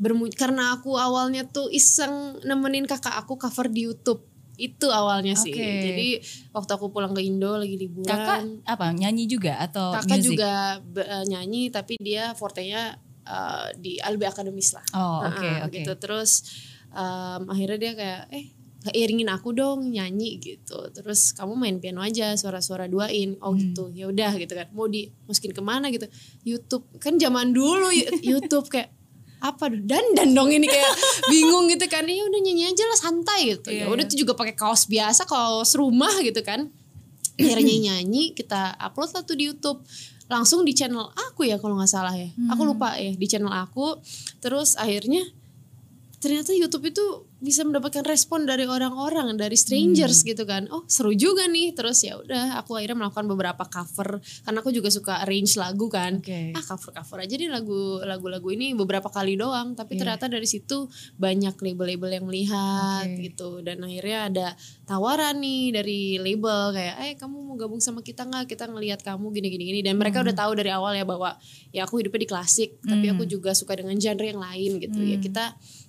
bermu 0.01 0.27
karena 0.33 0.73
aku 0.73 0.97
awalnya 0.97 1.45
tuh 1.45 1.69
iseng 1.69 2.41
nemenin 2.43 2.89
kakak 2.89 3.13
aku 3.13 3.37
cover 3.37 3.69
di 3.69 3.85
YouTube 3.87 4.32
itu 4.57 4.87
awalnya 4.93 5.33
sih. 5.33 5.49
Oke. 5.49 5.65
jadi 5.81 6.09
waktu 6.53 6.71
aku 6.77 6.93
pulang 6.93 7.13
ke 7.17 7.21
Indo 7.25 7.57
lagi 7.57 7.73
liburan. 7.73 8.05
Kakak 8.05 8.39
apa 8.69 8.85
nyanyi 8.93 9.25
juga 9.25 9.57
atau 9.57 9.97
kakak 9.97 10.21
music? 10.21 10.29
juga 10.37 10.51
eh, 11.01 11.25
nyanyi 11.25 11.73
tapi 11.73 11.97
dia 11.97 12.37
fortenya 12.37 12.93
eh, 13.25 13.67
di 13.77 13.97
Albi 13.97 14.25
Akademis 14.29 14.77
lah. 14.77 14.85
Oh 14.93 15.25
oke 15.25 15.41
Heeh, 15.41 15.57
oke. 15.65 15.73
gitu. 15.73 15.91
Terus 15.97 16.31
em, 16.93 17.41
akhirnya 17.49 17.77
dia 17.81 17.93
kayak 17.97 18.21
eh 18.29 18.45
iringin 18.91 19.31
aku 19.31 19.55
dong 19.55 19.89
nyanyi 19.89 20.37
gitu. 20.43 20.91
Terus 20.91 21.31
kamu 21.33 21.55
main 21.55 21.77
piano 21.79 22.03
aja 22.03 22.35
suara-suara 22.35 22.91
duain. 22.91 23.39
Oh 23.39 23.55
gitu. 23.55 23.89
Ya 23.95 24.11
udah 24.11 24.35
gitu 24.35 24.53
kan. 24.53 24.67
Mau 24.75 24.91
di 24.91 25.07
masukin 25.25 25.55
ke 25.55 25.63
mana 25.63 25.87
gitu. 25.89 26.05
YouTube. 26.43 26.85
Kan 26.99 27.15
zaman 27.15 27.55
dulu 27.55 27.89
YouTube 28.29 28.67
kayak 28.67 28.91
apa? 29.43 29.67
Dong? 29.67 29.83
dan 29.83 30.05
dan 30.15 30.31
dong 30.31 30.47
ini 30.47 30.63
kayak 30.63 30.93
bingung 31.27 31.67
gitu 31.67 31.85
kan. 31.91 32.07
Ya 32.07 32.23
udah 32.23 32.39
nyanyi 32.39 32.71
aja 32.71 32.83
lah 32.87 32.99
santai 32.99 33.59
gitu. 33.59 33.69
Iya, 33.75 33.85
ya 33.85 33.91
udah 33.91 34.05
tuh 34.07 34.15
juga 34.15 34.33
pakai 34.39 34.55
kaos 34.55 34.87
biasa 34.87 35.27
kaos 35.27 35.75
rumah 35.75 36.15
gitu 36.23 36.39
kan. 36.39 36.71
Akhirnya 37.35 37.91
nyanyi 37.91 38.31
kita 38.31 38.79
upload 38.79 39.11
lah 39.11 39.23
tuh 39.27 39.35
di 39.35 39.51
YouTube. 39.51 39.83
Langsung 40.31 40.63
di 40.63 40.71
channel 40.71 41.11
aku 41.11 41.43
ya 41.43 41.59
kalau 41.59 41.75
nggak 41.75 41.91
salah 41.91 42.15
ya. 42.15 42.31
Aku 42.55 42.63
lupa 42.63 42.95
ya 42.95 43.11
di 43.11 43.27
channel 43.27 43.51
aku. 43.51 43.99
Terus 44.39 44.79
akhirnya 44.79 45.27
ternyata 46.23 46.55
YouTube 46.55 46.87
itu 46.87 47.27
bisa 47.43 47.61
mendapatkan 47.61 48.07
respon 48.07 48.47
dari 48.47 48.63
orang-orang 48.63 49.35
dari 49.35 49.53
strangers 49.53 50.23
gitu 50.23 50.47
kan. 50.47 50.71
Oh 50.71 50.87
seru 50.87 51.11
juga 51.11 51.43
nih. 51.45 51.75
Terus 51.75 51.99
ya 51.99 52.15
udah 52.15 52.55
aku 52.55 52.79
akhirnya 52.79 52.95
melakukan 52.97 53.27
beberapa 53.27 53.67
cover. 53.67 54.23
Karena 54.41 54.63
aku 54.63 54.71
juga 54.71 54.87
suka 54.87 55.19
arrange 55.19 55.59
lagu 55.59 55.91
kan. 55.91 56.23
Oke. 56.23 56.55
ah 56.55 56.63
cover 56.63 56.95
cover 56.95 57.17
aja 57.19 57.35
nih 57.35 57.51
lagu 57.51 57.99
lagu-lagu 57.99 58.47
ini 58.47 58.71
beberapa 58.71 59.11
kali 59.11 59.35
doang. 59.35 59.75
Tapi 59.75 59.93
Iya. 59.93 59.99
ternyata 59.99 60.25
dari 60.27 60.47
situ 60.47 60.87
banyak 61.15 61.53
label-label 61.53 62.09
yang 62.13 62.25
melihat 62.25 63.03
Oke. 63.05 63.19
gitu. 63.27 63.59
Dan 63.59 63.83
akhirnya 63.83 64.19
ada 64.25 64.47
tawaran 64.83 65.35
nih 65.37 65.75
dari 65.75 65.99
label 66.17 66.71
kayak 66.71 66.95
eh 67.01 67.13
kamu 67.15 67.35
mau 67.43 67.55
gabung 67.55 67.77
sama 67.77 67.99
kita 67.99 68.23
nggak? 68.23 68.47
Kita 68.47 68.65
ngelihat 68.65 69.03
kamu 69.03 69.25
gini 69.31 69.47
gini 69.49 69.63
gini 69.67 69.79
dan 69.83 69.99
mereka 69.99 70.23
Hmm. 70.23 70.31
udah 70.31 70.35
tahu 70.37 70.51
dari 70.55 70.71
awal 70.71 70.95
ya 70.95 71.03
bahwa 71.03 71.35
ya 71.69 71.83
aku 71.83 71.99
hidupnya 71.99 72.23
di 72.23 72.29
klasik. 72.29 72.79
Tapi 72.79 73.11
aku 73.11 73.27
juga 73.27 73.51
suka 73.51 73.75
dengan 73.75 73.99
genre 73.99 74.23
yang 74.23 74.39
lain 74.39 74.79
gitu. 74.79 74.95
Ya 74.97 75.19
Hmm. 75.19 75.23
kita 75.23 75.45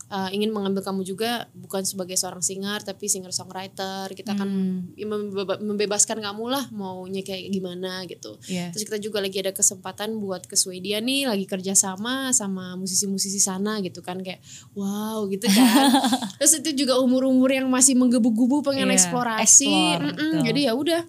uh, 0.06 0.28
ingin 0.28 0.48
mengambil 0.48 0.80
kamu 0.80 1.02
juga 1.02 1.30
bukan 1.52 1.80
sebagai 1.80 2.12
seorang 2.14 2.40
singer 2.40 2.80
tapi 2.80 3.06
singer 3.06 3.30
songwriter 3.30 4.08
kita 4.10 4.32
akan 4.32 4.46
Hmm. 4.46 4.80
membeba- 4.98 5.56
membebaskan 5.58 6.18
kamu 6.18 6.44
lah 6.46 6.64
maunya 6.70 7.20
kayak 7.20 7.48
gimana 7.48 8.04
gitu 8.04 8.36
Iya. 8.44 8.68
Terus 8.70 8.84
kita 8.84 8.98
juga 8.98 9.18
lagi 9.18 9.38
ada 9.38 9.50
kesempatan 9.50 10.16
buat 10.16 10.42
ke 10.42 10.54
Swedia 10.54 10.98
nih, 10.98 11.24
lagi 11.24 11.44
kerja 11.44 11.72
sama 11.72 12.30
sama 12.30 12.74
musisi-musisi 12.74 13.38
sana 13.38 13.78
gitu 13.78 14.00
kan 14.00 14.18
kayak 14.18 14.40
wow 14.72 15.24
gitu 15.26 15.44
kan. 15.44 15.88
Terus 16.38 16.58
itu 16.58 16.70
juga 16.76 16.96
umur-umur 16.96 17.48
yang 17.48 17.66
masih 17.66 17.94
menggebu-gebu 17.94 18.60
pengen 18.62 18.86
Iya, 18.86 18.96
eksplorasi. 18.96 19.66
explore, 19.66 20.02
Mm-mm, 20.04 20.12
betul. 20.32 20.44
jadi 20.44 20.60
ya 20.62 20.74
udah. 20.74 21.02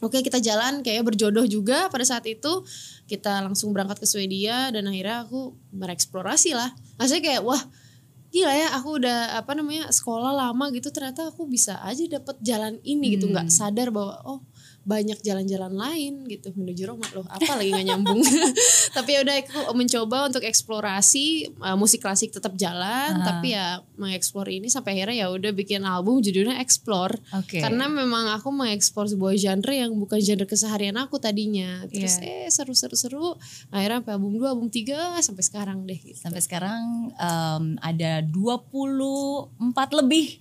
Oke 0.00 0.18
kita 0.18 0.38
jalan 0.38 0.82
kayak 0.82 1.04
berjodoh 1.04 1.46
juga 1.46 1.86
pada 1.86 2.02
saat 2.02 2.26
itu 2.26 2.66
kita 3.06 3.38
langsung 3.40 3.70
berangkat 3.70 3.98
ke 3.98 4.06
Swedia 4.08 4.68
dan 4.68 4.82
akhirnya 4.84 5.22
aku 5.22 5.54
bereksplorasi 5.70 6.52
lah. 6.52 6.74
Maksudnya 6.96 7.22
kayak 7.22 7.42
wah 7.42 7.62
gila 8.32 8.52
ya 8.56 8.68
aku 8.72 8.96
udah 8.96 9.36
apa 9.36 9.52
namanya 9.52 9.92
sekolah 9.92 10.32
lama 10.32 10.72
gitu 10.72 10.88
ternyata 10.88 11.28
aku 11.28 11.44
bisa 11.44 11.76
aja 11.84 12.00
dapet 12.08 12.40
jalan 12.40 12.80
ini 12.80 13.20
gitu. 13.20 13.28
Nggak 13.28 13.52
sadar 13.52 13.92
bahwa 13.92 14.24
oh 14.24 14.40
banyak 14.82 15.18
jalan-jalan 15.20 15.70
lain 15.70 16.26
gitu 16.26 16.50
menuju 16.52 16.82
Roma 16.84 17.06
loh 17.12 17.22
apa 17.24 17.54
lagi 17.54 17.70
nggak 17.70 17.86
nyambung 17.86 18.18
tapi 18.96 19.14
ya 19.14 19.22
udah 19.22 19.36
aku 19.38 19.72
mencoba 19.72 20.26
untuk 20.26 20.42
eksplorasi 20.42 21.26
uh, 21.58 21.74
musik 21.74 22.00
klasik 22.00 22.30
tetap 22.30 22.54
jalan 22.54 23.14
Ah. 23.14 23.22
tapi 23.22 23.52
ya 23.52 23.78
mengeksplor 23.94 24.46
ini 24.46 24.66
sampai 24.66 24.94
akhirnya 24.94 25.22
ya 25.22 25.28
udah 25.28 25.52
bikin 25.52 25.82
album 25.82 26.18
judulnya 26.18 26.58
Explore 26.58 27.18
Oke. 27.32 27.58
karena 27.58 27.86
memang 27.86 28.32
aku 28.32 28.50
mengeksplor 28.50 29.06
sebuah 29.06 29.34
genre 29.34 29.70
yang 29.70 29.94
bukan 29.94 30.18
genre 30.18 30.44
keseharian 30.44 30.96
aku 30.96 31.16
tadinya 31.16 31.86
terus 31.86 32.18
Iya. 32.18 32.46
eh 32.46 32.50
seru-seru-seru 32.50 33.38
akhirnya 33.68 34.00
sampai 34.00 34.12
album 34.12 34.32
2 34.34 34.46
album 34.48 34.68
3 34.68 35.20
sampai 35.20 35.42
sekarang 35.42 35.78
deh 35.84 35.96
gitu. 35.96 36.18
Sampai 36.18 36.40
sekarang 36.40 36.82
em, 37.12 37.64
ada 37.78 38.20
24 38.22 39.48
lebih 39.94 40.38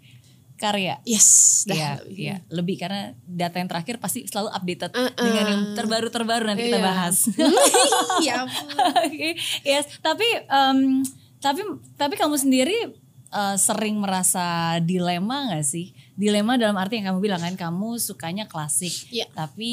karya. 0.62 1.02
Yes, 1.02 1.66
dah. 1.66 1.74
Iya, 1.74 1.90
iya, 2.08 2.36
lebih 2.48 2.78
karena 2.78 3.18
data 3.26 3.58
yang 3.58 3.66
terakhir 3.66 3.98
pasti 3.98 4.24
selalu 4.24 4.54
updated 4.54 4.94
Uh-uh. 4.94 5.18
dengan 5.18 5.46
yang 5.50 5.62
terbaru-terbaru 5.74 6.46
nanti 6.46 6.70
kita 6.70 6.78
Iya. 6.78 6.86
bahas. 6.86 7.18
Iya. 8.24 8.46
Oke, 9.02 9.30
yes. 9.68 9.98
Tapi 10.00 10.28
em, 10.46 11.02
tapi 11.42 11.66
tapi 11.98 12.14
kamu 12.14 12.38
sendiri 12.38 12.94
eh, 13.28 13.56
sering 13.58 13.98
merasa 13.98 14.78
dilema 14.78 15.50
nggak 15.50 15.66
sih? 15.66 15.90
Dilema 16.14 16.54
dalam 16.56 16.78
arti 16.78 17.02
yang 17.02 17.12
kamu 17.12 17.20
bilang 17.20 17.42
kan 17.42 17.56
kamu 17.58 17.98
sukanya 17.98 18.46
klasik, 18.46 18.94
Iya. 19.10 19.26
tapi 19.34 19.72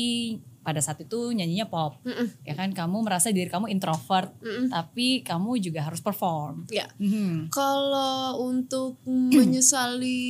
pada 0.68 0.84
saat 0.84 1.00
itu 1.00 1.32
nyanyinya 1.32 1.64
pop, 1.64 1.96
Mm-mm. 2.04 2.44
ya 2.44 2.52
kan? 2.52 2.76
Kamu 2.76 3.00
merasa 3.00 3.32
diri 3.32 3.48
kamu 3.48 3.72
introvert, 3.72 4.36
Mm-mm. 4.44 4.68
tapi 4.68 5.24
kamu 5.24 5.56
juga 5.64 5.80
harus 5.80 6.04
perform. 6.04 6.68
Ya. 6.68 6.84
Mhm. 7.00 7.48
Kalau 7.48 8.36
untuk 8.44 9.00
menyesali 9.02 10.20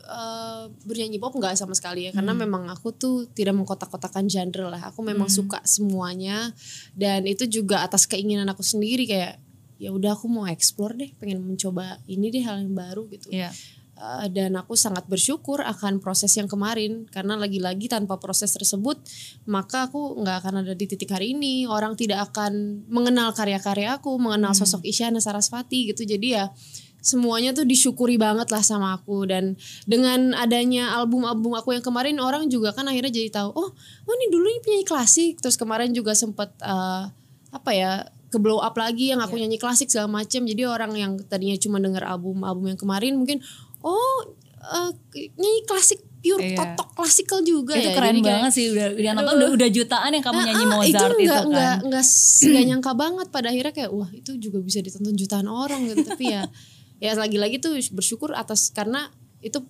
eh, 0.00 0.64
bernyanyi 0.82 1.20
pop 1.20 1.36
nggak 1.36 1.54
sama 1.54 1.76
sekali 1.76 2.08
ya 2.08 2.10
karena 2.10 2.32
memang 2.34 2.66
aku 2.66 2.90
tuh 2.90 3.28
tidak 3.30 3.54
mengkotak-kotakan 3.54 4.26
genre 4.26 4.66
lah 4.66 4.90
aku 4.90 5.06
memang 5.06 5.30
suka 5.30 5.62
semuanya 5.62 6.50
dan 6.98 7.28
itu 7.28 7.46
juga 7.46 7.86
atas 7.86 8.10
keinginan 8.10 8.48
aku 8.50 8.64
sendiri 8.64 9.06
kayak 9.06 9.38
ya 9.78 9.94
udah 9.94 10.18
aku 10.18 10.26
mau 10.26 10.50
explore 10.50 10.98
deh 10.98 11.14
pengen 11.16 11.40
mencoba 11.40 12.02
ini 12.04 12.26
deh 12.28 12.42
hal 12.42 12.58
yang 12.58 12.74
baru 12.74 13.06
gitu 13.06 13.30
Iya. 13.30 13.54
Uh, 14.00 14.32
dan 14.32 14.56
aku 14.56 14.80
sangat 14.80 15.04
bersyukur 15.04 15.60
akan 15.60 16.00
proses 16.00 16.32
yang 16.32 16.48
kemarin. 16.48 17.04
Karena 17.12 17.36
lagi-lagi 17.36 17.84
tanpa 17.84 18.16
proses 18.16 18.48
tersebut 18.48 18.96
maka 19.44 19.92
aku 19.92 20.16
nggak 20.24 20.36
akan 20.40 20.64
ada 20.64 20.72
di 20.72 20.88
titik 20.88 21.12
hari 21.12 21.36
ini. 21.36 21.68
Orang 21.68 22.00
tidak 22.00 22.32
akan 22.32 22.84
mengenal 22.88 23.36
karya-karya 23.36 24.00
aku 24.00 24.16
mengenal 24.16 24.56
sosok 24.56 24.80
Isyana 24.88 25.20
Sarasvati 25.20 25.92
gitu. 25.92 26.08
Jadi 26.08 26.32
ya 26.32 26.48
semuanya 27.04 27.52
tuh 27.52 27.68
disyukuri 27.68 28.16
banget 28.16 28.48
lah 28.48 28.64
sama 28.64 28.96
aku. 28.96 29.28
Dan 29.28 29.60
dengan 29.84 30.32
adanya 30.32 30.96
album-album 30.96 31.52
aku 31.60 31.76
yang 31.76 31.84
kemarin 31.84 32.16
orang 32.24 32.48
juga 32.48 32.72
kan 32.72 32.88
akhirnya 32.88 33.12
jadi 33.12 33.28
tahu 33.28 33.52
oh 33.52 33.68
oh 33.76 34.12
ini 34.16 34.26
dulu 34.32 34.48
ini 34.48 34.64
penyanyi 34.64 34.86
klasik. 34.88 35.44
Terus 35.44 35.60
kemarin 35.60 35.92
juga 35.92 36.16
sempet 36.16 36.48
uh, 36.64 37.12
apa 37.52 37.70
ya 37.76 38.08
ke 38.30 38.38
blow 38.38 38.62
up 38.62 38.78
lagi 38.78 39.10
yang 39.10 39.18
aku 39.18 39.34
nyanyi 39.34 39.58
klasik 39.58 39.90
segala 39.90 40.22
macam 40.22 40.46
jadi 40.46 40.70
orang 40.70 40.94
yang 40.94 41.12
tadinya 41.26 41.58
cuma 41.58 41.82
denger 41.82 42.06
album-album 42.06 42.70
yang 42.70 42.78
kemarin 42.78 43.18
mungkin 43.18 43.42
oh 43.82 44.18
eh, 44.60 44.90
nyanyi 45.34 45.62
klasik 45.64 46.00
pure 46.20 46.36
Iya. 46.36 46.76
totok 46.76 46.92
klasikal 46.94 47.40
juga 47.40 47.72
itu 47.72 47.80
ya 47.82 47.96
keren 47.96 48.12
Jadi 48.12 48.20
kayak, 48.20 48.34
banget 48.36 48.52
sih 48.52 48.64
udah 48.68 48.86
yang 48.94 49.16
nonton 49.16 49.34
udah, 49.34 49.50
udah 49.56 49.68
jutaan 49.70 50.10
yang 50.12 50.20
kamu 50.20 50.38
nyanyi 50.42 50.64
ah, 50.64 50.70
Mozart 50.70 50.84
itu, 50.84 51.16
itu 51.16 51.24
nggak 51.24 51.40
kan. 51.40 51.48
nggak 51.48 51.76
nggak 51.88 52.04
s- 52.04 52.44
nggak 52.44 52.64
nyangka 52.66 52.92
banget 52.92 53.26
pada 53.28 53.48
akhirnya 53.48 53.72
kayak 53.72 53.90
wah 53.90 54.10
itu 54.10 54.30
juga 54.36 54.58
bisa 54.60 54.78
ditonton 54.78 55.16
jutaan 55.16 55.48
orang 55.48 55.80
gitu 55.86 56.04
tapi 56.04 56.24
ya 56.28 56.44
ya 57.04 57.16
lagi-lagi 57.16 57.56
tuh 57.56 57.72
bersyukur 57.90 58.32
atas 58.32 58.68
karena 58.68 59.08
itu 59.40 59.64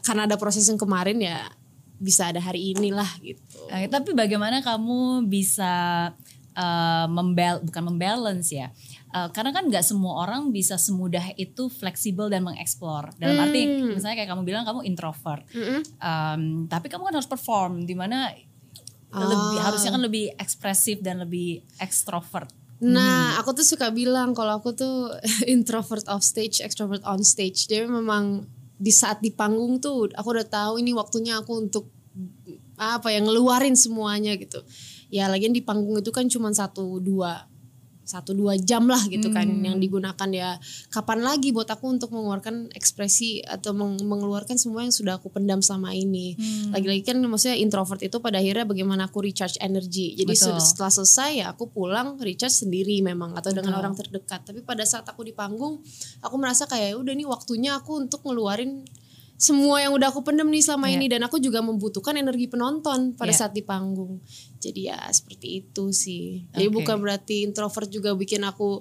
karena 0.00 0.24
ada 0.24 0.38
proses 0.38 0.62
yang 0.62 0.78
kemarin 0.78 1.18
ya 1.18 1.50
bisa 1.96 2.30
ada 2.30 2.38
hari 2.38 2.70
inilah 2.70 3.10
gitu 3.18 3.42
Eh, 3.66 3.88
tapi 3.88 4.12
bagaimana 4.12 4.60
kamu 4.60 5.26
bisa 5.26 5.72
eh, 6.54 7.06
membal 7.08 7.58
bukan 7.62 7.82
membalance 7.84 8.52
ya? 8.52 8.70
Eh, 9.14 9.30
karena 9.30 9.54
kan 9.54 9.70
nggak 9.70 9.86
semua 9.86 10.26
orang 10.26 10.50
bisa 10.50 10.74
semudah 10.74 11.38
itu 11.38 11.70
fleksibel 11.70 12.26
dan 12.26 12.42
mengeksplor. 12.42 13.14
Dalam 13.14 13.38
arti 13.38 13.62
Hmm. 13.62 13.94
misalnya 13.94 14.18
kayak 14.18 14.30
kamu 14.34 14.42
bilang 14.42 14.66
kamu 14.66 14.82
introvert, 14.82 15.46
Mm-mm. 15.54 15.86
Em, 16.02 16.42
tapi 16.66 16.90
kamu 16.90 17.06
kan 17.06 17.14
harus 17.14 17.30
perform 17.30 17.86
di 17.86 17.94
mana 17.94 18.34
lebih 19.14 19.58
Ah. 19.62 19.70
harusnya 19.70 19.94
kan 19.94 20.02
lebih 20.02 20.34
ekspresif 20.34 20.98
dan 20.98 21.22
lebih 21.22 21.62
ekstrovert. 21.78 22.50
Nah, 22.82 23.38
aku 23.38 23.54
tuh 23.54 23.62
suka 23.62 23.94
bilang 23.94 24.34
kalau 24.34 24.58
aku 24.58 24.74
tuh 24.74 25.14
introvert 25.46 26.02
off 26.10 26.26
stage, 26.26 26.58
extrovert 26.58 27.06
on 27.06 27.22
stage. 27.22 27.70
Jadi 27.70 27.86
memang 27.86 28.42
di 28.74 28.90
saat 28.90 29.22
di 29.22 29.30
panggung 29.30 29.78
tuh 29.78 30.10
aku 30.10 30.28
udah 30.34 30.46
tahu 30.50 30.82
ini 30.82 30.90
waktunya 30.90 31.38
aku 31.38 31.62
untuk 31.62 31.86
apa 32.74 33.14
ya 33.14 33.22
ngeluarin 33.22 33.78
semuanya 33.78 34.34
gitu. 34.34 34.58
Ya 35.06 35.30
lagian 35.30 35.54
di 35.54 35.62
panggung 35.62 35.94
itu 35.94 36.10
kan 36.10 36.26
cuma 36.26 36.50
satu 36.50 36.98
dua 36.98 37.46
satu 38.04 38.36
dua 38.36 38.54
jam 38.56 38.84
lah 38.84 39.00
gitu 39.08 39.32
kan. 39.32 39.48
Yang 39.48 39.76
digunakan 39.80 40.28
ya 40.30 40.60
kapan 40.88 41.24
lagi 41.24 41.50
buat 41.50 41.66
aku 41.66 41.88
untuk 41.88 42.12
mengeluarkan 42.12 42.70
ekspresi 42.72 43.40
atau 43.40 43.72
meng- 43.72 44.04
mengeluarkan 44.04 44.56
semua 44.56 44.84
yang 44.84 44.92
sudah 44.92 45.16
aku 45.18 45.28
pendam 45.28 45.58
selama 45.58 45.90
ini. 45.90 46.36
Lagi-lagi 46.70 47.02
kan 47.02 47.16
maksudnya 47.24 47.56
introvert 47.56 48.00
itu 48.00 48.20
pada 48.20 48.38
akhirnya 48.38 48.68
bagaimana 48.68 49.08
aku 49.08 49.24
recharge 49.24 49.56
energi 49.58 50.14
jadi 50.14 50.30
Betul. 50.30 50.60
se- 50.60 50.76
setelah 50.76 50.92
selesai 50.92 51.30
ya 51.40 51.46
aku 51.50 51.68
pulang 51.68 52.20
recharge 52.20 52.54
sendiri 52.54 53.00
memang 53.00 53.34
atau 53.34 53.50
dengan 53.50 53.74
orang 53.80 53.96
terdekat. 53.96 54.44
Tapi 54.44 54.60
pada 54.60 54.84
saat 54.84 55.08
aku 55.08 55.24
di 55.24 55.32
panggung 55.32 55.80
aku 56.20 56.34
merasa 56.36 56.68
kayak 56.68 56.92
"Ya 56.92 56.96
udah 57.00 57.14
nih 57.16 57.26
waktunya 57.26 57.74
aku 57.74 57.98
untuk 57.98 58.20
ngeluarin 58.22 58.84
semua 59.34 59.82
yang 59.82 59.92
udah 59.92 60.08
aku 60.08 60.22
pendem 60.22 60.46
nih 60.46 60.62
selama 60.62 60.86
Iya. 60.88 60.94
ini. 60.96 61.06
Dan 61.10 61.20
aku 61.26 61.36
juga 61.38 61.58
membutuhkan 61.60 62.14
energi 62.14 62.46
penonton 62.46 63.18
pada 63.18 63.34
Iya. 63.34 63.38
saat 63.44 63.52
di 63.52 63.62
panggung. 63.66 64.22
Jadi 64.58 64.88
ya 64.88 64.98
seperti 65.10 65.60
itu 65.60 65.90
sih. 65.90 66.46
Jadi 66.54 66.70
bukan 66.70 67.02
berarti 67.02 67.42
introvert 67.44 67.90
juga 67.90 68.14
bikin 68.14 68.46
aku 68.46 68.80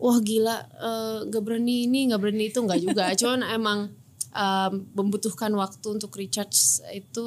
wah 0.00 0.18
gila 0.18 0.56
eh, 0.66 1.18
nggak 1.30 1.42
berani 1.44 1.86
ini 1.86 2.10
nggak 2.10 2.20
berani 2.20 2.44
itu. 2.48 2.58
Nggak 2.58 2.80
juga. 2.82 3.04
Cuman 3.20 3.40
emang 3.46 3.78
em, 4.32 4.72
membutuhkan 4.96 5.52
waktu 5.52 5.86
untuk 5.92 6.16
recharge 6.16 6.80
itu 6.90 7.24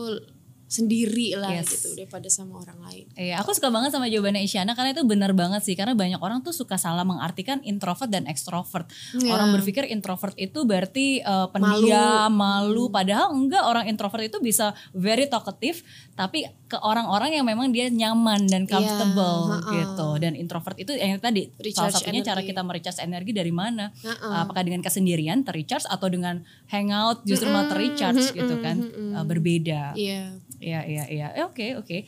sendiri 0.65 1.37
lah 1.37 1.53
Yes. 1.53 1.77
gitu 1.77 1.93
daripada 1.93 2.25
sama 2.27 2.57
orang 2.57 2.79
lain 2.89 3.05
Iya, 3.15 3.39
aku 3.39 3.53
suka 3.53 3.69
banget 3.69 3.93
sama 3.93 4.09
jawabannya 4.09 4.41
Isyana 4.43 4.73
karena 4.73 4.91
itu 4.97 5.05
benar 5.05 5.31
banget 5.37 5.61
sih 5.63 5.77
karena 5.77 5.93
banyak 5.93 6.19
orang 6.19 6.41
tuh 6.41 6.51
suka 6.51 6.75
salah 6.75 7.05
mengartikan 7.05 7.61
introvert 7.63 8.09
dan 8.09 8.25
ekstrovert. 8.25 8.89
Iya. 9.15 9.31
Orang 9.31 9.53
berpikir 9.55 9.87
introvert 9.87 10.33
itu 10.35 10.65
berarti 10.65 11.21
uh, 11.23 11.47
pendiam, 11.53 12.33
malu, 12.33 12.89
padahal 12.89 13.31
enggak 13.31 13.63
orang 13.63 13.85
introvert 13.87 14.25
itu 14.25 14.41
bisa 14.41 14.73
very 14.91 15.29
talkative 15.29 15.85
tapi 16.15 16.47
ke 16.71 16.79
orang-orang 16.79 17.35
yang 17.35 17.43
memang 17.43 17.75
dia 17.75 17.91
nyaman 17.91 18.47
dan 18.47 18.63
comfortable 18.63 19.51
ha-ha. 19.51 19.67
gitu. 19.75 20.09
Dan 20.15 20.39
introvert 20.39 20.79
itu 20.79 20.95
yang 20.95 21.19
tadi 21.19 21.51
salah 21.75 21.91
Recharge 21.91 21.95
satunya 21.99 22.23
cara 22.23 22.39
energi. 22.39 22.49
kita 22.55 22.61
merecharge 22.63 22.99
energi 23.03 23.31
dari 23.35 23.51
mana? 23.51 23.91
Ha-ha. 23.91 24.47
Apakah 24.47 24.63
dengan 24.63 24.79
kesendirian 24.79 25.43
terrecharge 25.43 25.83
atau 25.91 26.07
dengan 26.07 26.39
hangout 26.71 27.27
justru 27.27 27.51
malah 27.51 27.67
terrecharge 27.67 28.31
gitu 28.31 28.55
kan? 28.63 28.79
Uh, 29.11 29.27
berbeda. 29.27 29.91
iya 29.99 30.39
Iya 30.55 30.81
iya 30.87 31.03
iya. 31.11 31.27
Eh, 31.35 31.43
Oke 31.43 31.75
oke. 31.75 32.07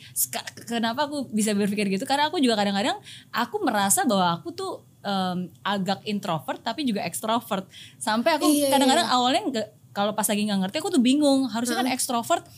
Kenapa 0.64 1.04
aku 1.04 1.28
bisa 1.28 1.52
berpikir 1.52 1.92
gitu? 1.92 2.08
Karena 2.08 2.32
aku 2.32 2.40
juga 2.40 2.56
kadang-kadang 2.56 2.96
aku 3.28 3.60
merasa 3.60 4.08
bahwa 4.08 4.40
aku 4.40 4.56
tuh 4.56 4.72
em, 5.04 5.52
agak 5.60 6.00
introvert 6.08 6.58
tapi 6.64 6.88
juga 6.88 7.04
ekstrovert. 7.04 7.68
Sampai 8.00 8.40
aku 8.40 8.48
Iya, 8.48 8.72
kadang-kadang 8.72 9.04
awalnya 9.12 9.42
nggak 9.52 9.68
kalau 9.92 10.16
pas 10.16 10.24
lagi 10.24 10.48
nggak 10.48 10.60
ngerti 10.64 10.76
aku 10.80 10.90
tuh 10.96 11.02
bingung. 11.04 11.44
Harusnya 11.52 11.76
kan 11.76 11.92
ekstrovert 11.92 12.48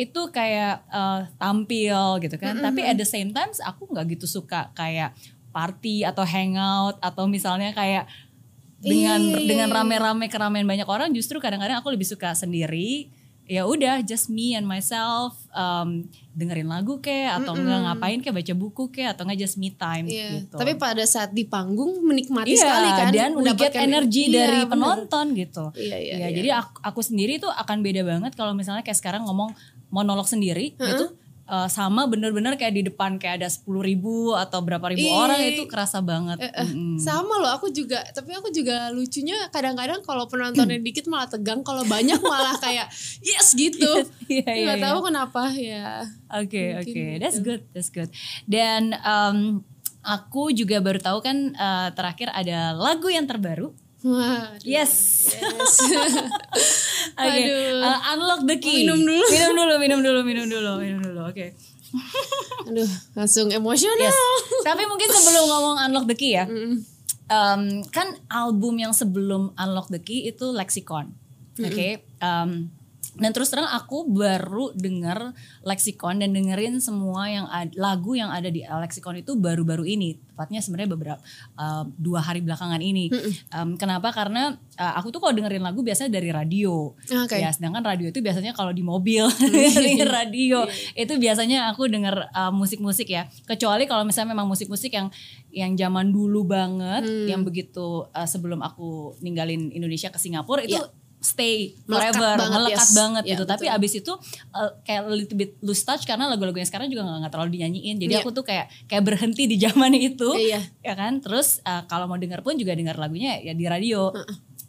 itu 0.00 0.20
kayak 0.30 0.80
eh, 0.88 1.20
tampil 1.36 2.00
gitu 2.18 2.36
kan. 2.36 2.56
Tapi 2.56 2.80
at 2.82 2.96
the 2.96 3.04
same 3.04 3.30
times 3.30 3.60
aku 3.60 3.84
nggak 3.86 4.06
gitu 4.10 4.24
suka 4.26 4.72
kayak 4.72 5.12
party 5.50 6.02
atau 6.02 6.22
hangout 6.24 6.96
atau 7.00 7.26
misalnya 7.26 7.70
kayak 7.72 8.08
dengan 8.80 9.20
Iya, 9.20 9.36
iya, 9.36 9.44
dengan 9.44 9.68
iya. 9.68 9.76
rame-rame 9.76 10.26
keramaian 10.26 10.64
banyak 10.64 10.88
orang 10.88 11.12
justru 11.12 11.36
kadang-kadang 11.36 11.76
aku 11.76 11.92
lebih 11.92 12.08
suka 12.08 12.32
sendiri 12.32 13.12
ya 13.44 13.66
udah 13.66 13.98
just 14.00 14.30
me 14.30 14.54
and 14.54 14.62
myself 14.62 15.34
um, 15.50 16.06
dengerin 16.32 16.64
lagu 16.64 16.96
kayak 16.96 17.42
atau 17.42 17.58
enggak 17.58 17.82
ngapain 17.82 18.18
kayak 18.22 18.36
baca 18.38 18.54
buku 18.54 18.84
kayak 18.88 19.10
atau 19.12 19.26
enggak 19.26 19.42
just 19.42 19.58
me 19.58 19.74
time 19.74 20.06
Iya. 20.06 20.46
gitu 20.46 20.54
Tapi 20.54 20.78
pada 20.78 21.02
saat 21.02 21.34
di 21.34 21.42
panggung 21.44 21.98
menikmati 22.00 22.54
Iya, 22.54 22.62
sekali 22.62 22.88
kan. 22.94 23.10
dan 23.10 23.30
we 23.34 23.50
get 23.52 23.74
energi 23.74 24.30
Iya, 24.30 24.34
dari 24.38 24.60
bener. 24.62 24.70
penonton 24.70 25.26
gitu 25.34 25.64
Iya, 25.74 25.96
iya, 25.98 26.14
Ya, 26.14 26.28
iya. 26.30 26.36
jadi 26.38 26.48
aku, 26.62 26.78
aku 26.78 27.00
sendiri 27.02 27.36
tuh 27.36 27.50
akan 27.50 27.82
beda 27.82 28.06
banget 28.06 28.32
kalau 28.32 28.54
misalnya 28.54 28.80
kayak 28.80 28.96
sekarang 28.96 29.26
ngomong 29.26 29.50
monolog 29.90 30.24
sendiri 30.24 30.72
gitu 30.72 31.12
uh, 31.44 31.66
sama 31.66 32.06
bener-bener 32.06 32.54
kayak 32.54 32.72
di 32.72 32.82
depan 32.86 33.18
kayak 33.18 33.42
ada 33.42 33.48
sepuluh 33.50 33.82
ribu 33.82 34.32
atau 34.32 34.62
berapa 34.62 34.86
ribu 34.86 35.02
Iya. 35.02 35.18
orang 35.18 35.40
itu 35.44 35.62
kerasa 35.66 35.98
banget 35.98 36.38
Mm-mm. 36.38 36.94
Sama 36.96 37.42
loh, 37.42 37.50
aku 37.50 37.68
juga. 37.68 37.98
Tapi 38.06 38.30
aku 38.32 38.48
juga 38.50 38.92
lucunya 38.92 39.48
kadang-kadang 39.48 40.04
kalau 40.04 40.28
penontonnya 40.28 40.78
dikit 40.78 41.08
malah 41.08 41.26
tegang, 41.26 41.64
kalau 41.64 41.82
banyak 41.82 42.20
malah 42.20 42.54
kayak 42.56 42.86
yes 43.26 43.50
gitu. 43.52 44.06
Iya, 44.30 44.46
iya, 44.46 44.62
Nggak 44.62 44.78
iya. 44.78 44.86
tahu 44.86 44.98
kenapa 45.02 45.42
ya. 45.50 45.88
Oke 46.30 46.62
Mungkin 46.76 46.80
oke, 46.86 46.92
gitu. 46.94 47.18
that's 47.18 47.38
good, 47.40 47.62
that's 47.72 47.90
good. 47.90 48.10
Dan 48.46 48.94
um, 49.02 49.64
aku 50.00 50.52
juga 50.52 50.78
baru 50.78 50.96
tahu 50.96 51.18
kan 51.18 51.36
uh, 51.52 51.88
terakhir 51.90 52.30
ada 52.30 52.72
lagu 52.72 53.10
yang 53.10 53.26
terbaru. 53.26 53.72
Wah, 54.00 54.56
Yes. 54.62 54.92
yes. 55.28 55.74
Oke, 57.20 57.40
Aduh. 57.42 57.84
uh, 57.84 57.98
unlock 58.10 58.42
the 58.44 58.56
key. 58.56 58.82
Minum 58.82 58.96
dulu. 58.98 59.24
minum 59.28 59.52
dulu, 59.52 59.74
minum 59.76 60.00
dulu, 60.00 60.20
minum 60.22 60.46
dulu, 60.46 60.72
minum 60.78 61.00
dulu. 61.02 61.20
Oke. 61.26 61.52
Aduh, 62.64 62.88
langsung 63.12 63.50
emosional. 63.50 64.08
Yes. 64.08 64.16
Tapi 64.62 64.86
mungkin 64.86 65.04
sebelum 65.06 65.44
ngomong 65.44 65.76
unlock 65.82 66.06
the 66.06 66.14
key 66.14 66.32
ya, 66.32 66.46
Mm. 66.46 66.80
um, 67.28 67.62
kan 67.90 68.08
album 68.26 68.78
yang 68.78 68.92
sebelum 68.92 69.52
unlock 69.54 69.88
the 69.88 69.98
key 69.98 70.24
itu 70.24 70.48
Lexicon. 70.48 71.12
Oke. 71.60 72.00
um, 72.20 72.72
dan 73.18 73.30
terus 73.34 73.50
terang 73.50 73.66
aku 73.66 74.06
baru 74.06 74.70
denger 74.76 75.34
leksikon 75.66 76.22
dan 76.22 76.30
dengerin 76.30 76.78
semua 76.78 77.26
yang 77.26 77.46
ad, 77.50 77.74
lagu 77.74 78.14
yang 78.14 78.30
ada 78.30 78.46
di 78.46 78.62
leksikon 78.62 79.18
itu 79.18 79.34
baru-baru 79.34 79.82
ini. 79.82 80.14
Tepatnya 80.14 80.62
sebenarnya 80.62 80.90
beberapa 80.94 81.20
uh, 81.58 81.84
dua 81.98 82.22
hari 82.22 82.40
belakangan 82.40 82.78
ini. 82.78 83.10
Um, 83.50 83.74
kenapa? 83.76 84.14
Karena 84.14 84.54
uh, 84.78 84.92
aku 84.96 85.10
tuh 85.10 85.20
kalau 85.20 85.34
dengerin 85.34 85.60
lagu 85.60 85.82
biasanya 85.82 86.10
dari 86.16 86.30
radio. 86.30 86.94
Oke. 86.96 87.36
ya 87.36 87.50
sedangkan 87.50 87.82
radio 87.82 88.08
itu 88.08 88.22
biasanya 88.22 88.54
kalau 88.54 88.70
di 88.70 88.80
mobil 88.86 89.26
dengerin 89.52 90.06
radio. 90.06 90.64
Itu 90.94 91.18
biasanya 91.18 91.72
aku 91.74 91.90
denger 91.90 92.30
uh, 92.30 92.52
musik-musik 92.54 93.10
ya. 93.10 93.26
Kecuali 93.44 93.84
kalau 93.90 94.06
misalnya 94.06 94.32
memang 94.32 94.46
musik-musik 94.46 94.94
yang 94.94 95.10
yang 95.50 95.74
zaman 95.74 96.14
dulu 96.14 96.46
banget 96.46 97.02
yang 97.26 97.42
begitu 97.42 98.06
uh, 98.06 98.28
sebelum 98.28 98.62
aku 98.62 99.18
ninggalin 99.18 99.74
Indonesia 99.74 100.08
ke 100.14 100.18
Singapura 100.18 100.62
itu 100.62 100.78
Iya. 100.78 100.99
Stay 101.20 101.76
Melekat 101.84 102.16
forever 102.16 102.32
banget, 102.40 102.56
melekat 102.56 102.88
yes. 102.88 102.96
banget 102.96 103.22
Ya, 103.22 103.30
gitu 103.36 103.44
tapi 103.44 103.64
betul. 103.68 103.76
abis 103.76 103.92
itu 104.00 104.12
uh, 104.50 104.70
kayak 104.82 105.02
little 105.06 105.36
bit 105.36 105.50
lose 105.60 105.84
touch 105.84 106.08
karena 106.08 106.24
lagu-lagu 106.26 106.56
yang 106.56 106.64
sekarang 106.64 106.88
juga 106.88 107.04
nggak 107.04 107.28
terlalu 107.28 107.50
dinyanyiin 107.54 107.96
jadi 108.00 108.12
Iya. 108.16 108.22
aku 108.24 108.30
tuh 108.32 108.44
kayak 108.44 108.66
kayak 108.88 109.04
berhenti 109.04 109.44
di 109.44 109.60
zaman 109.60 109.92
itu 110.08 110.30
Iya. 110.32 110.64
ya 110.80 110.94
kan 110.96 111.20
terus 111.20 111.60
uh, 111.62 111.84
kalau 111.84 112.08
mau 112.08 112.16
denger 112.16 112.40
pun 112.40 112.56
juga 112.56 112.72
denger 112.72 112.96
lagunya 112.96 113.36
ya 113.38 113.52
di 113.52 113.68
radio 113.68 114.08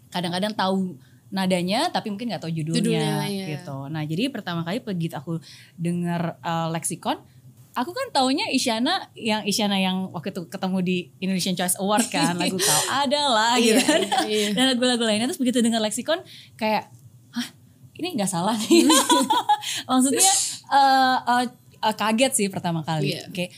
kadang-kadang 0.10 0.52
tahu 0.52 1.00
nadanya 1.32 1.88
tapi 1.88 2.12
mungkin 2.12 2.28
nggak 2.28 2.44
tahu 2.44 2.52
judulnya, 2.52 2.84
Judulnya, 2.84 3.16
iya. 3.32 3.46
gitu 3.56 3.88
nah 3.88 4.04
jadi 4.04 4.28
pertama 4.28 4.68
kali 4.68 4.84
begitu 4.84 5.16
aku 5.16 5.40
denger 5.80 6.36
uh, 6.44 6.68
leksikon 6.68 7.24
aku 7.82 7.98
kan 7.98 8.14
taunya 8.14 8.46
Isyana 8.54 9.10
yang 9.18 9.42
Isyana 9.42 9.82
yang 9.82 10.14
waktu 10.14 10.30
itu 10.30 10.46
ketemu 10.46 10.78
di 10.86 10.98
Indonesian 11.18 11.58
Choice 11.58 11.82
Award 11.82 12.14
kan 12.14 12.38
lagu 12.38 12.62
kau 12.62 12.82
adalah 12.94 13.58
gitu 13.58 13.82
Iya, 13.82 13.82
kan. 13.82 14.02
iya, 14.30 14.38
iya. 14.46 14.48
dan 14.54 14.64
lagu-lagu 14.78 15.02
lainnya 15.02 15.26
terus 15.26 15.42
begitu 15.42 15.66
denger 15.66 15.82
leksikon 15.82 16.22
kayak 16.62 16.94
hah 17.34 17.48
ini 17.98 18.14
nggak 18.14 18.30
salah 18.30 18.54
nih. 18.54 18.86
Maksudnya 19.90 20.32
uh, 20.70 21.18
uh, 21.26 21.44
uh, 21.82 21.96
kaget 21.98 22.32
sih 22.38 22.48
pertama 22.54 22.86
kali. 22.86 23.18
Iya. 23.18 23.34
kayak 23.34 23.52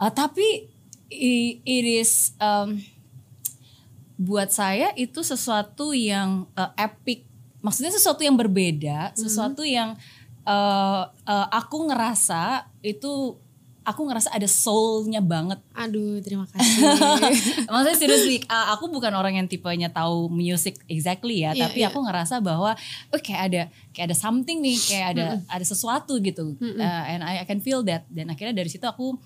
uh, 0.00 0.08
tapi 0.08 0.72
it 1.12 1.84
is 1.84 2.32
um, 2.40 2.80
buat 4.16 4.48
saya 4.48 4.96
itu 4.96 5.20
sesuatu 5.20 5.92
yang 5.92 6.48
uh, 6.56 6.72
epic. 6.80 7.28
Maksudnya 7.60 7.92
sesuatu 7.92 8.24
yang 8.24 8.40
berbeda 8.40 9.12
sesuatu 9.12 9.60
yang 9.68 9.92
uh, 10.48 11.04
uh, 11.12 11.46
aku 11.52 11.92
ngerasa 11.92 12.64
itu 12.80 13.36
aku 13.90 14.06
ngerasa 14.06 14.30
ada 14.30 14.46
soulnya 14.46 15.18
banget 15.18 15.58
Aduh, 15.74 16.20
terima 16.20 16.44
kasih. 16.44 16.82
Maksudnya 17.72 17.96
seriously, 17.96 18.38
uh, 18.46 18.76
aku 18.76 18.92
bukan 18.92 19.10
orang 19.16 19.40
yang 19.40 19.48
tipenya 19.48 19.88
tahu 19.88 20.28
music 20.28 20.76
exactly 20.86 21.40
ya, 21.40 21.56
Iya, 21.56 21.66
tapi 21.66 21.80
iya. 21.80 21.88
aku 21.88 22.04
ngerasa 22.04 22.38
bahwa 22.44 22.76
oh 23.10 23.20
kayak 23.20 23.42
ada 23.48 23.62
kayak 23.96 24.12
ada 24.12 24.16
something 24.16 24.60
nih, 24.60 24.76
kayak 24.76 25.06
ada 25.16 25.26
ada 25.48 25.64
sesuatu 25.64 26.20
gitu. 26.20 26.54
Uh, 26.60 27.04
and 27.08 27.24
I, 27.24 27.42
I 27.42 27.46
can 27.48 27.64
feel 27.64 27.80
that. 27.88 28.04
Dan 28.12 28.28
akhirnya 28.28 28.52
dari 28.52 28.68
situ 28.68 28.84
aku 28.84 29.16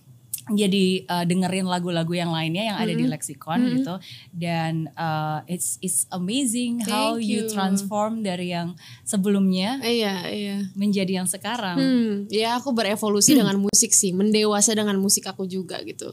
jadi 0.53 1.09
uh, 1.09 1.25
dengerin 1.25 1.65
lagu-lagu 1.65 2.13
yang 2.13 2.29
lainnya 2.29 2.69
yang 2.69 2.77
ada 2.77 2.93
di 2.93 3.09
leksikon 3.09 3.65
gitu 3.81 3.97
dan 4.37 4.93
uh, 4.93 5.41
it's 5.49 5.81
it's 5.81 6.05
amazing 6.13 6.85
how 6.85 7.17
Thank 7.17 7.25
you 7.25 7.41
you. 7.45 7.53
transform 7.53 8.21
dari 8.21 8.53
yang 8.53 8.77
sebelumnya 9.09 9.81
iya, 9.81 10.29
iya. 10.29 10.57
menjadi 10.77 11.25
yang 11.25 11.29
sekarang. 11.29 11.77
Hmm, 11.81 12.13
ya 12.29 12.61
aku 12.61 12.77
berevolusi 12.77 13.33
dengan 13.41 13.57
musik 13.57 13.97
sih, 13.97 14.13
mendewasa 14.13 14.77
dengan 14.77 15.01
musik 15.01 15.25
aku 15.25 15.49
juga 15.49 15.81
gitu. 15.81 16.13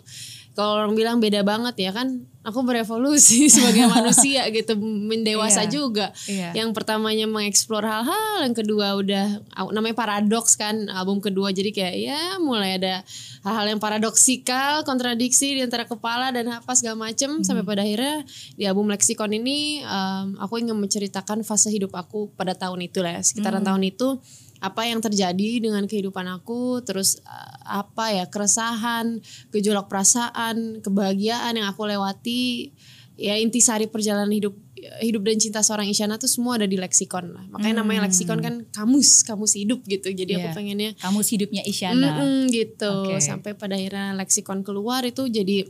Kalau 0.56 0.84
orang 0.84 0.96
bilang 0.96 1.18
beda 1.20 1.44
banget 1.44 1.76
ya 1.80 1.92
kan, 1.92 2.24
aku 2.42 2.66
berevolusi 2.66 3.46
sebagai 3.54 3.86
manusia 3.86 4.46
gitu, 4.50 4.74
mendewasa 4.78 5.66
Iya, 5.66 5.70
juga. 5.70 6.08
iya. 6.26 6.50
Yang 6.58 6.74
pertamanya 6.74 7.30
mengeksplor 7.30 7.86
hal-hal, 7.86 8.42
yang 8.42 8.56
kedua 8.58 8.98
udah 8.98 9.26
namanya 9.70 9.94
paradoks 9.94 10.58
kan, 10.58 10.90
album 10.90 11.22
kedua. 11.22 11.54
Jadi 11.54 11.70
kayak 11.70 11.96
ya 12.02 12.22
mulai 12.42 12.82
ada 12.82 13.06
hal-hal 13.46 13.78
yang 13.78 13.82
paradoksikal, 13.82 14.82
kontradiksi 14.84 15.58
di 15.58 15.62
antara 15.62 15.86
kepala 15.86 16.34
dan 16.34 16.50
apa 16.50 16.74
segala 16.74 16.98
macem. 16.98 17.46
Sampai 17.46 17.62
pada 17.62 17.86
akhirnya 17.86 18.26
di 18.58 18.66
album 18.66 18.90
Lexicon 18.90 19.30
ini 19.32 19.82
em, 19.82 20.38
aku 20.42 20.58
ingin 20.58 20.78
menceritakan 20.78 21.46
fase 21.46 21.70
hidup 21.70 21.94
aku 21.94 22.34
pada 22.34 22.58
tahun 22.58 22.86
itu 22.86 23.02
lah, 23.06 23.18
ya, 23.18 23.22
sekitaran 23.22 23.62
tahun 23.62 23.86
itu 23.86 24.18
apa 24.62 24.86
yang 24.86 25.02
terjadi 25.02 25.58
dengan 25.58 25.84
kehidupan 25.90 26.30
aku, 26.38 26.86
terus 26.86 27.18
eh, 27.26 27.56
apa 27.66 28.14
ya 28.14 28.26
keresahan, 28.30 29.18
gejolak 29.50 29.90
perasaan, 29.90 30.80
kebahagiaan 30.86 31.58
yang 31.58 31.66
aku 31.66 31.90
lewati, 31.90 32.70
ya 33.18 33.36
intisari 33.42 33.90
perjalanan 33.90 34.30
hidup 34.30 34.54
hidup 35.02 35.22
dan 35.22 35.38
cinta 35.38 35.62
seorang 35.62 35.86
Isyana 35.86 36.18
tuh 36.18 36.26
semua 36.26 36.58
ada 36.58 36.66
di 36.66 36.74
leksikon 36.74 37.38
lah. 37.38 37.46
Makanya 37.54 37.86
namanya 37.86 38.10
leksikon 38.10 38.42
kan 38.42 38.66
kamus, 38.74 39.22
kamus 39.22 39.54
hidup 39.54 39.86
gitu. 39.86 40.10
Jadi 40.10 40.42
aku 40.42 40.50
Iya. 40.50 40.58
pengennya 40.58 40.90
Kamu 40.98 41.22
hidupnya 41.22 41.62
Isyana. 41.62 42.18
Mm-mm, 42.18 42.50
gitu. 42.50 42.90
Oke. 43.06 43.22
Sampai 43.22 43.54
pada 43.54 43.78
akhirnya 43.78 44.18
leksikon 44.18 44.66
keluar 44.66 45.06
itu 45.06 45.30
jadi 45.30 45.70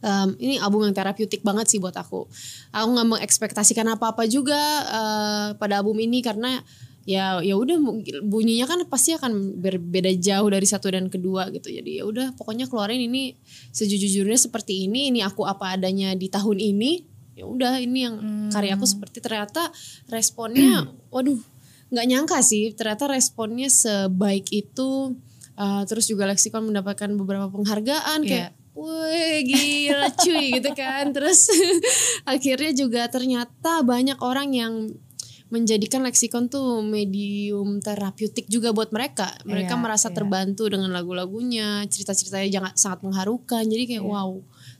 em, 0.00 0.28
ini 0.40 0.56
album 0.56 0.88
yang 0.88 0.96
terapeutik 0.96 1.44
banget 1.44 1.68
sih 1.68 1.76
buat 1.84 1.92
aku. 1.92 2.24
Aku 2.72 2.88
nggak 2.96 3.08
mengekspektasikan 3.20 3.84
apa-apa 3.92 4.24
juga 4.24 4.56
eh, 4.88 5.48
pada 5.60 5.84
album 5.84 6.00
ini 6.00 6.24
karena 6.24 6.64
ya 7.08 7.40
ya 7.40 7.56
udah 7.56 7.80
bunyinya 8.24 8.68
kan 8.68 8.84
pasti 8.86 9.16
akan 9.16 9.60
berbeda 9.60 10.12
jauh 10.20 10.48
dari 10.52 10.66
satu 10.68 10.92
dan 10.92 11.08
kedua 11.08 11.48
gitu. 11.54 11.72
Jadi 11.72 12.00
ya 12.00 12.04
udah 12.04 12.36
pokoknya 12.36 12.68
keluarin 12.68 13.00
ini 13.00 13.34
sejujurnya 13.72 14.36
seperti 14.36 14.86
ini, 14.88 15.10
ini 15.10 15.20
aku 15.24 15.48
apa 15.48 15.76
adanya 15.76 16.12
di 16.14 16.28
tahun 16.28 16.60
ini. 16.60 17.08
Ya 17.38 17.48
udah 17.48 17.80
ini 17.80 17.98
yang 18.04 18.16
karyaku 18.52 18.84
seperti 18.84 19.24
ternyata 19.24 19.72
responnya 20.12 20.84
waduh 21.14 21.40
nggak 21.90 22.06
nyangka 22.06 22.38
sih 22.44 22.76
ternyata 22.76 23.08
responnya 23.08 23.72
sebaik 23.72 24.50
itu 24.52 25.16
Uh, 25.60 25.84
terus 25.84 26.08
juga 26.08 26.24
Lexicon 26.24 26.72
mendapatkan 26.72 27.12
beberapa 27.20 27.52
penghargaan 27.52 28.24
kayak 28.24 28.56
Wih 28.72 29.44
gila 29.44 30.08
cuy 30.14 30.56
gitu 30.56 30.70
kan 30.72 31.10
Terus 31.16 31.52
akhirnya 32.32 32.72
juga 32.72 33.04
ternyata 33.12 33.84
banyak 33.84 34.16
orang 34.24 34.56
yang 34.56 34.74
menjadikan 35.50 36.06
leksikon 36.06 36.46
tuh 36.46 36.78
medium 36.78 37.82
terapeutik 37.82 38.46
juga 38.46 38.70
buat 38.70 38.94
mereka. 38.94 39.34
Mereka 39.42 39.74
Iya, 39.74 39.82
merasa 39.82 40.08
iya. 40.08 40.16
terbantu 40.16 40.70
dengan 40.70 40.94
lagu-lagunya, 40.94 41.82
cerita-ceritanya 41.90 42.48
jangan 42.48 42.72
sangat 42.78 43.00
mengharukan. 43.02 43.66
Jadi 43.66 43.82
kayak 43.90 44.04
Iya. 44.06 44.14
wow, 44.14 44.30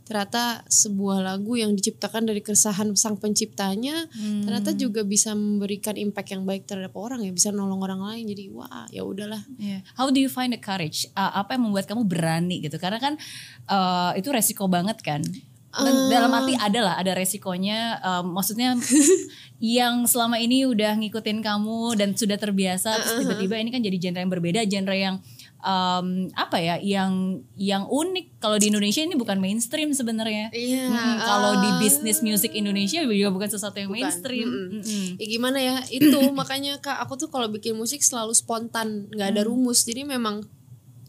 ternyata 0.07 0.63
sebuah 0.71 1.27
lagu 1.27 1.59
yang 1.59 1.75
diciptakan 1.75 2.31
dari 2.31 2.39
keresahan 2.39 2.95
sang 2.95 3.19
penciptanya 3.19 4.07
Hmm. 4.15 4.47
ternyata 4.47 4.71
juga 4.79 5.03
bisa 5.03 5.35
memberikan 5.35 5.99
impact 5.99 6.39
yang 6.39 6.47
baik 6.47 6.71
terhadap 6.71 6.95
orang 6.95 7.27
ya, 7.27 7.35
bisa 7.35 7.51
nolong 7.51 7.83
orang 7.83 8.01
lain. 8.07 8.31
Jadi 8.31 8.55
wah, 8.55 8.87
ya 8.95 9.03
udahlah. 9.03 9.43
Yeah. 9.59 9.83
How 9.99 10.15
do 10.15 10.23
you 10.23 10.31
find 10.31 10.55
the 10.55 10.63
courage? 10.63 11.11
Uh, 11.19 11.43
apa 11.43 11.59
yang 11.59 11.67
membuat 11.67 11.91
kamu 11.91 12.07
berani 12.07 12.63
gitu? 12.63 12.79
Karena 12.79 13.03
kan 13.03 13.19
uh, 13.67 14.15
itu 14.15 14.31
resiko 14.31 14.71
banget 14.71 15.03
kan. 15.03 15.27
Dan 15.71 16.11
dalam 16.11 16.35
arti 16.35 16.59
ada 16.59 16.81
lah, 16.83 16.95
ada 16.99 17.15
resikonya. 17.15 18.03
um, 18.03 18.35
maksudnya 18.35 18.75
yang 19.61 20.03
selama 20.03 20.37
ini 20.37 20.67
udah 20.67 20.97
ngikutin 20.97 21.39
kamu 21.41 21.95
dan 21.95 22.11
sudah 22.13 22.35
terbiasa, 22.35 22.91
terus 22.97 23.23
tiba-tiba 23.23 23.55
ini 23.55 23.71
kan 23.71 23.79
jadi 23.79 23.97
genre 23.97 24.19
yang 24.19 24.33
berbeda, 24.33 24.61
genre 24.65 24.97
yang 24.97 25.17
um, 25.61 26.07
apa 26.33 26.59
ya, 26.59 26.75
yang 26.81 27.39
yang 27.55 27.85
unik. 27.85 28.41
Kalau 28.41 28.57
di 28.57 28.67
Indonesia 28.67 28.99
ini 28.99 29.15
bukan 29.15 29.39
mainstream 29.39 29.93
sebenarnya. 29.93 30.51
Iya. 30.51 30.89
Mm, 30.89 31.17
kalau 31.21 31.53
di 31.61 31.71
bisnis 31.79 32.19
music 32.19 32.51
Indonesia 32.51 33.05
juga 33.05 33.31
bukan 33.31 33.49
sesuatu 33.49 33.77
yang 33.77 33.93
Bukan. 33.93 34.01
mainstream. 34.03 34.49
Mm-mm. 34.49 34.81
Mm-mm. 34.81 35.07
Ya 35.21 35.27
gimana 35.29 35.59
ya 35.61 35.75
itu 35.87 36.19
makanya 36.33 36.79
kak 36.79 36.99
aku 36.99 37.15
tuh 37.17 37.29
kalau 37.29 37.47
bikin 37.47 37.77
musik 37.77 38.01
selalu 38.01 38.33
spontan 38.33 39.07
nggak 39.07 39.39
ada 39.39 39.43
rumus 39.45 39.85
jadi 39.85 40.03
memang 40.03 40.43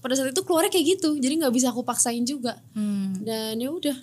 pada 0.02 0.13
saat 0.13 0.34
itu 0.34 0.41
keluarnya 0.41 0.69
kayak 0.69 0.97
gitu 0.97 1.13
jadi 1.15 1.34
nggak 1.39 1.54
bisa 1.54 1.69
aku 1.69 1.82
paksain 1.82 2.21
juga 2.21 2.58
Hmm. 2.74 3.15
dan 3.21 3.54
ya 3.56 3.69
udah 3.69 3.93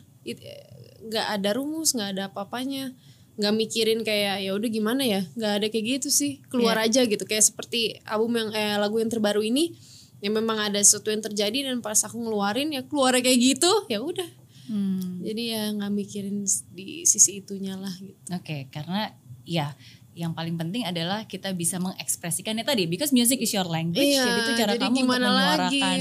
nggak 1.08 1.26
ada 1.38 1.50
rumus 1.54 1.94
nggak 1.94 2.10
ada 2.16 2.22
apa-apanya. 2.32 2.94
Nggak 3.38 3.54
mikirin 3.54 4.00
kayak 4.02 4.42
ya 4.42 4.50
udah 4.54 4.70
gimana 4.70 5.02
ya? 5.06 5.22
Nggak 5.38 5.52
ada 5.62 5.66
kayak 5.70 5.86
gitu 5.98 6.08
sih. 6.10 6.42
Keluar 6.50 6.74
aja 6.78 7.06
gitu. 7.06 7.22
Kayak 7.22 7.54
seperti 7.54 8.02
album 8.02 8.34
yang 8.34 8.50
eh, 8.50 8.76
lagu 8.78 8.98
yang 8.98 9.10
terbaru 9.10 9.46
ini 9.46 9.78
yang 10.18 10.34
memang 10.34 10.58
ada 10.58 10.82
sesuatu 10.82 11.14
yang 11.14 11.22
terjadi 11.22 11.70
dan 11.70 11.78
pas 11.78 11.98
aku 12.02 12.18
ngeluarin 12.18 12.74
ya 12.74 12.82
keluar 12.82 13.14
kayak 13.14 13.38
gitu 13.38 13.70
ya 13.86 14.02
udah. 14.02 14.26
Hmm. 14.68 15.24
jadi 15.24 15.42
ya 15.48 15.62
nggak 15.80 15.92
mikirin 15.96 16.44
di 16.76 17.08
sisi 17.08 17.40
itunya 17.40 17.72
lah 17.80 17.92
gitu. 17.96 18.20
Oke, 18.36 18.68
karena 18.68 19.16
ya 19.48 19.72
yang 20.18 20.34
paling 20.34 20.54
penting 20.54 20.82
adalah 20.82 21.22
kita 21.24 21.54
bisa 21.54 21.78
mengekspresikannya 21.78 22.60
tadi 22.60 22.84
because 22.84 23.08
music 23.08 23.38
is 23.38 23.48
your 23.48 23.62
language 23.64 24.02
jadi 24.02 24.40
itu 24.40 24.52
cara 24.58 24.72
kamu 24.74 24.82
untuk 24.82 24.90
Iya, 24.90 24.98
gimana 24.98 25.28
lagi? 25.30 25.78
menyuarakan. 25.78 25.98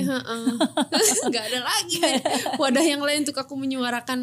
Nggak 1.29 1.43
ada 1.45 1.59
lagi 1.61 1.97
wadah 2.57 2.81
yang 2.83 3.01
lain 3.01 3.19
untuk 3.21 3.37
aku 3.37 3.53
menyuarakan 3.53 4.19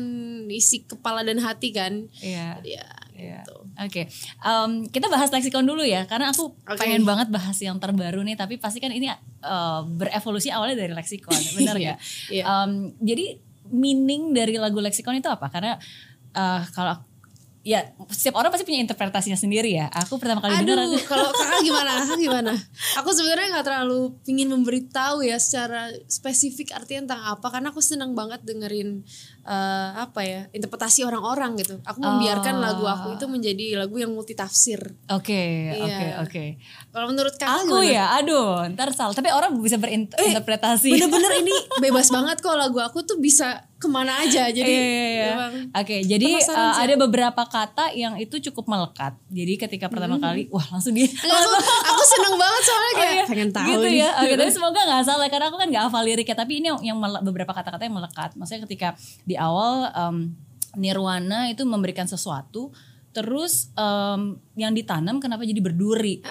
isi 0.48 0.82
kepala 0.82 1.22
dan 1.22 1.38
hati 1.38 1.70
kan. 1.70 2.10
Iya. 2.16 2.58
Ya, 2.60 2.86
Iya. 3.14 3.40
gitu. 3.42 3.56
Oke, 3.74 4.02
Em, 4.40 4.70
kita 4.86 5.06
bahas 5.06 5.30
leksikon 5.30 5.62
dulu 5.62 5.82
ya, 5.82 6.02
karena 6.04 6.28
aku 6.28 6.50
Oke. 6.60 6.74
pengen 6.76 7.02
banget 7.02 7.30
bahas 7.30 7.54
yang 7.56 7.78
terbaru 7.78 8.20
nih. 8.20 8.34
Tapi 8.34 8.58
pasti 8.58 8.78
kan 8.78 8.90
ini 8.90 9.06
eh, 9.06 9.80
berevolusi 9.88 10.50
awalnya 10.50 10.74
dari 10.76 10.92
leksikon, 10.92 11.38
benar 11.56 11.76
ya? 11.76 11.94
Iya. 12.26 12.44
Em, 12.44 12.70
jadi 12.98 13.38
meaning 13.66 14.30
dari 14.30 14.58
lagu 14.58 14.76
leksikon 14.76 15.14
itu 15.14 15.30
apa? 15.30 15.46
Karena 15.48 15.78
eh, 16.32 16.62
kalau 16.70 16.98
ya 17.64 17.80
setiap 18.12 18.36
orang 18.36 18.52
pasti 18.52 18.62
punya 18.62 18.78
interpretasinya 18.78 19.34
sendiri 19.34 19.72
ya. 19.72 19.88
Aku 19.88 20.20
pertama 20.20 20.38
kali 20.38 20.52
dengar 20.60 20.84
Aduh, 20.84 21.00
kalau 21.02 21.32
kakak 21.32 21.64
gimana? 21.68 21.90
Kakak 21.96 22.20
gimana? 22.20 22.52
Aku 23.00 23.08
sebenarnya 23.10 23.56
nggak 23.56 23.64
terlalu 23.64 24.00
ingin 24.24 24.52
memberitahu 24.52 25.24
ya 25.24 25.40
secara 25.40 25.88
spesifik 26.06 26.70
artinya 26.70 27.08
tentang 27.08 27.22
apa 27.26 27.46
karena 27.48 27.72
aku 27.72 27.80
senang 27.80 28.12
banget 28.12 28.44
dengerin 28.44 29.00
eh, 29.42 29.90
apa 29.96 30.20
ya 30.20 30.40
interpretasi 30.50 31.02
orang-orang 31.02 31.56
gitu. 31.56 31.80
Aku 31.82 31.98
membiarkan 31.98 32.54
Oh. 32.54 32.62
lagu 32.62 32.84
aku 32.84 33.16
itu 33.16 33.26
menjadi 33.26 33.64
lagu 33.76 33.96
yang 33.96 34.12
multitafsir. 34.12 34.78
Oke, 35.08 35.72
oke, 35.74 35.88
Iya. 35.88 36.20
oke. 36.20 36.44
Kalau 36.90 37.06
menurut 37.08 37.32
kakak 37.34 37.64
Aku 37.64 37.80
gimana? 37.80 37.88
ya, 37.90 38.04
aduh, 38.14 38.68
ntar 38.70 38.92
salah. 38.92 39.10
Tapi 39.10 39.28
orang 39.30 39.56
bisa 39.56 39.76
berinterpretasi. 39.76 40.92
Bener-bener 40.92 41.40
ini 41.40 41.54
bebas 41.84 42.08
banget 42.08 42.38
kok 42.38 42.52
lagu 42.54 42.76
aku 42.78 43.00
tuh 43.02 43.16
bisa 43.16 43.64
ke 43.84 43.88
mana 43.92 44.24
aja 44.24 44.48
jadi 44.48 44.64
Iya, 44.64 44.80
iya, 44.88 45.04
iya. 45.04 45.26
emang 45.36 45.52
Oke, 45.76 45.96
jadi 46.00 46.28
Penasaran 46.40 46.64
uh, 46.64 46.74
ada 46.80 46.94
beberapa 46.96 47.42
kata 47.44 47.84
yang 47.92 48.16
itu 48.16 48.40
cukup 48.50 48.64
melekat. 48.72 49.12
Jadi 49.28 49.54
ketika 49.60 49.86
pertama 49.92 50.16
kali, 50.16 50.48
wah 50.48 50.64
langsung 50.72 50.96
dia 50.96 51.04
Enggak, 51.04 51.40
aku, 51.44 51.58
aku 51.92 52.02
seneng 52.08 52.34
banget 52.40 52.62
soalnya 52.64 52.92
kayak 52.96 53.12
iya. 53.12 53.24
pengen 53.28 53.50
tahu 53.52 53.68
gitu 53.68 53.86
nih. 53.86 54.00
ya. 54.00 54.10
Oke, 54.24 54.34
tapi 54.40 54.50
semoga 54.56 54.80
nggak 54.80 55.04
salah 55.04 55.26
karena 55.28 55.46
aku 55.52 55.56
kan 55.60 55.68
nggak 55.68 55.84
hafal 55.90 56.02
liriknya. 56.06 56.36
Tapi 56.40 56.52
ini 56.62 56.66
yang, 56.72 56.78
yang 56.80 56.98
beberapa 57.20 57.52
kata-kata 57.52 57.82
yang 57.84 57.96
melekat. 58.00 58.30
Maksudnya 58.40 58.62
ketika 58.64 58.88
di 59.28 59.36
awal 59.36 59.92
um, 59.92 60.32
Nirwana 60.74 61.52
itu 61.52 61.62
memberikan 61.68 62.08
sesuatu, 62.08 62.72
terus 63.14 63.70
um, 63.78 64.38
yang 64.58 64.74
ditanam 64.74 65.22
kenapa 65.22 65.46
jadi 65.46 65.60
berduri 65.62 66.24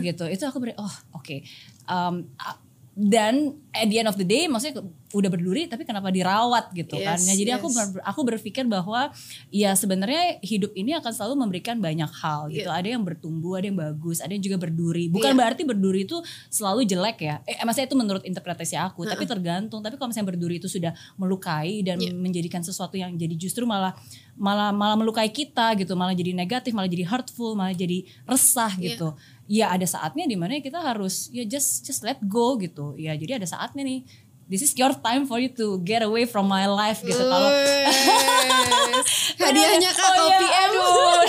gitu. 0.00 0.24
Itu 0.30 0.48
aku 0.48 0.58
ber 0.62 0.78
oh 0.80 0.94
oke. 1.12 1.44
Um, 1.90 2.30
a- 2.40 2.60
dan 2.92 3.56
at 3.72 3.88
the 3.88 4.04
end 4.04 4.08
of 4.08 4.20
the 4.20 4.26
day 4.28 4.44
maksudnya 4.44 4.84
udah 5.12 5.28
berduri 5.28 5.68
tapi 5.68 5.84
kenapa 5.84 6.08
dirawat 6.08 6.72
gitu 6.72 6.96
kan. 6.98 7.14
Yes, 7.14 7.24
Nah, 7.24 7.34
jadi 7.36 7.50
aku 7.56 7.68
yes. 7.68 7.76
ber- 7.92 8.02
aku 8.02 8.20
berpikir 8.24 8.64
bahwa 8.64 9.12
ya 9.48 9.72
sebenarnya 9.72 10.40
hidup 10.40 10.72
ini 10.72 10.96
akan 10.96 11.12
selalu 11.12 11.34
memberikan 11.38 11.78
banyak 11.78 12.08
hal 12.10 12.48
gitu. 12.48 12.66
Ada 12.66 12.96
yang 12.96 13.04
bertumbuh, 13.04 13.60
ada 13.60 13.68
yang 13.68 13.76
bagus, 13.76 14.18
ada 14.18 14.32
yang 14.32 14.40
juga 14.40 14.56
berduri. 14.58 15.06
Bukan 15.06 15.32
Iya. 15.32 15.38
berarti 15.38 15.62
berduri 15.62 16.04
itu 16.04 16.16
selalu 16.48 16.82
jelek 16.82 17.18
ya. 17.20 17.36
Eh 17.44 17.60
maksudnya 17.62 17.86
itu 17.86 17.96
menurut 17.96 18.22
interpretasi 18.24 18.74
aku, 18.74 19.04
tapi 19.04 19.24
tergantung. 19.24 19.80
Tapi 19.80 19.94
kalau 19.94 20.08
misalnya 20.08 20.28
berduri 20.32 20.56
itu 20.56 20.66
sudah 20.66 20.90
melukai 21.16 21.84
dan 21.84 22.00
Iya. 22.00 22.12
menjadikan 22.12 22.60
sesuatu 22.60 22.96
yang 22.96 23.14
jadi 23.14 23.36
justru 23.36 23.62
malah 23.62 23.92
malah 24.32 24.72
malah 24.72 24.96
melukai 24.96 25.28
kita 25.28 25.76
gitu, 25.76 25.92
malah 25.92 26.16
jadi 26.16 26.32
negatif, 26.32 26.72
malah 26.72 26.88
jadi 26.88 27.04
hurtful, 27.04 27.52
malah 27.52 27.72
jadi 27.72 28.02
resah 28.24 28.72
Iya. 28.80 28.96
gitu. 28.96 29.08
Ya 29.44 29.68
ada 29.68 29.84
saatnya 29.84 30.24
di 30.24 30.38
mana 30.38 30.56
kita 30.58 30.80
harus 30.80 31.28
ya 31.28 31.44
just 31.44 31.84
just 31.84 32.00
let 32.00 32.16
go 32.22 32.56
gitu. 32.56 32.96
Ya 32.96 33.12
jadi 33.12 33.36
ada 33.36 33.44
saatnya 33.44 33.84
nih 33.84 34.00
this 34.46 34.60
is 34.60 34.72
your 34.72 34.92
time 34.96 35.24
for 35.24 35.36
you 35.36 35.48
to 35.48 35.78
get 35.80 36.00
away 36.00 36.24
from 36.24 36.46
my 36.46 36.64
life 36.64 37.00
gitu. 37.00 37.18
Kalau 37.18 37.48
hadiahnya 39.42 39.90
kak 39.90 40.04
Oh, 40.04 40.14
kopi 40.28 40.46
aduh. 40.46 41.22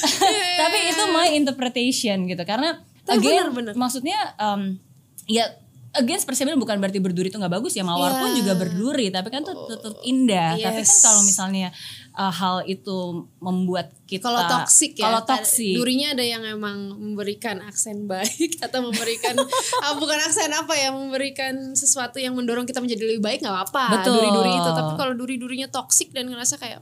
Tapi 0.60 0.78
itu 0.88 1.02
my 1.10 1.28
interpretation 1.32 2.26
gitu 2.26 2.42
karena 2.42 2.80
Tapi 3.02 3.18
again 3.18 3.50
benar-benar. 3.50 3.74
maksudnya 3.76 4.18
um, 4.36 4.76
ya 5.24 5.46
against 5.92 6.22
persiapan 6.22 6.54
bukan 6.54 6.78
berarti 6.78 6.98
berduri 6.98 7.28
itu 7.28 7.36
nggak 7.36 7.50
bagus 7.52 7.74
ya 7.74 7.82
mawar 7.82 8.14
pun 8.14 8.30
Iya. 8.30 8.36
juga 8.38 8.52
berduri 8.56 9.10
tapi 9.10 9.28
kan 9.28 9.42
tuh 9.42 9.66
tetap 9.66 9.98
indah 10.04 10.54
tapi 10.54 10.78
kan 10.78 10.86
Yes. 10.86 11.02
kalau 11.02 11.20
misalnya 11.20 11.68
uh, 12.14 12.32
hal 12.32 12.66
itu 12.66 13.28
membuat 13.38 13.94
kita 14.06 14.26
kalau 14.26 14.42
toksik 14.46 14.98
ya 14.98 15.06
kalau 15.06 15.22
toksik 15.22 15.78
durinya 15.78 16.14
ada 16.18 16.24
yang 16.26 16.42
emang 16.42 16.98
memberikan 16.98 17.62
aksen 17.62 18.10
baik 18.10 18.58
atau 18.66 18.90
memberikan 18.90 19.38
ah, 19.84 19.94
bukan 19.96 20.18
aksen 20.18 20.50
apa 20.50 20.74
ya 20.74 20.90
memberikan 20.90 21.74
sesuatu 21.74 22.18
yang 22.18 22.34
mendorong 22.34 22.66
kita 22.66 22.82
menjadi 22.82 23.02
lebih 23.06 23.22
baik 23.22 23.40
nggak 23.42 23.54
apa-apa. 23.54 24.00
Betul. 24.00 24.18
duri-duri 24.18 24.52
itu. 24.56 24.70
Tapi 24.70 24.92
kalau 24.96 25.12
duri-durinya 25.16 25.68
toksik 25.70 26.12
dan 26.12 26.28
ngerasa 26.30 26.60
kayak 26.60 26.80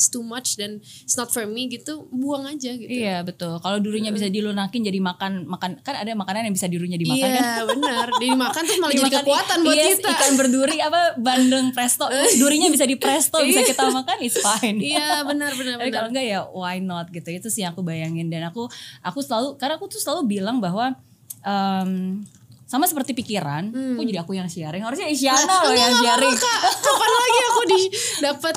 it's 0.00 0.08
too 0.08 0.24
much 0.24 0.56
dan 0.56 0.80
it's 0.80 1.12
not 1.12 1.28
for 1.28 1.44
me 1.44 1.68
gitu 1.68 2.08
buang 2.08 2.48
aja 2.48 2.72
gitu. 2.72 2.88
Iya 2.88 3.20
betul. 3.20 3.60
Kalau 3.60 3.76
durinya 3.76 4.08
bisa 4.08 4.32
dilunakin 4.32 4.80
jadi 4.80 4.96
makan 4.96 5.44
makan 5.44 5.84
kan 5.84 5.92
ada 5.92 6.08
makanan 6.16 6.48
yang 6.48 6.56
bisa 6.56 6.72
durinya 6.72 6.96
dimakan 6.96 7.20
kan. 7.20 7.36
Iya 7.36 7.52
benar. 7.68 8.06
Dimakan 8.24 8.62
terus 8.64 8.78
malah 8.80 8.88
jadi 8.90 9.04
Dimakan 9.04 9.20
kekuatan 9.20 9.58
i- 9.60 9.64
buat 9.68 9.76
yes, 9.76 9.98
kita. 10.00 10.08
ikan 10.08 10.32
berduri 10.40 10.76
apa 10.80 11.00
bandeng 11.20 11.66
presto. 11.76 12.08
Durinya 12.40 12.72
bisa 12.72 12.88
di 12.88 12.96
presto 12.96 13.36
bisa 13.48 13.60
kita 13.60 13.92
makan 13.92 14.16
it's 14.24 14.40
fine. 14.40 14.80
iya 14.80 15.20
benar 15.20 15.52
benar 15.52 15.76
benar 15.76 15.92
kalau 15.92 16.08
enggak 16.08 16.24
ya 16.24 16.40
why 16.48 16.80
not 16.80 17.12
gitu. 17.12 17.28
Itu 17.28 17.52
sih 17.52 17.60
yang 17.60 17.76
aku 17.76 17.84
bayangin. 17.84 18.32
Dan 18.32 18.48
aku 18.48 18.72
aku 19.04 19.20
selalu 19.20 19.60
karena 19.60 19.76
aku 19.76 19.84
tuh 19.84 20.00
selalu 20.00 20.40
bilang 20.40 20.64
bahwa 20.64 20.96
em, 21.44 22.24
sama 22.70 22.86
seperti 22.86 23.18
pikiran, 23.18 23.74
kok 23.74 24.04
jadi 24.06 24.22
aku 24.22 24.38
yang 24.38 24.46
sharing? 24.46 24.86
Harusnya 24.86 25.10
Isyana 25.10 25.66
loh 25.66 25.74
yang 25.74 25.90
sharing. 25.90 26.38
kapan 26.38 27.10
lagi 27.18 27.40
aku 27.50 27.62
di 27.66 27.80
dapat 28.22 28.54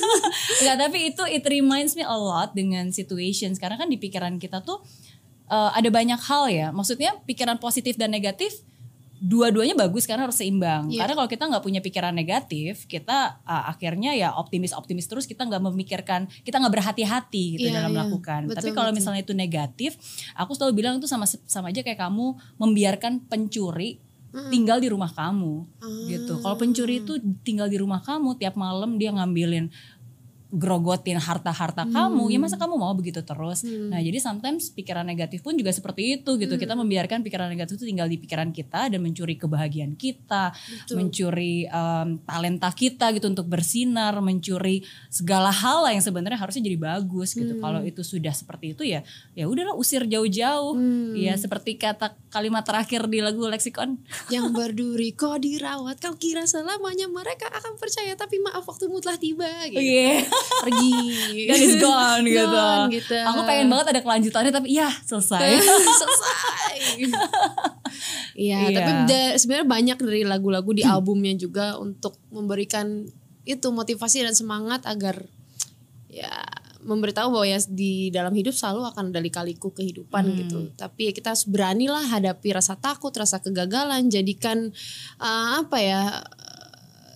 Enggak, 0.58 0.76
tapi 0.82 0.98
itu 1.14 1.22
it 1.30 1.46
reminds 1.46 1.94
me 1.94 2.02
a 2.02 2.18
lot 2.18 2.50
dengan 2.50 2.90
situations. 2.90 3.62
Karena 3.62 3.78
kan 3.78 3.86
di 3.86 3.94
pikiran 3.94 4.42
kita 4.42 4.58
tuh 4.66 4.82
eh, 5.46 5.70
ada 5.70 5.86
banyak 5.86 6.18
hal 6.18 6.50
ya. 6.50 6.68
Maksudnya 6.74 7.14
pikiran 7.22 7.62
positif 7.62 7.94
dan 7.94 8.10
negatif 8.10 8.58
dua-duanya 9.22 9.78
bagus 9.78 10.04
karena 10.04 10.26
harus 10.26 10.38
seimbang. 10.38 10.90
Iya. 10.90 11.04
Karena 11.04 11.14
kalau 11.18 11.28
kita 11.30 11.44
nggak 11.46 11.64
punya 11.64 11.80
pikiran 11.80 12.14
negatif, 12.14 12.86
kita 12.90 13.40
uh, 13.46 13.64
akhirnya 13.70 14.12
ya 14.14 14.34
optimis-optimis 14.34 15.06
terus 15.06 15.24
kita 15.24 15.46
nggak 15.46 15.62
memikirkan, 15.70 16.26
kita 16.42 16.58
nggak 16.58 16.74
berhati-hati 16.74 17.58
gitu 17.58 17.68
Iya, 17.70 17.82
dalam 17.82 17.90
iya. 17.92 17.96
melakukan. 18.02 18.40
Betul, 18.50 18.56
Tapi 18.60 18.70
kalau 18.74 18.90
betul. 18.90 18.98
misalnya 19.00 19.22
itu 19.22 19.34
negatif, 19.34 19.90
aku 20.34 20.52
selalu 20.58 20.72
bilang 20.82 20.94
itu 20.98 21.06
sama 21.06 21.24
sama 21.26 21.70
aja 21.70 21.80
kayak 21.86 22.00
kamu 22.00 22.34
membiarkan 22.58 23.24
pencuri 23.26 24.02
tinggal 24.50 24.82
di 24.82 24.90
rumah 24.90 25.14
kamu 25.14 25.62
gitu. 26.10 26.42
Kalau 26.42 26.56
pencuri 26.58 26.98
itu 27.06 27.22
tinggal 27.46 27.70
di 27.70 27.78
rumah 27.78 28.02
kamu 28.02 28.34
tiap 28.34 28.58
malam 28.58 28.98
dia 28.98 29.14
ngambilin 29.14 29.70
grogotin 30.54 31.18
harta-harta 31.18 31.82
kamu, 31.84 32.30
ya 32.30 32.38
masa 32.38 32.54
kamu 32.54 32.78
mau 32.78 32.94
begitu 32.94 33.20
terus? 33.20 33.66
Nah, 33.66 33.98
jadi 33.98 34.22
sometimes 34.22 34.70
pikiran 34.70 35.02
negatif 35.02 35.42
pun 35.42 35.58
juga 35.58 35.74
seperti 35.74 36.22
itu 36.22 36.38
gitu. 36.38 36.54
Kita 36.54 36.72
membiarkan 36.72 37.20
pikiran 37.20 37.50
negatif 37.50 37.82
itu 37.82 37.90
tinggal 37.90 38.06
di 38.06 38.16
pikiran 38.16 38.54
kita 38.54 38.86
dan 38.88 39.00
mencuri 39.02 39.34
kebahagiaan 39.34 39.98
kita, 39.98 40.54
mencuri 40.94 41.66
em, 41.66 42.22
talenta 42.22 42.70
kita 42.70 43.10
gitu 43.12 43.26
untuk 43.26 43.50
bersinar, 43.50 44.14
mencuri 44.22 44.86
segala 45.10 45.50
hal 45.50 45.84
lah 45.84 45.92
yang 45.92 46.04
sebenarnya 46.06 46.38
harusnya 46.38 46.62
jadi 46.62 46.78
bagus 46.78 47.34
gitu. 47.34 47.58
Kalau 47.58 47.82
itu 47.82 48.06
sudah 48.06 48.30
seperti 48.30 48.78
itu 48.78 48.82
ya, 48.86 49.02
ya 49.34 49.50
udahlah 49.50 49.74
usir 49.74 50.06
jauh-jauh. 50.06 50.78
Ya 51.18 51.34
seperti 51.34 51.74
kata 51.74 52.14
kalimat 52.34 52.66
terakhir 52.66 53.06
di 53.06 53.22
lagu 53.22 53.46
leksikon. 53.46 54.02
yang 54.34 54.50
berduri 54.50 55.14
kau 55.14 55.38
dirawat 55.38 56.02
kau 56.02 56.18
kira 56.18 56.42
selamanya 56.44 57.06
mereka 57.06 57.46
akan 57.46 57.78
percaya 57.78 58.18
tapi 58.18 58.42
maaf 58.42 58.66
waktumu 58.66 58.98
telah 58.98 59.14
tiba 59.14 59.46
gitu 59.70 59.78
Iya. 59.78 60.26
pergi 60.66 60.98
Dan 61.54 61.58
it's 61.62 61.78
gone 61.78 62.26
gitu. 62.26 62.42
Gone, 62.50 62.90
gitu. 62.90 63.14
Aku 63.14 63.40
pengen 63.46 63.70
banget 63.70 63.86
ada 63.94 64.00
kelanjutannya 64.02 64.50
tapi 64.50 64.74
ya 64.74 64.90
selesai. 65.06 65.62
selesai 66.02 66.76
Iya, 68.34 68.58
Iya. 68.66 68.74
tapi 68.74 68.90
sebenarnya 69.38 69.66
banyak 69.70 69.98
dari 70.02 70.22
lagu-lagu 70.26 70.74
di 70.74 70.82
albumnya 70.82 71.30
juga 71.38 71.78
untuk 71.78 72.18
memberikan 72.34 73.06
itu 73.46 73.68
motivasi 73.70 74.24
dan 74.26 74.34
semangat 74.34 74.82
agar 74.88 75.22
ya 76.10 76.32
memberitahu 76.84 77.32
bahwa 77.32 77.46
ya 77.48 77.58
di 77.66 78.12
dalam 78.12 78.36
hidup 78.36 78.52
selalu 78.52 78.84
akan 78.92 79.10
ada 79.10 79.20
lika-liku 79.24 79.72
kehidupan 79.72 80.22
gitu. 80.44 80.58
Tapi 80.76 81.10
ya 81.10 81.12
kita 81.16 81.32
harus 81.32 81.48
beranilah 81.48 82.04
hadapi 82.06 82.52
rasa 82.52 82.76
takut, 82.76 83.10
rasa 83.16 83.40
kegagalan, 83.40 84.12
jadikan 84.12 84.70
uh, 85.18 85.64
apa 85.64 85.78
ya 85.80 86.02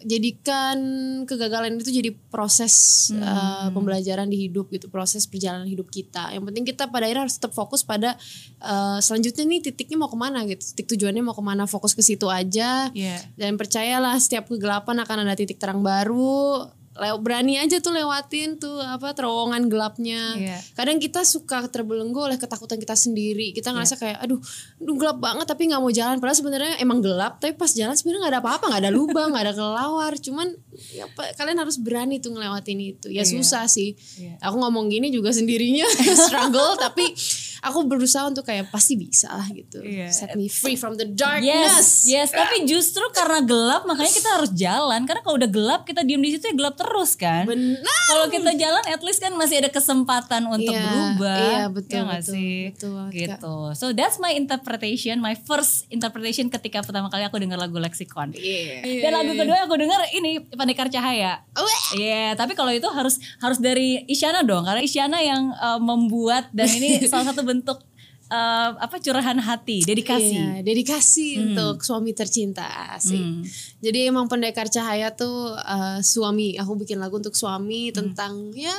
jadikan 0.06 0.78
kegagalan 1.26 1.82
itu 1.82 1.90
jadi 1.90 2.14
proses 2.30 3.08
uh, 3.18 3.66
pembelajaran 3.74 4.30
di 4.30 4.46
hidup 4.46 4.70
gitu, 4.70 4.86
proses 4.86 5.26
perjalanan 5.26 5.66
hidup 5.66 5.90
kita. 5.90 6.30
Yang 6.30 6.44
penting 6.50 6.64
kita 6.70 6.86
pada 6.86 7.10
akhirnya 7.10 7.26
harus 7.26 7.36
tetap 7.36 7.52
fokus 7.54 7.82
pada 7.82 8.14
uh, 8.62 8.98
selanjutnya 9.02 9.44
nih 9.44 9.60
titiknya 9.70 9.98
mau 9.98 10.10
ke 10.10 10.18
mana 10.18 10.46
gitu, 10.46 10.62
titik 10.74 10.94
tujuannya 10.94 11.22
mau 11.22 11.34
ke 11.34 11.42
mana, 11.42 11.66
fokus 11.66 11.98
ke 11.98 12.02
situ 12.06 12.30
aja. 12.30 12.94
Iya. 12.94 13.18
Dan 13.34 13.58
percayalah 13.58 14.14
setiap 14.22 14.46
kegelapan 14.46 15.02
akan 15.02 15.26
ada 15.26 15.34
titik 15.34 15.58
terang 15.58 15.82
baru. 15.82 16.77
Lew, 16.98 17.16
berani 17.22 17.54
aja 17.56 17.78
tuh 17.78 17.94
lewatin 17.94 18.58
tuh 18.58 18.82
apa 18.82 19.14
terowongan 19.14 19.70
gelapnya. 19.70 20.34
Iya. 20.34 20.58
Kadang 20.74 20.98
kita 20.98 21.22
suka 21.22 21.62
terbelenggu 21.70 22.18
oleh 22.18 22.34
ketakutan 22.34 22.76
kita 22.76 22.92
sendiri. 22.92 23.54
Kita 23.54 23.70
ngerasa 23.70 23.94
kayak 23.94 24.18
aduh, 24.18 24.42
aduh 24.76 24.96
gelap 24.98 25.22
banget 25.22 25.46
tapi 25.46 25.70
nggak 25.70 25.78
mau 25.78 25.88
jalan. 25.88 26.18
Padahal 26.18 26.34
sebenarnya 26.36 26.74
emang 26.78 26.98
gelap, 26.98 27.38
tapi 27.38 27.54
pas 27.54 27.70
jalan 27.70 27.94
sebenarnya 27.94 28.26
nggak 28.26 28.34
ada 28.34 28.42
apa-apa, 28.42 28.64
nggak 28.66 28.82
ada 28.82 28.92
lubang, 28.92 29.28
nggak 29.30 29.44
ada 29.46 29.54
kelelawar. 29.54 30.12
Cuman 30.18 30.46
ya 30.90 31.06
apa, 31.06 31.22
kalian 31.38 31.58
harus 31.62 31.76
berani 31.78 32.18
tuh 32.18 32.34
ngelewatin 32.34 32.78
itu. 32.82 33.06
Ya 33.08 33.22
Iya. 33.22 33.30
susah 33.30 33.70
sih. 33.70 33.94
Iya. 34.18 34.34
Aku 34.42 34.58
ngomong 34.58 34.90
gini 34.90 35.08
juga 35.08 35.30
sendirinya 35.30 35.86
struggle, 36.26 36.74
tapi 36.74 37.14
aku 37.60 37.84
berusaha 37.84 38.24
untuk 38.24 38.42
kayak 38.42 38.68
pasti 38.68 38.94
bisa 38.94 39.28
lah 39.28 39.48
gitu 39.48 39.80
Iya. 39.80 40.08
set 40.08 40.32
me 40.32 40.46
free 40.46 40.74
from 40.74 40.94
the 40.94 41.04
Yes, 41.04 41.16
darkness 41.16 41.86
yes. 42.04 42.28
Tapi 42.30 42.64
justru 42.64 43.02
karena 43.10 43.40
gelap 43.40 43.82
makanya 43.84 44.12
kita 44.12 44.30
harus 44.32 44.50
jalan. 44.52 45.00
Karena 45.02 45.20
kalau 45.20 45.36
udah 45.36 45.48
gelap 45.48 45.80
kita 45.82 46.00
diem 46.00 46.18
di 46.18 46.30
situ 46.30 46.44
ya 46.44 46.54
gelap 46.54 46.74
terus 46.74 47.14
kan. 47.14 47.44
benar 47.44 47.82
Kalau 48.06 48.26
kita 48.26 48.52
jalan 48.54 48.84
at 48.86 49.00
least 49.00 49.18
kan 49.18 49.32
masih 49.32 49.58
ada 49.58 49.68
kesempatan 49.68 50.46
untuk 50.46 50.70
Iya, 50.70 50.82
berubah. 50.82 51.38
iya, 51.38 51.64
betul, 51.68 51.96
Ya 51.96 52.02
betul, 52.04 52.32
sih? 52.32 52.58
betul 52.70 52.92
Kak. 52.98 53.10
gitu. 53.12 53.56
So 53.74 53.90
that's 53.90 54.16
my 54.16 54.32
interpretation, 54.32 55.18
my 55.18 55.34
first 55.36 55.84
interpretation 55.88 56.48
ketika 56.48 56.80
pertama 56.80 57.06
kali 57.06 57.22
aku 57.22 57.36
dengar 57.36 57.56
lagu 57.56 57.76
Lexicon. 57.76 58.32
Iya. 58.32 58.84
Dan 59.02 59.12
lagu 59.14 59.32
kedua 59.32 59.56
aku 59.60 59.74
dengar 59.76 59.98
ini 60.12 60.40
Pendekar 60.42 60.88
Cahaya. 60.88 61.42
Weh. 61.54 61.82
Iya, 61.98 62.32
tapi 62.34 62.52
kalau 62.52 62.70
itu 62.70 62.86
harus 62.86 63.16
harus 63.38 63.58
dari 63.58 64.04
Isyana 64.04 64.40
dong, 64.40 64.62
karena 64.62 64.80
Isyana 64.80 65.18
yang 65.18 65.50
uh, 65.52 65.78
membuat 65.78 66.48
dan 66.50 66.68
ini 66.68 67.00
salah 67.10 67.28
satu 67.28 67.42
bentuk 67.48 67.80
uh, 68.28 68.70
apa 68.76 69.00
curahan 69.00 69.40
hati, 69.40 69.82
dedikasi. 69.82 70.36
Iya, 70.36 70.48
dedikasi 70.60 71.28
untuk 71.40 71.80
suami 71.80 72.12
tercinta 72.12 72.68
sih. 73.00 73.18
Hmm. 73.18 73.42
Jadi 73.80 74.12
emang 74.12 74.28
pendekar 74.28 74.68
cahaya 74.68 75.12
tuh 75.16 75.56
uh, 75.56 75.98
suami. 76.04 76.60
Aku 76.60 76.76
bikin 76.76 77.00
lagu 77.00 77.16
untuk 77.16 77.34
suami 77.34 77.88
tentang 77.90 78.52
ya 78.52 78.76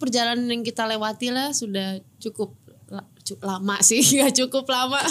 perjalanan 0.00 0.48
yang 0.48 0.62
kita 0.64 0.84
lewati 0.88 1.32
lah 1.32 1.52
sudah 1.52 2.00
cukup 2.20 2.52
lama 3.42 3.82
sih, 3.82 3.98
ya 4.22 4.30
cukup 4.30 4.70
lama, 4.70 5.02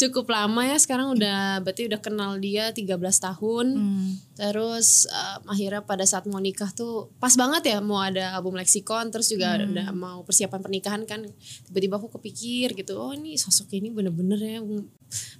cukup 0.00 0.32
lama 0.32 0.64
ya. 0.64 0.80
Sekarang 0.80 1.12
udah 1.12 1.60
berarti 1.60 1.84
udah 1.84 2.00
kenal 2.00 2.40
dia 2.40 2.72
13 2.72 2.96
tahun. 2.96 3.66
Hmm. 3.76 4.10
Terus 4.38 5.04
um, 5.10 5.52
akhirnya 5.52 5.84
pada 5.84 6.06
saat 6.06 6.24
mau 6.24 6.40
nikah 6.40 6.70
tuh 6.72 7.12
pas 7.18 7.34
banget 7.34 7.74
ya 7.74 7.78
mau 7.82 7.98
ada 7.98 8.38
album 8.38 8.54
Lexicon 8.54 9.10
terus 9.10 9.28
juga 9.28 9.58
udah 9.58 9.90
mau 9.90 10.22
persiapan 10.22 10.62
pernikahan 10.62 11.02
kan 11.04 11.26
tiba-tiba 11.66 11.98
aku 11.98 12.08
kepikir 12.16 12.78
gitu 12.78 12.94
oh 12.94 13.10
ini 13.10 13.34
sosok 13.34 13.74
ini 13.74 13.90
bener-bener 13.90 14.38
ya 14.38 14.62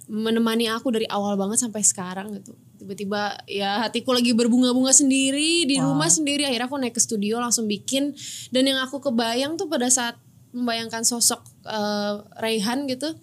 menemani 0.09 0.67
aku 0.67 0.89
dari 0.91 1.07
awal 1.07 1.37
banget 1.37 1.63
sampai 1.63 1.79
sekarang 1.85 2.33
gitu 2.41 2.57
tiba-tiba 2.79 3.37
ya 3.45 3.85
hatiku 3.85 4.11
lagi 4.15 4.33
berbunga-bunga 4.33 4.91
sendiri 4.91 5.63
di 5.63 5.77
Wow. 5.79 5.93
rumah 5.95 6.09
sendiri 6.11 6.43
akhirnya 6.43 6.67
aku 6.67 6.75
naik 6.81 6.95
ke 6.97 7.01
studio 7.03 7.39
langsung 7.39 7.69
bikin 7.69 8.11
dan 8.51 8.63
yang 8.67 8.79
aku 8.81 8.99
kebayang 8.99 9.55
tuh 9.55 9.71
pada 9.71 9.87
saat 9.87 10.19
membayangkan 10.55 11.05
sosok 11.05 11.41
eh, 11.65 12.13
Raihan 12.39 12.89
gitu 12.89 13.13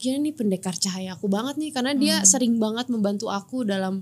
gila 0.00 0.16
nih 0.16 0.32
pendekar 0.32 0.72
cahaya 0.80 1.12
aku 1.12 1.28
banget 1.28 1.60
nih 1.60 1.70
karena 1.76 1.92
dia 1.92 2.16
sering 2.24 2.56
banget 2.56 2.88
membantu 2.88 3.28
aku 3.28 3.68
dalam 3.68 4.00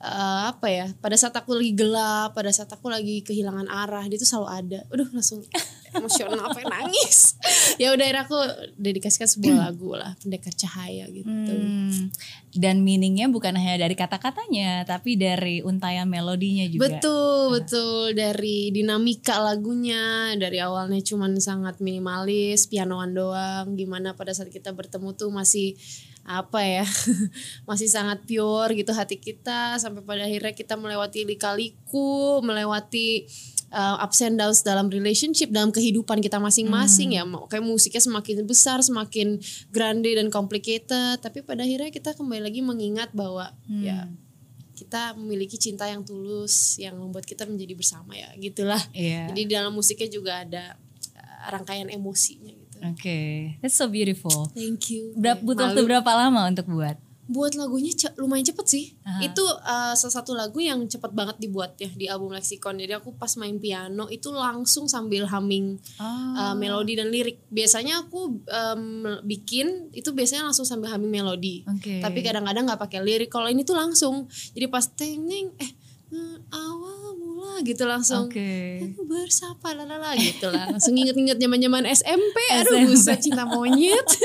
eh, 0.00 0.42
apa 0.48 0.66
ya 0.66 0.86
pada 0.98 1.16
saat 1.20 1.36
aku 1.36 1.54
lagi 1.54 1.72
gelap 1.76 2.32
pada 2.32 2.50
saat 2.50 2.72
aku 2.72 2.88
lagi 2.88 3.20
kehilangan 3.20 3.68
arah 3.68 4.04
dia 4.08 4.16
tuh 4.16 4.28
selalu 4.28 4.48
ada. 4.48 4.80
Aduh 4.88 5.08
langsung 5.12 5.44
emosional 5.94 6.50
apa 6.50 6.60
nangis. 6.66 7.36
Ya 7.80 7.96
udah 7.96 8.04
akhirnya 8.04 8.28
aku 8.28 8.38
dedikasikan 8.76 9.24
sebuah 9.30 9.56
lagu 9.70 9.96
lah 9.96 10.12
pendekar 10.20 10.52
cahaya 10.52 11.08
gitu. 11.08 11.32
Hmm. 11.32 12.12
Dan 12.52 12.84
meaningnya 12.84 13.30
bukan 13.30 13.56
hanya 13.56 13.86
dari 13.86 13.96
kata-katanya, 13.96 14.84
tapi 14.84 15.16
dari 15.16 15.64
untayan 15.64 16.10
melodinya 16.10 16.66
juga. 16.68 16.98
Betul, 16.98 17.56
betul. 17.56 18.12
Dari 18.12 18.68
dinamika 18.74 19.40
lagunya 19.40 20.34
dari 20.36 20.60
awalnya 20.60 21.00
cuman 21.00 21.40
sangat 21.40 21.80
minimalis, 21.80 22.68
pianoan 22.68 23.16
doang, 23.16 23.78
gimana 23.78 24.12
pada 24.12 24.36
saat 24.36 24.52
kita 24.52 24.76
bertemu 24.76 25.16
tuh 25.16 25.30
masih 25.32 25.78
apa 26.30 26.62
ya 26.62 26.86
masih 27.68 27.90
sangat 27.90 28.22
pure 28.22 28.78
gitu 28.78 28.94
hati 28.94 29.18
kita 29.18 29.82
sampai 29.82 30.06
pada 30.06 30.22
akhirnya 30.22 30.54
kita 30.54 30.78
melewati 30.78 31.26
lika-liku 31.26 32.38
melewati 32.46 33.26
uh, 33.74 34.02
ups 34.02 34.20
and 34.22 34.36
downs 34.38 34.60
dalam 34.62 34.90
relationship 34.90 35.48
dalam 35.50 35.70
kehidupan 35.74 36.18
kita 36.22 36.38
masing-masing 36.42 37.16
ya. 37.18 37.22
Mau 37.26 37.46
kayak 37.46 37.64
musiknya 37.64 38.02
semakin 38.02 38.46
besar 38.46 38.78
semakin 38.82 39.38
grande 39.70 40.10
dan 40.14 40.28
complicated 40.28 41.22
tapi 41.22 41.42
pada 41.42 41.64
akhirnya 41.64 41.90
kita 41.90 42.14
kembali 42.14 42.42
lagi 42.44 42.60
mengingat 42.60 43.10
bahwa 43.14 43.50
ya 43.66 44.06
kita 44.74 45.12
memiliki 45.12 45.60
cinta 45.60 45.84
yang 45.84 46.00
tulus 46.00 46.80
yang 46.80 46.96
membuat 46.96 47.28
kita 47.28 47.44
menjadi 47.44 47.76
bersama 47.76 48.16
ya 48.16 48.32
gitulah. 48.40 48.80
Iya. 48.96 49.28
jadi 49.32 49.60
dalam 49.60 49.76
musiknya 49.76 50.08
juga 50.08 50.32
ada 50.40 50.64
uh, 51.20 51.52
rangkaian 51.52 51.92
emosinya 51.92 52.59
Oke, 52.84 53.18
that's 53.60 53.76
so 53.76 53.86
beautiful. 53.86 54.48
thank 54.52 54.88
you. 54.90 55.12
Berapa 55.14 55.40
butuh 55.40 55.70
waktu 55.70 55.82
berapa 55.84 56.10
lama 56.10 56.48
untuk 56.48 56.66
buat? 56.68 56.96
buat 57.30 57.54
lagunya 57.54 57.94
ce- 57.94 58.10
lumayan 58.18 58.42
cepet 58.42 58.66
sih. 58.66 58.84
Aha. 59.06 59.22
itu 59.22 59.38
uh, 59.46 59.94
salah 59.94 60.14
satu 60.18 60.34
lagu 60.34 60.58
yang 60.58 60.82
cepet 60.90 61.14
banget 61.14 61.38
dibuat 61.38 61.78
ya 61.78 61.86
di 61.94 62.10
album 62.10 62.34
Lexicon. 62.34 62.74
Jadi 62.74 62.90
aku 62.90 63.14
pas 63.14 63.30
main 63.38 63.54
piano 63.54 64.10
itu 64.10 64.34
langsung 64.34 64.90
sambil 64.90 65.30
humming 65.30 65.78
uh, 66.02 66.58
melodi 66.58 66.98
dan 66.98 67.06
lirik. 67.06 67.38
Biasanya 67.46 68.02
aku 68.02 68.42
um, 68.42 68.82
bikin 69.22 69.94
itu 69.94 70.10
biasanya 70.10 70.50
langsung 70.50 70.66
sambil 70.66 70.90
humming 70.90 71.22
melodi. 71.22 71.62
Oke. 71.70 72.02
tapi 72.02 72.18
kadang-kadang 72.26 72.66
nggak 72.66 72.82
pakai 72.82 72.98
lirik. 72.98 73.30
Kalau 73.30 73.46
ini 73.46 73.62
tuh 73.62 73.78
langsung. 73.78 74.26
Jadi 74.50 74.66
pas 74.66 74.90
teng 74.90 75.22
neng, 75.22 75.54
eh 75.62 75.70
eh, 76.10 76.36
awal 76.50 77.09
mula 77.40 77.64
gitu 77.64 77.84
langsung 77.84 78.28
Oke. 78.28 78.84
aku 78.84 79.02
bersapa 79.08 79.72
lalala 79.72 80.12
gitu 80.14 80.46
lah 80.46 80.68
langsung 80.68 80.92
inget-inget 80.92 81.40
zaman-zaman 81.40 81.88
SMP 81.88 82.36
aduh 82.52 82.76
SMP. 82.76 82.86
buset 82.86 83.18
cinta 83.18 83.42
monyet 83.44 84.04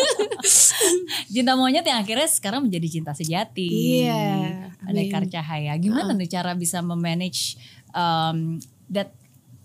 Cinta 1.25 1.53
monyet 1.53 1.83
yang 1.83 1.99
akhirnya 1.99 2.27
sekarang 2.27 2.67
menjadi 2.67 2.87
cinta 2.91 3.11
sejati. 3.11 3.65
Iya, 4.03 4.71
Pendekar 4.79 5.25
amin. 5.25 5.31
cahaya. 5.31 5.73
Gimana 5.75 6.13
tuh 6.13 6.29
cara 6.29 6.53
bisa 6.53 6.79
memanage 6.79 7.57
um, 7.91 8.61
that 8.87 9.11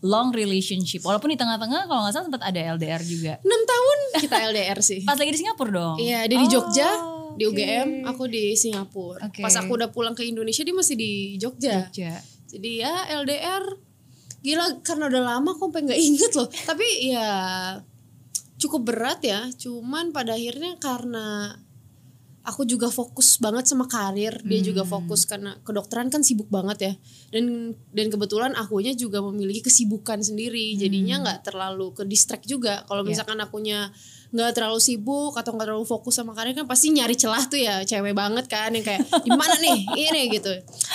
long 0.01 0.33
relationship? 0.33 1.05
Walaupun 1.05 1.31
di 1.31 1.39
tengah-tengah 1.39 1.85
kalau 1.85 2.01
nggak 2.03 2.15
salah 2.15 2.27
sempat 2.27 2.43
ada 2.43 2.61
LDR 2.75 3.03
juga. 3.05 3.39
6 3.39 3.47
tahun 3.47 3.99
kita 4.19 4.37
LDR 4.51 4.79
sih 4.81 5.01
Pas 5.05 5.15
lagi 5.15 5.31
di 5.31 5.39
Singapura 5.39 5.71
dong. 5.71 5.97
Iya, 6.01 6.27
dia 6.27 6.39
di 6.41 6.49
Jogja, 6.49 6.89
Oh, 6.91 7.37
di. 7.37 7.45
UGM, 7.47 7.89
aku 8.09 8.27
di 8.27 8.57
Singapura. 8.57 9.23
Oke. 9.23 9.41
Pas 9.41 9.55
aku 9.55 9.71
udah 9.77 9.89
pulang 9.89 10.13
ke 10.13 10.25
Indonesia 10.25 10.65
dia 10.65 10.75
masih 10.75 10.97
di 10.97 11.11
Jogja. 11.37 11.87
Jogja. 11.87 12.19
Jadi 12.51 12.83
ya 12.83 13.07
LDR 13.23 13.65
gila 14.41 14.83
karena 14.83 15.07
udah 15.07 15.23
lama 15.23 15.55
aku 15.55 15.71
sampai 15.71 15.83
nggak 15.87 16.01
inget 16.01 16.33
loh. 16.35 16.49
Tapi 16.49 16.87
ya 17.13 17.31
cukup 18.59 18.91
berat 18.91 19.21
ya. 19.23 19.47
Cuman 19.55 20.11
pada 20.11 20.35
akhirnya 20.35 20.77
karena 20.77 21.55
aku 22.41 22.65
juga 22.65 22.89
fokus 22.89 23.37
banget 23.37 23.69
sama 23.69 23.85
karir, 23.85 24.41
dia 24.43 24.65
juga 24.65 24.83
Hmm. 24.83 24.91
fokus 24.99 25.29
karena 25.29 25.61
kedokteran 25.61 26.09
kan 26.09 26.25
sibuk 26.25 26.49
banget 26.49 26.79
ya. 26.81 26.93
Dan 27.31 27.77
dan 27.93 28.09
kebetulan 28.09 28.57
akunya 28.57 28.97
juga 28.97 29.21
memiliki 29.21 29.61
kesibukan 29.63 30.19
sendiri. 30.19 30.75
Jadinya 30.75 31.21
nggak 31.21 31.47
terlalu 31.47 31.93
ke 31.93 32.03
distract 32.09 32.49
juga. 32.49 32.83
Kalau 32.89 33.05
Hmm. 33.05 33.13
Ya. 33.13 33.21
misalkan 33.21 33.39
akunya 33.39 33.93
nggak 34.31 34.55
terlalu 34.55 34.79
sibuk 34.79 35.35
atau 35.35 35.51
nggak 35.51 35.67
terlalu 35.67 35.87
fokus 35.87 36.15
sama 36.15 36.31
karir 36.39 36.55
kan 36.55 36.63
pasti 36.63 36.95
nyari 36.95 37.19
celah 37.19 37.51
tuh 37.51 37.59
ya 37.59 37.83
cewek 37.83 38.15
banget 38.15 38.47
kan 38.47 38.71
yang 38.71 38.87
kayak 38.87 39.03
di 39.27 39.31
mana 39.35 39.59
nih? 39.59 39.79
Ini 40.07 40.23
gitu. 40.31 40.53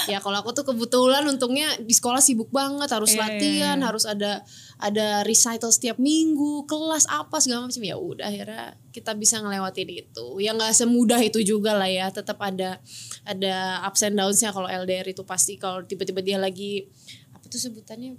Ya 0.08 0.24
kalau 0.24 0.40
aku 0.40 0.56
tuh 0.56 0.64
kebetulan 0.64 1.28
untungnya 1.28 1.68
di 1.84 1.92
sekolah 1.92 2.24
sibuk 2.24 2.48
banget 2.56 2.88
harus 2.88 3.12
Iya, 3.12 3.20
iya, 3.20 3.24
latihan 3.28 3.78
iya. 3.80 3.86
harus 3.92 4.06
ada 4.08 4.32
ada 4.80 5.08
recital 5.28 5.72
setiap 5.72 6.00
minggu 6.00 6.64
kelas 6.64 7.12
apa 7.12 7.44
segala 7.44 7.68
macam. 7.68 7.84
Ya 7.84 8.00
udah 8.00 8.24
akhirnya 8.24 8.80
kita 8.96 9.12
bisa 9.20 9.44
ngelewatin 9.44 9.90
itu. 9.92 10.26
Ya 10.40 10.56
nggak 10.56 10.72
semudah 10.72 11.20
itu 11.20 11.44
juga 11.44 11.76
lah 11.76 11.92
ya 11.92 12.08
tetap 12.16 12.40
ada 12.40 12.80
ada 13.28 13.84
ups 13.84 14.00
and 14.08 14.16
downsnya. 14.16 14.56
Kalau 14.56 14.72
LDR 14.72 15.12
itu 15.12 15.28
pasti 15.28 15.60
kalau 15.60 15.84
tiba-tiba 15.84 16.24
dia 16.24 16.40
lagi 16.40 16.88
apa 17.36 17.52
tuh 17.52 17.60
sebutannya? 17.60 18.16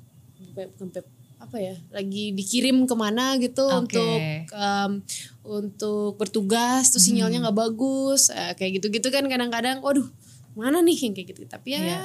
Bukan 0.52 0.92
apa 1.46 1.56
ya 1.56 1.74
lagi 1.88 2.34
dikirim 2.34 2.84
ke 2.84 2.94
mana 2.94 3.38
gitu 3.38 3.62
Oke. 3.64 3.94
untuk 3.94 4.18
em, 4.50 4.92
untuk 5.46 6.18
bertugas 6.18 6.90
tuh 6.90 6.98
sinyalnya 6.98 7.46
nggak 7.46 7.54
bagus 7.56 8.28
eh, 8.28 8.52
kayak 8.52 8.82
gitu-gitu 8.82 9.08
kan 9.08 9.22
kadang-kadang 9.24 9.78
waduh 9.78 10.04
mana 10.58 10.82
nih 10.82 10.98
yang 10.98 11.14
kayak 11.14 11.30
gitu 11.30 11.46
tapi 11.46 11.72
ya 11.72 11.80
Iya. 11.80 12.00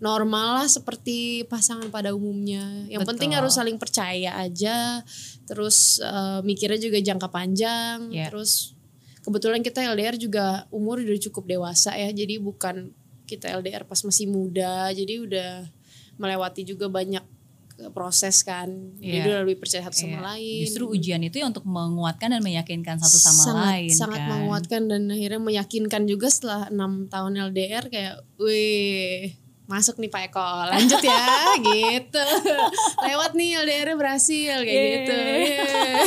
normal 0.00 0.60
lah 0.60 0.68
seperti 0.68 1.46
pasangan 1.46 1.88
pada 1.88 2.12
umumnya 2.12 2.84
yang 2.88 3.04
Betul. 3.04 3.14
penting 3.16 3.30
harus 3.36 3.54
saling 3.54 3.78
percaya 3.78 4.34
aja 4.36 5.00
terus 5.44 6.00
eh, 6.00 6.40
mikirnya 6.42 6.80
juga 6.80 6.98
jangka 6.98 7.28
panjang 7.28 8.08
Iya. 8.10 8.28
terus 8.32 8.74
kebetulan 9.20 9.60
kita 9.60 9.80
LDR 9.80 10.16
juga 10.16 10.64
umur 10.68 11.00
udah 11.00 11.20
cukup 11.22 11.48
dewasa 11.48 11.96
ya 11.96 12.08
jadi 12.08 12.36
bukan 12.40 12.92
kita 13.24 13.48
LDR 13.56 13.88
pas 13.88 13.96
masih 14.04 14.28
muda 14.28 14.92
jadi 14.92 15.24
udah 15.24 15.50
melewati 16.20 16.62
juga 16.62 16.86
banyak 16.86 17.24
proses 17.90 18.40
kan 18.40 18.70
Iya. 18.96 19.12
jadi 19.12 19.26
udah 19.28 19.40
lebih 19.42 19.58
percaya 19.58 19.82
satu 19.82 19.98
sama 19.98 20.14
Iya. 20.14 20.26
lain 20.30 20.60
Justru 20.62 20.84
ujian 20.86 21.20
itu 21.20 21.36
ya 21.36 21.46
untuk 21.46 21.64
menguatkan 21.64 22.30
dan 22.30 22.40
meyakinkan 22.40 22.96
satu 22.96 23.18
sama 23.18 23.42
sangat, 23.44 23.64
lain 23.68 23.90
sangat 23.90 24.20
kan. 24.20 24.30
menguatkan 24.30 24.82
dan 24.86 25.02
akhirnya 25.06 25.40
meyakinkan 25.40 26.02
juga 26.04 26.26
setelah 26.28 26.68
enam 26.68 27.06
tahun 27.06 27.32
LDR 27.50 27.84
kayak 27.88 28.14
wih 28.36 29.34
masuk 29.64 29.96
nih 29.96 30.06
Pak 30.06 30.22
Eko 30.28 30.44
lanjut 30.68 31.00
ya 31.00 31.24
gitu 31.72 32.26
lewat 33.00 33.32
nih 33.32 33.50
LDR 33.58 33.96
berhasil 33.96 34.60
kayak 34.60 34.70
Yeay. 34.76 34.92
gitu 34.94 35.14
Yeay. 35.18 36.04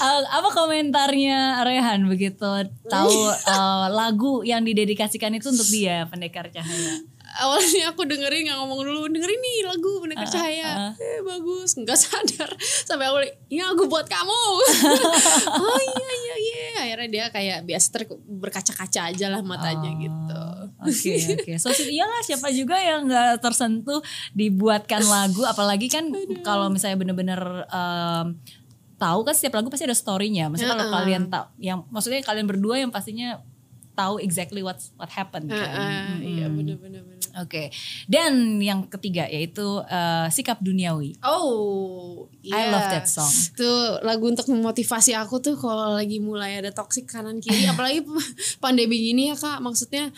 Eh, 0.00 0.20
apa 0.26 0.48
komentarnya 0.50 1.62
Rehan 1.62 2.04
begitu 2.04 2.44
tahu 2.84 3.14
eh, 3.56 3.86
lagu 3.90 4.42
yang 4.42 4.60
didedikasikan 4.60 5.32
itu 5.32 5.48
untuk 5.48 5.64
dia 5.66 6.04
pendekar 6.06 6.50
cahaya? 6.50 7.00
Awalnya 7.36 7.94
aku 7.94 8.02
dengerin 8.02 8.50
nggak 8.50 8.58
ngomong 8.58 8.80
dulu 8.82 9.06
dengerin 9.06 9.38
nih 9.38 9.56
lagu 9.62 9.90
mendengar 10.02 10.26
Ah, 10.26 10.32
cahaya 10.32 10.68
ah. 10.90 10.92
eh 10.96 11.20
bagus. 11.20 11.74
Nggak 11.74 11.94
sadar. 11.94 12.50
Sampai 12.88 13.06
aku 13.06 13.18
ini 13.46 13.62
lagu 13.62 13.86
buat 13.86 14.06
kamu. 14.06 14.34
Oh 15.60 15.80
iya 15.80 16.10
iya 16.16 16.34
iya. 16.36 16.58
Akhirnya 16.80 17.08
dia 17.08 17.24
kayak 17.28 17.58
biasa 17.62 17.86
ter- 17.92 18.20
berkaca-kaca 18.20 19.00
aja 19.08 19.26
lah 19.28 19.40
matanya 19.40 19.90
Oh, 19.90 20.00
gitu. 20.00 20.42
Oke 20.80 21.12
oke. 21.36 21.52
So 21.56 21.70
iyalah 21.94 22.22
siapa 22.22 22.48
juga 22.50 22.76
yang 22.76 23.06
nggak 23.06 23.38
tersentuh 23.38 24.00
dibuatkan 24.32 25.04
lagu, 25.04 25.44
apalagi 25.44 25.86
kan 25.86 26.08
kalau 26.40 26.66
misalnya 26.66 26.96
bener-bener 26.96 27.40
em, 27.66 28.26
tahu 28.96 29.20
kan 29.22 29.32
setiap 29.32 29.56
lagu 29.56 29.68
pasti 29.68 29.84
ada 29.84 29.94
storynya. 29.94 30.48
Maksudnya 30.48 30.72
kalau 30.72 30.88
kalian 30.90 31.28
tak, 31.28 31.52
yang 31.56 31.84
maksudnya 31.88 32.20
kalian 32.20 32.44
berdua 32.44 32.76
yang 32.76 32.90
pastinya 32.90 33.40
tahu 33.92 34.16
exactly 34.16 34.60
what 34.60 34.80
what 34.96 35.08
happened 35.08 35.48
kan. 35.48 35.60
Ah, 35.68 35.84
ah, 36.08 36.16
iya 36.18 36.48
bener-bener 36.48 37.04
Oke. 37.36 37.70
Dan 38.06 38.58
yang 38.58 38.86
ketiga 38.86 39.26
yaitu 39.26 39.62
eh, 39.82 40.26
sikap 40.28 40.58
duniawi. 40.58 41.14
oh 41.22 42.26
I 42.40 42.50
iya. 42.50 42.68
love 42.68 42.88
that 42.88 43.06
song. 43.06 43.28
itu 43.28 43.70
lagu 44.00 44.24
untuk 44.26 44.48
memotivasi 44.48 45.12
aku 45.12 45.38
tuh 45.38 45.54
kalau 45.54 45.92
lagi 45.92 46.18
mulai 46.18 46.58
ada 46.58 46.70
toxic 46.70 47.04
kanan 47.04 47.38
kiri 47.38 47.68
apalagi 47.72 48.00
pandemi 48.58 48.96
gini 48.96 49.28
ya 49.28 49.36
kak 49.36 49.60
maksudnya 49.60 50.08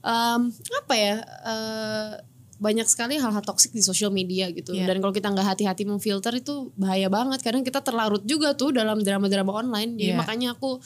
em, 0.00 0.40
apa 0.52 0.94
ya 0.94 1.16
eh, 1.22 2.10
banyak 2.56 2.86
sekali 2.86 3.18
hal-hal 3.18 3.42
toksik 3.42 3.74
di 3.74 3.82
sosial 3.82 4.14
media 4.14 4.46
gitu 4.48 4.70
Iya. 4.70 4.86
dan 4.86 5.02
kalau 5.02 5.10
kita 5.10 5.26
nggak 5.28 5.42
hati-hati 5.44 5.82
memfilter 5.82 6.30
itu 6.32 6.70
bahaya 6.78 7.10
banget 7.10 7.42
kadang 7.42 7.66
kita 7.66 7.82
terlarut 7.82 8.22
juga 8.22 8.54
tuh 8.54 8.70
dalam 8.70 9.02
drama-drama 9.02 9.50
online 9.52 9.98
jadi 9.98 10.14
Iya. 10.14 10.18
makanya 10.22 10.48
aku 10.54 10.78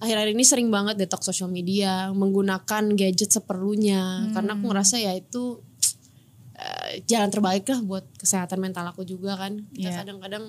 akhir-akhir 0.00 0.32
ini 0.32 0.42
sering 0.42 0.68
banget 0.68 0.96
detox 0.96 1.22
sosial 1.24 1.48
media 1.48 2.08
menggunakan 2.10 2.96
gadget 2.96 3.30
seperlunya 3.30 4.32
karena 4.32 4.56
aku 4.56 4.64
ngerasa 4.66 4.96
ya 4.96 5.12
itu 5.12 5.60
eh, 6.56 7.04
jalan 7.04 7.28
terbaik 7.28 7.68
lah 7.68 7.80
buat 7.80 8.04
kesehatan 8.16 8.58
mental 8.58 8.88
aku 8.88 9.04
juga 9.04 9.36
kan 9.36 9.60
kita 9.70 9.92
Iya. 9.92 9.98
kadang-kadang 10.02 10.44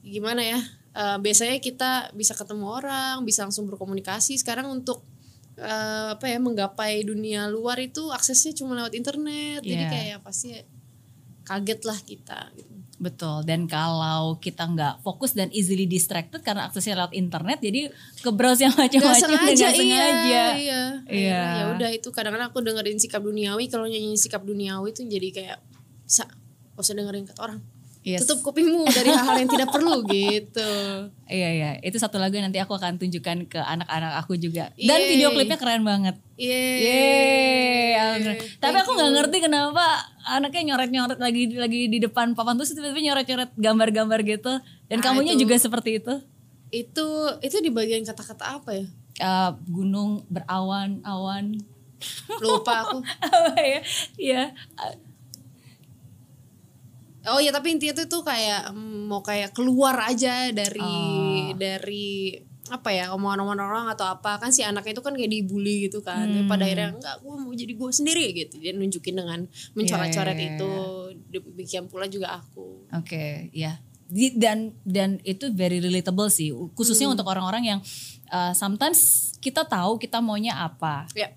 gimana 0.00 0.40
ya 0.40 0.58
eh, 0.92 1.18
biasanya 1.18 1.58
kita 1.58 2.14
bisa 2.14 2.32
ketemu 2.32 2.66
orang 2.70 3.22
bisa 3.22 3.42
langsung 3.42 3.66
berkomunikasi 3.66 4.38
sekarang 4.38 4.70
untuk 4.70 5.02
eh, 5.56 6.14
apa 6.14 6.26
ya 6.26 6.38
menggapai 6.38 7.02
dunia 7.02 7.48
luar 7.48 7.78
itu 7.78 8.10
aksesnya 8.10 8.54
cuma 8.54 8.76
lewat 8.76 8.94
internet 8.94 9.60
jadi 9.62 9.82
Iya. 9.82 9.90
kayak 9.90 10.18
pasti 10.22 10.54
kaget 11.42 11.80
lah 11.82 11.98
kita 12.00 12.38
gitu. 12.54 12.75
Betul. 12.96 13.44
Dan 13.44 13.68
kalau 13.68 14.40
kita 14.40 14.64
nggak 14.64 15.04
fokus 15.04 15.36
dan 15.36 15.52
easily 15.52 15.84
distracted 15.84 16.40
karena 16.40 16.64
aksesnya 16.64 16.96
lewat 16.96 17.12
internet, 17.12 17.60
jadi 17.60 17.92
ke 18.18 18.30
browse 18.32 18.64
yang 18.64 18.72
Gak 18.76 18.88
macam-macam 18.88 19.12
dan 19.12 19.36
sengaja, 19.36 19.52
nggak 19.52 19.74
sengaja. 19.76 20.08
iya 20.24 20.44
iya 20.56 20.82
Iya. 21.04 21.42
ya 21.44 21.64
udah 21.76 21.90
itu 21.92 22.08
kadang-kadang 22.08 22.48
aku 22.48 22.64
dengerin 22.64 22.96
sikap 22.96 23.20
duniawi 23.20 23.68
kalau 23.68 23.84
nyanyi 23.84 24.16
sikap 24.16 24.40
duniawi 24.40 24.90
itu 24.90 25.04
jadi 25.04 25.28
kayak 25.28 25.58
sa 26.04 26.24
gak 26.24 26.80
usah 26.80 26.96
dengerin 26.96 27.28
kata 27.28 27.40
orang 27.42 27.60
Yes. 28.06 28.22
tutup 28.22 28.38
kupingmu 28.46 28.86
dari 28.86 29.10
hal-hal 29.10 29.34
yang 29.34 29.50
tidak 29.50 29.66
perlu 29.66 30.06
gitu 30.14 30.70
Iya 31.26 31.48
iya, 31.50 31.70
itu 31.82 31.98
satu 31.98 32.16
lagu 32.16 32.38
yang 32.38 32.46
nanti 32.46 32.62
aku 32.62 32.70
akan 32.72 32.96
tunjukkan 32.96 33.50
ke 33.50 33.58
anak-anak 33.58 34.14
aku 34.16 34.38
juga. 34.38 34.70
Dan 34.72 34.94
Yeay. 34.96 35.10
video 35.10 35.34
klipnya 35.34 35.58
keren 35.58 35.82
banget. 35.82 36.14
Yeay. 36.38 36.78
Yeay. 36.78 38.38
Tapi 38.56 38.76
aku 38.78 38.94
nggak 38.94 39.10
ngerti 39.12 39.36
kenapa 39.40 39.82
anaknya 40.24 40.62
nyoret-nyoret 40.70 41.18
lagi 41.18 41.50
lagi 41.52 41.80
di 41.88 41.98
depan 41.98 42.32
papan 42.32 42.54
terus 42.54 42.70
tiba-tiba 42.70 43.02
nyoret-nyoret 43.04 43.50
gambar-gambar 43.52 44.22
gitu. 44.22 44.52
Dan 44.86 44.98
Ah, 44.98 45.04
kamunya 45.04 45.34
itu. 45.34 45.42
juga 45.42 45.58
seperti 45.58 45.98
itu. 45.98 46.14
itu 46.68 47.06
itu 47.40 47.56
di 47.58 47.70
bagian 47.70 48.02
kata-kata 48.02 48.58
apa 48.58 48.70
ya 48.72 48.86
Eh, 49.16 49.50
gunung 49.66 50.22
berawan-awan. 50.28 51.58
lupa 52.38 52.84
aku 52.84 53.02
Apa 53.26 53.56
ya? 53.56 53.80
Iya. 54.14 54.42
Oh 57.28 57.38
ya 57.38 57.50
tapi 57.50 57.74
intinya 57.74 57.94
tuh 57.96 58.06
tuh 58.08 58.22
kayak 58.22 58.70
mm, 58.70 59.06
mau 59.06 59.20
kayak 59.20 59.50
keluar 59.50 59.98
aja 60.02 60.50
dari 60.50 60.80
Oh. 60.80 61.50
dari 61.52 62.38
apa 62.66 62.90
ya 62.90 63.14
omongan-omongan 63.14 63.62
orang 63.62 63.86
atau 63.88 64.04
apa. 64.04 64.38
Kan 64.38 64.50
si 64.50 64.60
anaknya 64.60 64.90
itu 64.90 65.00
kan 65.00 65.14
kayak 65.14 65.30
dibully 65.30 65.86
gitu 65.86 66.02
kan. 66.02 66.26
Tapi 66.26 66.42
Hmm. 66.42 66.50
pada 66.50 66.66
akhirnya 66.66 66.90
enggak 66.92 67.16
gue 67.20 67.34
mau 67.36 67.52
jadi 67.52 67.72
gue 67.72 67.90
sendiri 67.92 68.26
gitu. 68.34 68.54
Dia 68.58 68.74
nunjukin 68.74 69.14
dengan 69.14 69.46
mencoret-coret 69.72 70.34
Iya, 70.34 70.42
iya, 70.42 70.50
itu. 70.52 70.70
Demikian 71.30 71.86
pula 71.86 72.06
juga 72.06 72.34
aku. 72.36 72.90
Oke, 72.90 73.50
ya. 73.50 73.78
Di- 74.06 74.34
Dan 74.34 74.74
dan 74.82 75.22
itu 75.22 75.46
very 75.52 75.78
relatable 75.78 76.26
sih, 76.26 76.50
khususnya 76.72 77.06
Hmm. 77.06 77.14
untuk 77.14 77.26
orang-orang 77.26 77.62
yang 77.68 77.80
uh, 78.28 78.50
sometimes 78.50 78.98
kita 79.38 79.62
tahu 79.62 79.94
kita 79.96 80.18
maunya 80.18 80.54
apa, 80.56 81.06
ya. 81.14 81.30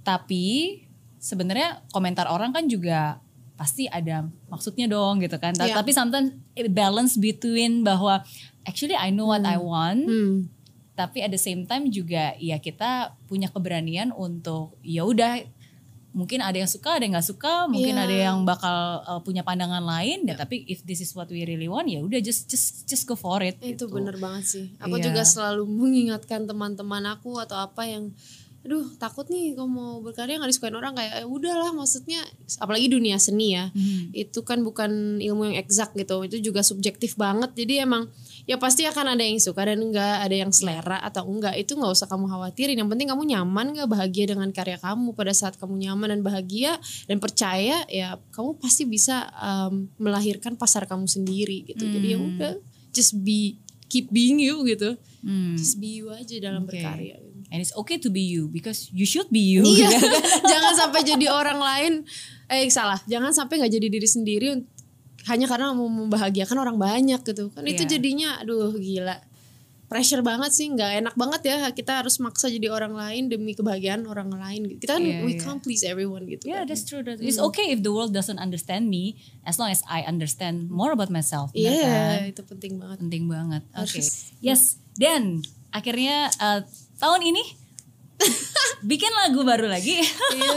Tapi 0.00 0.78
sebenarnya 1.18 1.84
komentar 1.90 2.26
orang 2.26 2.50
kan 2.50 2.66
juga 2.66 3.20
pasti 3.60 3.84
ada 3.92 4.24
maksudnya 4.48 4.88
dong 4.88 5.20
gitu 5.20 5.36
kan. 5.36 5.52
Iya. 5.52 5.76
Tapi 5.76 5.92
sometimes 5.92 6.32
it 6.56 6.72
balance 6.72 7.20
between 7.20 7.84
bahwa 7.84 8.24
actually 8.64 8.96
I 8.96 9.12
know 9.12 9.28
what 9.28 9.44
I 9.44 9.60
want, 9.60 10.08
hmm. 10.08 10.48
tapi 10.96 11.20
at 11.20 11.28
the 11.28 11.36
same 11.36 11.68
time 11.68 11.92
juga 11.92 12.32
ya 12.40 12.56
kita 12.56 13.12
punya 13.28 13.52
keberanian 13.52 14.16
untuk 14.16 14.80
ya 14.80 15.04
udah 15.04 15.44
mungkin 16.10 16.42
ada 16.42 16.58
yang 16.58 16.66
suka 16.66 16.98
ada 16.98 17.06
yang 17.06 17.14
nggak 17.14 17.28
suka 17.28 17.70
mungkin 17.70 17.94
Iya. 17.94 18.02
ada 18.02 18.16
yang 18.32 18.38
bakal 18.42 18.76
uh, 19.06 19.20
punya 19.22 19.46
pandangan 19.46 19.78
lain 19.78 20.26
ya 20.26 20.34
tapi 20.34 20.66
if 20.66 20.82
this 20.82 20.98
is 20.98 21.14
what 21.14 21.30
we 21.30 21.46
really 21.46 21.70
want 21.70 21.86
ya 21.86 22.02
udah 22.02 22.18
just 22.18 22.50
just 22.50 22.82
just 22.82 23.06
go 23.06 23.14
for 23.14 23.38
it 23.46 23.54
itu 23.62 23.86
gitu. 23.86 23.94
bener 23.94 24.18
banget 24.18 24.42
sih 24.42 24.64
aku 24.82 24.98
Iya. 24.98 25.06
juga 25.06 25.22
selalu 25.22 25.70
mengingatkan 25.70 26.50
teman-teman 26.50 27.06
aku 27.14 27.38
atau 27.38 27.62
apa 27.62 27.86
yang 27.86 28.10
aduh 28.60 28.92
takut 28.96 29.24
nih 29.26 29.56
kalau 29.56 29.66
mau 29.66 29.92
berkarya 29.98 30.36
nggak 30.36 30.48
disukain 30.48 30.76
orang 30.76 30.92
kayak 30.92 31.20
eh, 31.20 31.26
udahlah 31.26 31.72
maksudnya 31.72 32.20
apalagi 32.56 32.86
dunia 32.86 33.16
seni 33.16 33.56
ya 33.56 33.72
Mhm. 33.72 34.12
itu 34.12 34.40
kan 34.40 34.60
bukan 34.60 35.16
ilmu 35.16 35.48
yang 35.48 35.56
eksak 35.56 35.96
gitu 35.96 36.20
itu 36.22 36.36
juga 36.42 36.60
subjektif 36.60 37.16
banget 37.16 37.56
jadi 37.56 37.88
emang 37.88 38.12
ya 38.44 38.56
pasti 38.56 38.84
akan 38.84 39.16
ada 39.16 39.22
yang 39.22 39.40
suka 39.40 39.64
dan 39.64 39.80
enggak 39.80 40.20
ada 40.20 40.36
yang 40.36 40.52
selera 40.52 41.00
atau 41.00 41.24
enggak 41.24 41.56
itu 41.56 41.72
nggak 41.72 41.88
usah 41.88 42.04
kamu 42.04 42.28
khawatirin 42.28 42.76
yang 42.76 42.88
penting 42.88 43.08
kamu 43.08 43.22
nyaman 43.26 43.66
nggak 43.72 43.88
bahagia 43.88 44.24
dengan 44.28 44.48
karya 44.50 44.76
kamu 44.76 45.08
pada 45.14 45.32
saat 45.32 45.56
kamu 45.56 45.80
nyaman 45.80 46.08
dan 46.10 46.20
bahagia 46.20 46.72
dan 47.06 47.16
percaya 47.16 47.80
ya 47.86 48.20
kamu 48.30 48.60
pasti 48.60 48.84
bisa 48.84 49.24
um, 49.34 49.88
melahirkan 49.96 50.52
pasar 50.54 50.84
kamu 50.84 51.06
sendiri 51.06 51.64
gitu 51.64 51.80
jadi 51.82 52.06
ya 52.06 52.18
Hmm. 52.18 52.28
udah 52.28 52.52
just 52.90 53.16
be 53.16 53.56
keep 53.88 54.10
being 54.10 54.36
you 54.36 54.60
gitu 54.64 55.00
Hmm. 55.20 55.52
just 55.54 55.76
be 55.76 55.96
you 55.96 56.08
aja 56.08 56.36
dalam 56.38 56.64
Oke. 56.64 56.76
berkarya 56.76 57.16
and 57.50 57.58
it's 57.58 57.74
okay 57.74 57.98
to 57.98 58.08
be 58.08 58.22
you 58.22 58.46
because 58.46 58.88
you 58.90 59.04
should 59.04 59.26
be 59.28 59.42
you 59.42 59.62
iya 59.62 59.90
jangan 60.50 60.72
sampai 60.72 61.02
jadi 61.02 61.26
orang 61.28 61.58
lain 61.58 61.92
eh 62.46 62.66
salah 62.66 62.98
jangan 63.04 63.30
sampai 63.30 63.58
nggak 63.58 63.74
jadi 63.74 63.86
diri 63.90 64.08
sendiri 64.08 64.48
hanya 65.26 65.44
karena 65.44 65.70
mau 65.70 65.86
membahagiakan 65.86 66.56
orang 66.56 66.76
banyak 66.76 67.20
gitu 67.20 67.50
kan 67.50 67.62
itu 67.62 67.84
Iya. 67.84 67.90
jadinya 67.92 68.30
aduh 68.40 68.72
gila 68.72 69.20
pressure 69.84 70.22
banget 70.22 70.54
sih 70.54 70.70
nggak 70.70 71.02
enak 71.02 71.14
banget 71.18 71.42
ya 71.50 71.56
kita 71.74 71.98
harus 71.98 72.22
maksa 72.22 72.46
jadi 72.46 72.70
orang 72.70 72.94
lain 72.94 73.26
demi 73.26 73.58
kebahagiaan 73.58 74.06
orang 74.06 74.30
lain 74.30 74.78
kita 74.78 74.94
kan 74.94 75.02
Iya, 75.02 75.26
we 75.26 75.34
iya. 75.34 75.42
can't 75.42 75.58
please 75.60 75.82
everyone 75.82 76.30
gitu 76.30 76.46
Yeah, 76.46 76.62
kan. 76.62 76.70
that's 76.70 76.86
true. 76.86 77.02
That's, 77.02 77.18
It's 77.18 77.42
okay 77.42 77.74
if 77.74 77.82
the 77.82 77.90
world 77.90 78.14
doesn't 78.14 78.38
understand 78.38 78.86
me, 78.86 79.18
as 79.42 79.58
long 79.58 79.66
as 79.66 79.82
I 79.90 80.06
understand 80.06 80.70
more 80.70 80.94
about 80.94 81.10
myself. 81.10 81.50
Iya, 81.58 81.74
benar 81.74 81.90
kan? 81.90 82.22
itu 82.30 82.42
penting 82.46 82.72
banget. 82.78 82.96
penting 83.02 83.24
banget. 83.26 83.62
Oke, 83.74 83.98
Harus. 83.98 84.30
yes. 84.38 84.78
Dan 84.94 85.42
akhirnya 85.74 86.30
uh, 86.38 86.62
tahun 87.00 87.20
ini 87.24 87.42
bikin 88.90 89.12
lagu 89.16 89.40
baru 89.42 89.66
lagi. 89.66 89.96
Iya, 90.36 90.56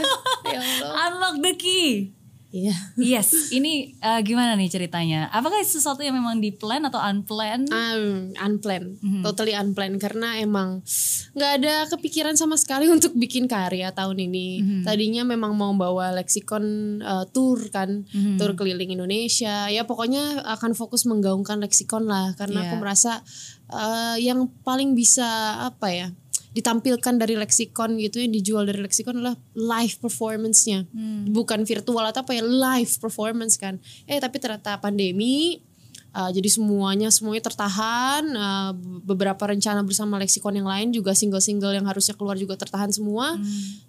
ya. 0.51 0.59
Unlock 1.07 1.39
the 1.39 1.53
key. 1.55 2.11
Iya. 2.53 2.77
Yes, 3.01 3.49
ini 3.49 3.97
uh, 3.97 4.21
gimana 4.21 4.53
nih 4.53 4.69
ceritanya? 4.69 5.25
Apakah 5.33 5.57
sesuatu 5.65 6.05
yang 6.05 6.13
memang 6.13 6.37
di 6.37 6.53
plan 6.53 6.85
atau 6.85 7.01
unplanned? 7.01 7.65
Um, 7.73 8.29
unplanned, 8.37 9.01
Mhm. 9.01 9.25
totally 9.25 9.57
unplanned 9.57 9.97
karena 9.97 10.37
emang 10.37 10.85
nggak 11.33 11.51
ada 11.57 11.89
kepikiran 11.89 12.37
sama 12.37 12.53
sekali 12.53 12.85
untuk 12.93 13.17
bikin 13.17 13.49
karya 13.49 13.89
tahun 13.89 14.21
ini. 14.29 14.47
Mhm. 14.61 14.81
Tadinya 14.85 15.25
memang 15.25 15.57
mau 15.57 15.73
bawa 15.73 16.13
leksikon 16.13 17.01
uh, 17.01 17.25
tour 17.33 17.57
kan, 17.73 18.05
Mhm. 18.13 18.37
tour 18.37 18.53
keliling 18.53 18.93
Indonesia. 18.93 19.73
Ya 19.73 19.89
pokoknya 19.89 20.45
akan 20.45 20.77
fokus 20.77 21.09
menggaungkan 21.09 21.57
leksikon 21.57 22.05
lah 22.05 22.37
karena 22.37 22.61
Iya. 22.61 22.65
aku 22.69 22.75
merasa 22.77 23.25
uh, 23.73 24.13
yang 24.21 24.45
paling 24.61 24.93
bisa 24.93 25.25
apa 25.73 25.89
ya 25.89 26.07
ditampilkan 26.53 27.17
dari 27.17 27.33
leksikon 27.33 27.97
gitu 27.97 28.21
yang 28.21 28.31
dijual 28.31 28.63
dari 28.63 28.85
leksikon 28.85 29.17
adalah 29.19 29.37
live 29.57 29.97
performance-nya. 29.97 30.85
Hmm. 30.93 31.33
bukan 31.33 31.65
virtual 31.65 32.05
atau 32.05 32.21
apa 32.21 32.31
ya 32.37 32.45
live 32.45 32.93
performance 33.01 33.57
kan. 33.57 33.81
Eh 34.05 34.21
tapi 34.21 34.37
ternyata 34.37 34.77
pandemi 34.77 35.59
uh, 36.13 36.29
jadi 36.29 36.49
semuanya 36.49 37.09
semuanya 37.09 37.49
tertahan 37.49 38.23
uh, 38.37 38.71
beberapa 39.03 39.49
rencana 39.49 39.81
bersama 39.81 40.21
leksikon 40.21 40.61
yang 40.61 40.69
lain 40.69 40.93
juga 40.93 41.17
single-single 41.17 41.73
yang 41.73 41.89
harusnya 41.89 42.13
keluar 42.13 42.37
juga 42.37 42.55
tertahan 42.55 42.93
semua. 42.93 43.35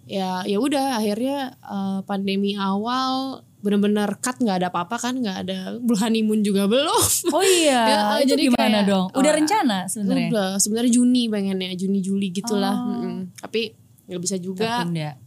Ya 0.09 0.41
ya 0.49 0.57
udah 0.57 0.99
akhirnya 0.99 1.53
uh, 1.61 2.01
pandemi 2.03 2.57
awal 2.57 3.45
benar-benar 3.65 4.21
cut 4.21 4.37
nggak 4.37 4.61
ada 4.61 4.67
apa-apa 4.69 4.95
kan 4.99 5.17
nggak 5.17 5.37
ada 5.41 5.57
honeymoon 5.97 6.39
juga 6.39 6.69
belum 6.69 7.01
Oh 7.27 7.41
iya, 7.41 7.81
Ya, 7.89 7.99
itu 8.21 8.31
jadi 8.31 8.43
gimana 8.47 8.61
kayak, 8.79 8.85
dong? 8.85 9.05
Udah 9.11 9.31
oh, 9.31 9.35
rencana 9.35 9.77
sebenarnya? 9.85 10.29
udah 10.29 10.47
sebenarnya 10.55 10.91
Juni 10.93 11.23
pengennya 11.25 11.73
Juni 11.73 11.99
Juli 11.99 12.29
gitulah 12.29 12.77
Oh. 12.77 13.01
Mm-mm. 13.01 13.33
tapi 13.35 13.73
nggak 14.05 14.21
bisa 14.21 14.37
juga 14.37 14.85
Tertunda. 14.85 15.17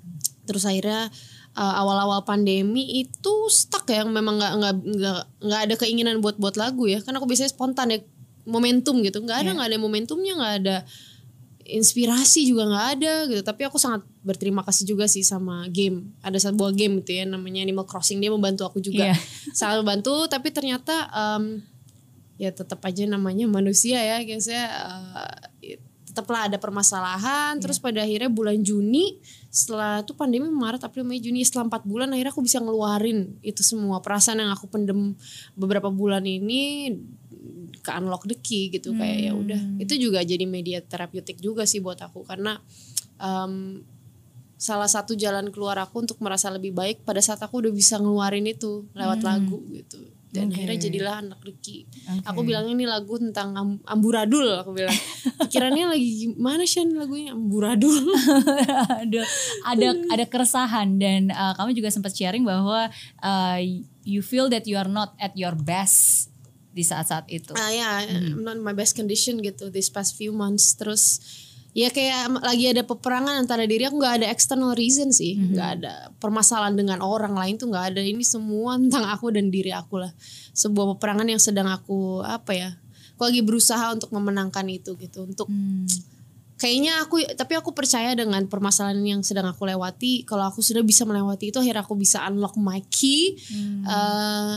terus 0.45 0.63
akhirnya 0.63 1.11
uh, 1.53 1.75
awal-awal 1.77 2.23
pandemi 2.23 3.03
itu 3.03 3.35
stuck 3.49 3.85
ya 3.85 4.07
memang 4.07 4.39
nggak 4.39 4.53
nggak 4.55 4.75
nggak 4.95 5.19
nggak 5.43 5.61
ada 5.67 5.75
keinginan 5.77 6.17
buat 6.19 6.39
buat 6.39 6.55
lagu 6.55 6.87
ya 6.87 7.03
karena 7.03 7.19
aku 7.19 7.27
biasanya 7.27 7.51
spontan 7.51 7.91
ya 7.91 7.99
momentum 8.45 9.03
gitu 9.03 9.19
nggak 9.19 9.35
ada 9.37 9.51
Iya. 9.51 9.57
nggak 9.59 9.69
ada 9.69 9.79
momentumnya 9.79 10.33
nggak 10.33 10.55
ada 10.63 10.77
inspirasi 11.65 12.49
juga 12.49 12.65
nggak 12.65 12.87
ada 12.97 13.15
gitu 13.29 13.43
tapi 13.43 13.63
aku 13.63 13.77
sangat 13.77 14.08
berterima 14.29 14.61
kasih 14.61 14.85
juga 14.85 15.09
sih 15.09 15.25
sama 15.25 15.65
game. 15.73 16.13
Ada 16.21 16.53
sebuah 16.53 16.77
game 16.77 17.01
gitu 17.01 17.17
ya 17.17 17.25
namanya 17.25 17.65
Animal 17.65 17.89
Crossing. 17.89 18.21
Dia 18.21 18.29
membantu 18.29 18.69
aku 18.69 18.85
juga. 18.85 19.09
Iya. 19.09 19.17
sangat 19.59 19.81
membantu 19.81 20.29
tapi 20.29 20.53
ternyata 20.53 21.09
em, 21.09 21.65
ya 22.37 22.53
tetap 22.53 22.85
aja 22.85 23.09
namanya 23.09 23.49
manusia 23.49 23.97
ya 23.97 24.21
kayak 24.21 24.45
saya 24.45 24.69
eh, 25.65 25.81
tetaplah 26.19 26.51
ada 26.51 26.59
permasalahan. 26.61 27.57
Terus 27.63 27.79
pada 27.79 28.03
akhirnya 28.03 28.27
bulan 28.27 28.59
Juni 28.61 29.23
setelah 29.49 30.03
itu 30.03 30.13
pandemi 30.19 30.51
Maret 30.51 30.83
April 30.85 31.09
Mei 31.09 31.23
Juni 31.23 31.41
setelah 31.47 31.73
empat 31.73 31.89
bulan 31.89 32.13
akhirnya 32.13 32.35
aku 32.35 32.45
bisa 32.45 32.61
ngeluarin 32.61 33.39
itu 33.41 33.65
semua 33.65 34.03
perasaan 34.05 34.45
yang 34.45 34.53
aku 34.53 34.69
pendem 34.69 35.17
beberapa 35.57 35.89
bulan 35.89 36.21
ini 36.29 36.93
ke 37.81 37.91
unlock 37.95 38.27
the 38.27 38.35
key 38.35 38.69
gitu. 38.75 38.93
Kayak 38.99 39.31
ya 39.31 39.33
udah. 39.39 39.61
Itu 39.79 39.95
juga 39.95 40.27
jadi 40.27 40.43
media 40.43 40.83
terapeutik 40.83 41.39
juga 41.39 41.65
sih 41.71 41.79
buat 41.79 42.03
aku. 42.03 42.27
Karena 42.27 42.59
em, 43.23 43.87
salah 44.59 44.91
satu 44.91 45.15
jalan 45.15 45.55
keluar 45.55 45.79
aku 45.79 46.03
untuk 46.03 46.19
merasa 46.19 46.51
lebih 46.51 46.75
baik 46.75 47.07
pada 47.07 47.23
saat 47.23 47.39
aku 47.39 47.63
udah 47.63 47.73
bisa 47.73 47.95
ngeluarin 47.97 48.45
itu 48.45 48.85
lewat 48.93 49.23
lagu 49.23 49.63
gitu. 49.71 50.03
Dan 50.29 50.53
Oke. 50.53 50.61
akhirnya 50.61 50.79
jadilah 50.93 51.15
anak 51.25 51.41
Riki 51.41 51.89
Oke. 51.89 52.21
aku 52.29 52.41
bilangnya 52.45 52.77
ini 52.77 52.85
lagu 52.85 53.17
tentang 53.17 53.57
am- 53.57 53.81
amburadul 53.89 54.61
aku 54.61 54.77
bilang. 54.77 54.93
Pikirannya 55.49 55.89
lagi 55.89 56.09
gimana 56.29 56.69
sih 56.69 56.85
lagunya? 56.85 57.33
Amburadul. 57.33 58.13
Ada 59.09 59.25
ada 59.65 59.89
ada 60.13 60.25
keresahan 60.29 61.01
dan 61.01 61.33
uh, 61.33 61.57
kamu 61.57 61.73
juga 61.73 61.89
sempat 61.89 62.13
sharing 62.13 62.45
bahwa 62.45 62.93
uh, 63.25 63.59
you 64.05 64.21
feel 64.21 64.53
that 64.53 64.69
you 64.69 64.77
are 64.77 64.91
not 64.91 65.17
at 65.17 65.33
your 65.33 65.57
best 65.57 66.29
di 66.69 66.85
saat-saat 66.85 67.25
itu. 67.33 67.57
ah 67.57 67.73
ya 67.73 68.05
I'm 68.05 68.45
not 68.45 68.55
in 68.55 68.63
my 68.63 68.77
best 68.77 68.95
condition 68.95 69.41
gitu 69.41 69.73
this 69.73 69.89
past 69.89 70.13
few 70.15 70.31
months. 70.37 70.77
Terus 70.77 71.25
ya 71.79 71.95
kayak 71.95 72.43
lagi 72.43 72.75
ada 72.75 72.83
peperangan 72.83 73.39
antara 73.39 73.63
diri 73.63 73.87
aku 73.87 74.03
nggak 74.03 74.15
ada 74.19 74.27
external 74.35 74.75
reason 74.75 75.15
sih. 75.15 75.39
Nggak 75.39 75.69
ada 75.79 76.11
permasalahan 76.19 76.75
dengan 76.75 76.99
orang 76.99 77.39
lain 77.39 77.55
tuh 77.55 77.71
nggak 77.71 77.95
ada. 77.95 78.03
Ini 78.03 78.27
semua 78.27 78.75
tentang 78.75 79.07
aku 79.07 79.31
dan 79.31 79.47
diri 79.55 79.71
aku 79.71 80.03
lah. 80.03 80.11
Sebuah 80.59 80.99
peperangan 80.99 81.31
yang 81.31 81.39
sedang 81.39 81.71
aku 81.71 82.27
apa 82.27 82.51
ya 82.51 82.71
aku 83.15 83.23
lagi 83.31 83.43
berusaha 83.47 83.95
untuk 83.95 84.11
memenangkan 84.11 84.67
itu 84.67 84.99
gitu. 84.99 85.23
Untuk 85.31 85.47
Hmm. 85.47 85.87
kayaknya 86.59 86.99
aku 87.07 87.23
tapi 87.39 87.55
aku 87.55 87.71
percaya 87.71 88.11
dengan 88.19 88.43
permasalahan 88.51 88.99
yang 89.07 89.23
sedang 89.23 89.47
aku 89.47 89.63
lewati. 89.63 90.27
Kalau 90.27 90.51
aku 90.51 90.59
sudah 90.59 90.83
bisa 90.83 91.07
melewati 91.07 91.55
itu 91.55 91.63
akhirnya 91.63 91.87
aku 91.87 91.95
bisa 91.95 92.27
unlock 92.27 92.59
my 92.59 92.83
key. 92.91 93.39
Hmm. 93.55 93.87
eh, 93.87 94.57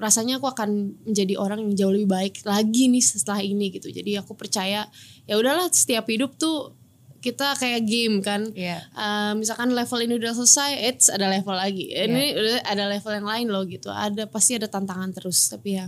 rasanya 0.00 0.42
aku 0.42 0.50
akan 0.50 0.98
menjadi 1.06 1.38
orang 1.38 1.62
yang 1.62 1.72
jauh 1.78 1.94
lebih 1.94 2.10
baik 2.10 2.34
lagi 2.42 2.90
nih 2.90 3.04
setelah 3.04 3.38
ini 3.38 3.70
gitu. 3.70 3.86
Jadi 3.92 4.18
aku 4.18 4.34
percaya 4.34 4.88
ya 5.26 5.38
udahlah 5.38 5.70
setiap 5.70 6.08
hidup 6.10 6.34
tuh 6.36 6.74
kita 7.22 7.54
kayak 7.54 7.86
game 7.86 8.18
kan 8.18 8.50
Iya. 8.50 8.82
Eh, 8.82 9.32
misalkan 9.38 9.70
level 9.70 10.02
ini 10.02 10.18
udah 10.18 10.34
selesai, 10.34 10.70
it's 10.90 11.06
ada 11.06 11.30
level 11.30 11.54
lagi. 11.54 11.94
Ini 11.94 12.34
udah 12.34 12.66
ada 12.66 12.84
level 12.90 13.12
yang 13.14 13.26
lain 13.30 13.46
loh 13.46 13.62
gitu. 13.62 13.88
Ada 13.94 14.26
pasti 14.26 14.58
ada 14.58 14.66
tantangan 14.66 15.14
terus. 15.14 15.46
Tapi 15.46 15.78
ya 15.78 15.86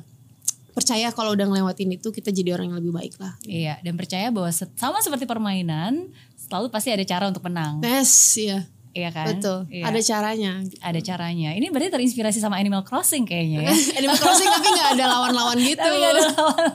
percaya 0.74 1.11
kalau 1.14 1.35
udah 1.39 1.47
ngelewatin 1.47 1.99
itu 1.99 2.11
kita 2.11 2.35
jadi 2.35 2.55
orang 2.59 2.70
yang 2.70 2.78
lebih 2.82 2.95
baik 2.95 3.14
lah. 3.22 3.35
Iya, 3.47 3.78
dan 3.82 3.95
percaya 3.95 4.30
bahwa 4.35 4.51
sama 4.55 4.99
seperti 5.03 5.26
permainan, 5.26 6.11
selalu 6.35 6.66
pasti 6.70 6.91
ada 6.91 7.07
cara 7.07 7.30
untuk 7.30 7.47
menang. 7.47 7.78
Yes, 7.82 8.11
iya. 8.39 8.66
Iya 8.95 9.11
kan? 9.11 9.26
Betul. 9.26 9.66
Iya. 9.74 9.90
Ada 9.90 10.01
caranya. 10.01 10.53
Ada 10.78 11.01
caranya. 11.03 11.51
Ini 11.51 11.66
berarti 11.74 11.90
terinspirasi 11.90 12.38
sama 12.38 12.62
Animal 12.62 12.86
Crossing 12.86 13.26
kayaknya 13.26 13.66
ya. 13.66 13.74
Animal 13.99 14.18
Crossing 14.22 14.47
tapi 14.47 14.68
nggak 14.70 14.88
ada 14.95 15.05
lawan-lawan 15.11 15.59
gitu. 15.59 15.82
Tapi 15.82 15.97
nggak 15.99 16.12
ada 16.14 16.22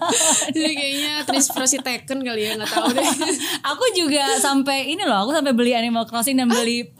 Jadi 0.55 0.73
kayaknya 0.75 1.13
terinspirasi 1.23 1.77
Tekken 1.79 2.19
kali 2.19 2.41
ya 2.43 2.59
nggak 2.59 2.67
tahu 2.67 2.91
deh. 2.91 3.07
aku 3.71 3.85
juga 3.95 4.35
sampai 4.37 4.91
ini 4.91 5.07
loh, 5.07 5.23
aku 5.23 5.31
sampai 5.31 5.55
beli 5.55 5.71
Animal 5.71 6.03
Crossing 6.05 6.35
dan 6.35 6.51
beli 6.51 6.91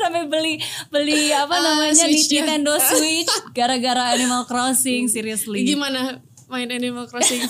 sampai 0.00 0.24
beli 0.30 0.54
beli 0.88 1.32
apa 1.34 1.54
Ah, 1.56 1.74
namanya 1.74 2.06
Switch. 2.06 2.30
Nintendo 2.30 2.78
Switch 2.78 3.30
gara-gara 3.50 4.14
Animal 4.14 4.46
Crossing 4.46 5.10
seriously. 5.10 5.66
Gimana 5.66 6.22
main 6.46 6.70
Animal 6.70 7.06
Crossing? 7.10 7.42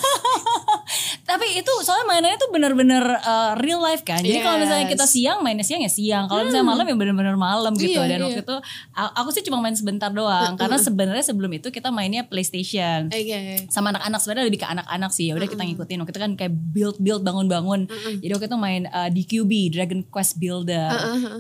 Tapi 1.41 1.57
itu 1.57 1.73
soalnya 1.81 2.05
mainannya 2.05 2.37
tuh 2.37 2.53
bener-bener 2.53 3.01
uh, 3.01 3.57
real 3.57 3.81
life 3.81 4.05
kan. 4.05 4.21
Jadi 4.21 4.45
kalau 4.45 4.61
misalnya 4.61 4.85
kita 4.85 5.09
Yes. 5.09 5.17
siang 5.17 5.39
mainnya 5.41 5.65
siang 5.65 5.81
ya 5.81 5.89
siang. 5.89 6.29
Kalau 6.29 6.45
misalnya 6.45 6.69
malam 6.69 6.85
ya 6.85 6.93
bener-bener 6.93 7.33
malam 7.41 7.73
gitu. 7.81 7.97
Iya, 7.97 8.05
Dan 8.05 8.21
iya. 8.21 8.27
waktu 8.29 8.43
itu 8.45 8.57
aku 8.93 9.29
sih 9.33 9.41
cuma 9.49 9.65
main 9.65 9.73
sebentar 9.73 10.13
doang. 10.13 10.61
Karena 10.61 10.77
sebenarnya 10.77 11.25
sebelum 11.25 11.49
itu 11.57 11.73
kita 11.73 11.89
mainnya 11.89 12.29
PlayStation. 12.29 13.09
Oke. 13.09 13.65
sama 13.73 13.89
anak-anak 13.89 14.21
sebenarnya 14.21 14.47
lebih 14.51 14.61
ke 14.61 14.69
anak-anak 14.69 15.11
sih 15.15 15.31
ya 15.31 15.39
udah 15.39 15.49
kita 15.49 15.63
ngikutin 15.63 16.03
waktu 16.03 16.13
itu 16.13 16.21
kan 16.21 16.33
kayak 16.37 16.53
build 16.75 16.97
build 16.99 17.23
bangun-bangun 17.23 17.87
jadi 18.19 18.33
waktu 18.35 18.47
itu 18.51 18.59
main 18.59 18.83
uh, 18.91 19.09
DQB 19.09 19.53
Dragon 19.73 20.01
Quest 20.11 20.37
Builder 20.37 20.91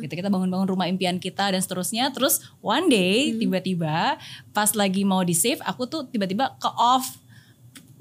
gitu 0.00 0.14
kita 0.14 0.30
bangun-bangun 0.30 0.70
rumah 0.70 0.86
impian 0.86 1.18
kita 1.18 1.50
dan 1.50 1.60
seterusnya 1.60 2.14
terus 2.14 2.38
one 2.62 2.86
day 2.86 3.34
tiba-tiba 3.34 4.16
pas 4.54 4.70
lagi 4.72 5.02
mau 5.02 5.20
di 5.20 5.34
save 5.34 5.60
aku 5.60 5.84
tuh 5.84 6.06
tiba-tiba 6.06 6.54
ke 6.56 6.70
off 6.70 7.18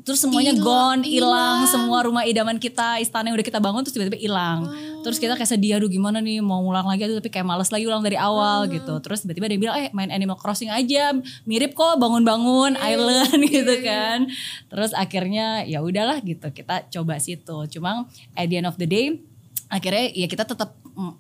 terus 0.09 0.25
semuanya 0.25 0.57
gone 0.57 1.05
hilang 1.05 1.69
semua 1.69 2.01
rumah 2.01 2.25
idaman 2.25 2.57
kita 2.57 2.97
istana 2.97 3.29
yang 3.29 3.37
udah 3.37 3.45
kita 3.45 3.61
bangun 3.61 3.85
terus 3.85 3.93
tiba-tiba 3.93 4.17
hilang. 4.17 4.65
Terus 5.05 5.21
kita 5.21 5.37
kayak 5.37 5.53
sedih 5.53 5.77
aduh 5.77 5.85
gimana 5.85 6.17
nih? 6.17 6.41
Mau 6.41 6.65
ngulang 6.65 6.89
lagi? 6.89 7.05
Aduh 7.05 7.21
tapi 7.21 7.29
kayak 7.29 7.45
males 7.45 7.69
lagi 7.69 7.85
ulang 7.85 8.01
dari 8.01 8.17
awal 8.17 8.65
gitu. 8.67 8.97
Terus 9.05 9.21
tiba-tiba 9.21 9.45
dia 9.45 9.59
bilang 9.61 9.75
eh 9.77 9.93
main 9.93 10.09
Animal 10.09 10.41
Crossing 10.41 10.73
aja. 10.73 11.13
Mirip 11.45 11.77
kok 11.77 12.01
bangun-bangun 12.01 12.73
island 12.73 13.39
gitu 13.53 13.75
kan. 13.85 14.25
Terus 14.67 14.91
akhirnya 14.97 15.63
ya 15.69 15.85
udahlah 15.85 16.19
gitu 16.25 16.49
kita 16.49 16.89
coba 16.89 17.21
situ. 17.21 17.69
Cuma 17.69 18.09
at 18.33 18.49
the 18.49 18.57
end 18.57 18.67
of 18.67 18.75
the 18.81 18.89
day 18.89 19.21
akhirnya 19.69 20.09
ya 20.17 20.25
kita 20.25 20.49
tetap 20.49 20.73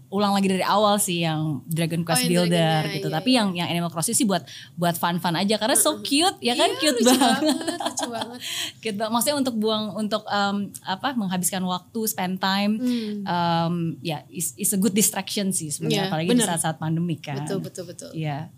ulang 0.07 0.31
lagi 0.31 0.47
dari 0.47 0.61
awal 0.61 0.95
sih 0.95 1.21
yang 1.21 1.63
Dragon 1.65 2.01
Quest 2.01 2.23
yang 2.23 2.31
Builder 2.43 2.55
Dragon, 2.81 2.93
gitu 2.93 3.07
iya, 3.07 3.15
tapi 3.15 3.29
yang 3.31 3.47
yang 3.53 3.67
Animal 3.67 3.87
Crossing 3.87 4.13
sih 4.13 4.23
buat 4.23 4.43
buat 4.73 4.93
fun-fun 4.93 5.33
aja 5.33 5.55
karena 5.55 5.73
so 5.73 5.99
cute 5.99 6.35
ya 6.39 6.53
kan 6.53 6.67
Iya, 6.69 6.79
cute 6.79 6.97
lucu 6.97 7.11
banget 7.11 7.43
lucu 7.79 8.07
banget. 8.07 8.39
Cute 8.81 8.95
banget. 8.95 9.11
maksudnya 9.11 9.37
untuk 9.37 9.55
buang 9.55 9.85
untuk 9.95 10.23
um, 10.23 10.57
apa 10.81 11.13
menghabiskan 11.13 11.63
waktu 11.63 11.99
spend 12.05 12.37
time 12.37 12.73
Hmm. 12.75 13.23
um, 13.23 13.73
ya 13.99 14.21
is, 14.27 14.51
is 14.55 14.69
a 14.69 14.77
good 14.77 14.91
distraction 14.91 15.49
sih 15.49 15.67
sebenarnya 15.67 15.95
Iya, 15.97 16.07
apalagi 16.07 16.27
di 16.27 16.33
bener. 16.33 16.47
saat-saat 16.47 16.77
pandemi 16.77 17.15
kan 17.15 17.39
Betul 17.39 17.59
betul 17.59 17.83
betul. 17.85 18.09
Iya. 18.11 18.51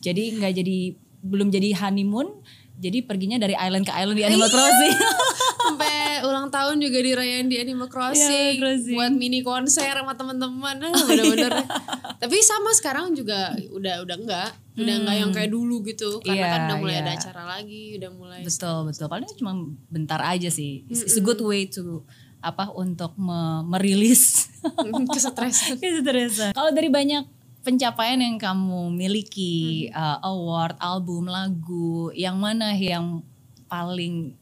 Jadi 0.00 0.34
nggak 0.34 0.52
jadi 0.54 0.78
belum 1.20 1.48
jadi 1.48 1.72
honeymoon, 1.74 2.28
jadi 2.76 3.00
perginya 3.00 3.38
dari 3.38 3.54
island 3.54 3.82
ke 3.82 3.92
island 3.92 4.12
di 4.14 4.24
Animal 4.24 4.46
Crossing. 4.46 4.92
Sampai 5.64 5.93
ulang 6.34 6.50
tahun 6.50 6.82
juga 6.82 6.98
dirayain 6.98 7.46
di 7.46 7.62
Animal 7.62 7.86
Crossing, 7.86 8.58
Iya, 8.58 8.58
Crossing. 8.58 8.96
buat 8.98 9.12
mini 9.14 9.46
konser 9.46 9.94
sama 9.94 10.18
teman-teman. 10.18 10.82
Ah, 10.82 10.90
bener-bener. 11.06 11.54
Tapi 12.22 12.36
sama 12.42 12.74
sekarang 12.74 13.14
juga 13.14 13.54
udah 13.70 14.02
udah 14.02 14.16
enggak, 14.18 14.50
udah 14.74 14.94
enggak 14.98 15.16
yang 15.22 15.30
kayak 15.30 15.50
dulu 15.54 15.86
gitu. 15.86 16.18
Karena 16.18 16.34
Iya, 16.34 16.50
kan 16.50 16.60
udah 16.66 16.76
mulai 16.82 16.94
iya. 16.98 17.02
ada 17.06 17.12
acara 17.14 17.42
lagi, 17.46 17.94
udah 18.02 18.10
mulai 18.10 18.40
betul 18.42 18.90
betul. 18.90 19.06
Paling 19.06 19.30
cuma 19.38 19.52
bentar 19.86 20.18
aja 20.26 20.50
sih. 20.50 20.82
It's, 20.90 21.06
it's 21.06 21.14
a 21.14 21.22
good 21.22 21.38
way 21.38 21.70
to 21.70 22.02
apa 22.42 22.74
untuk 22.74 23.14
me- 23.14 23.62
merilis 23.70 24.50
kesetresan. 25.14 25.78
kesetresan. 25.82 26.50
Kalau 26.50 26.74
dari 26.74 26.90
banyak 26.90 27.24
pencapaian 27.62 28.20
yang 28.20 28.36
kamu 28.36 28.92
miliki, 28.92 29.88
uh, 29.94 30.20
award, 30.20 30.76
album, 30.82 31.30
lagu, 31.30 32.10
yang 32.12 32.36
mana 32.36 32.76
yang 32.76 33.22
paling 33.64 34.36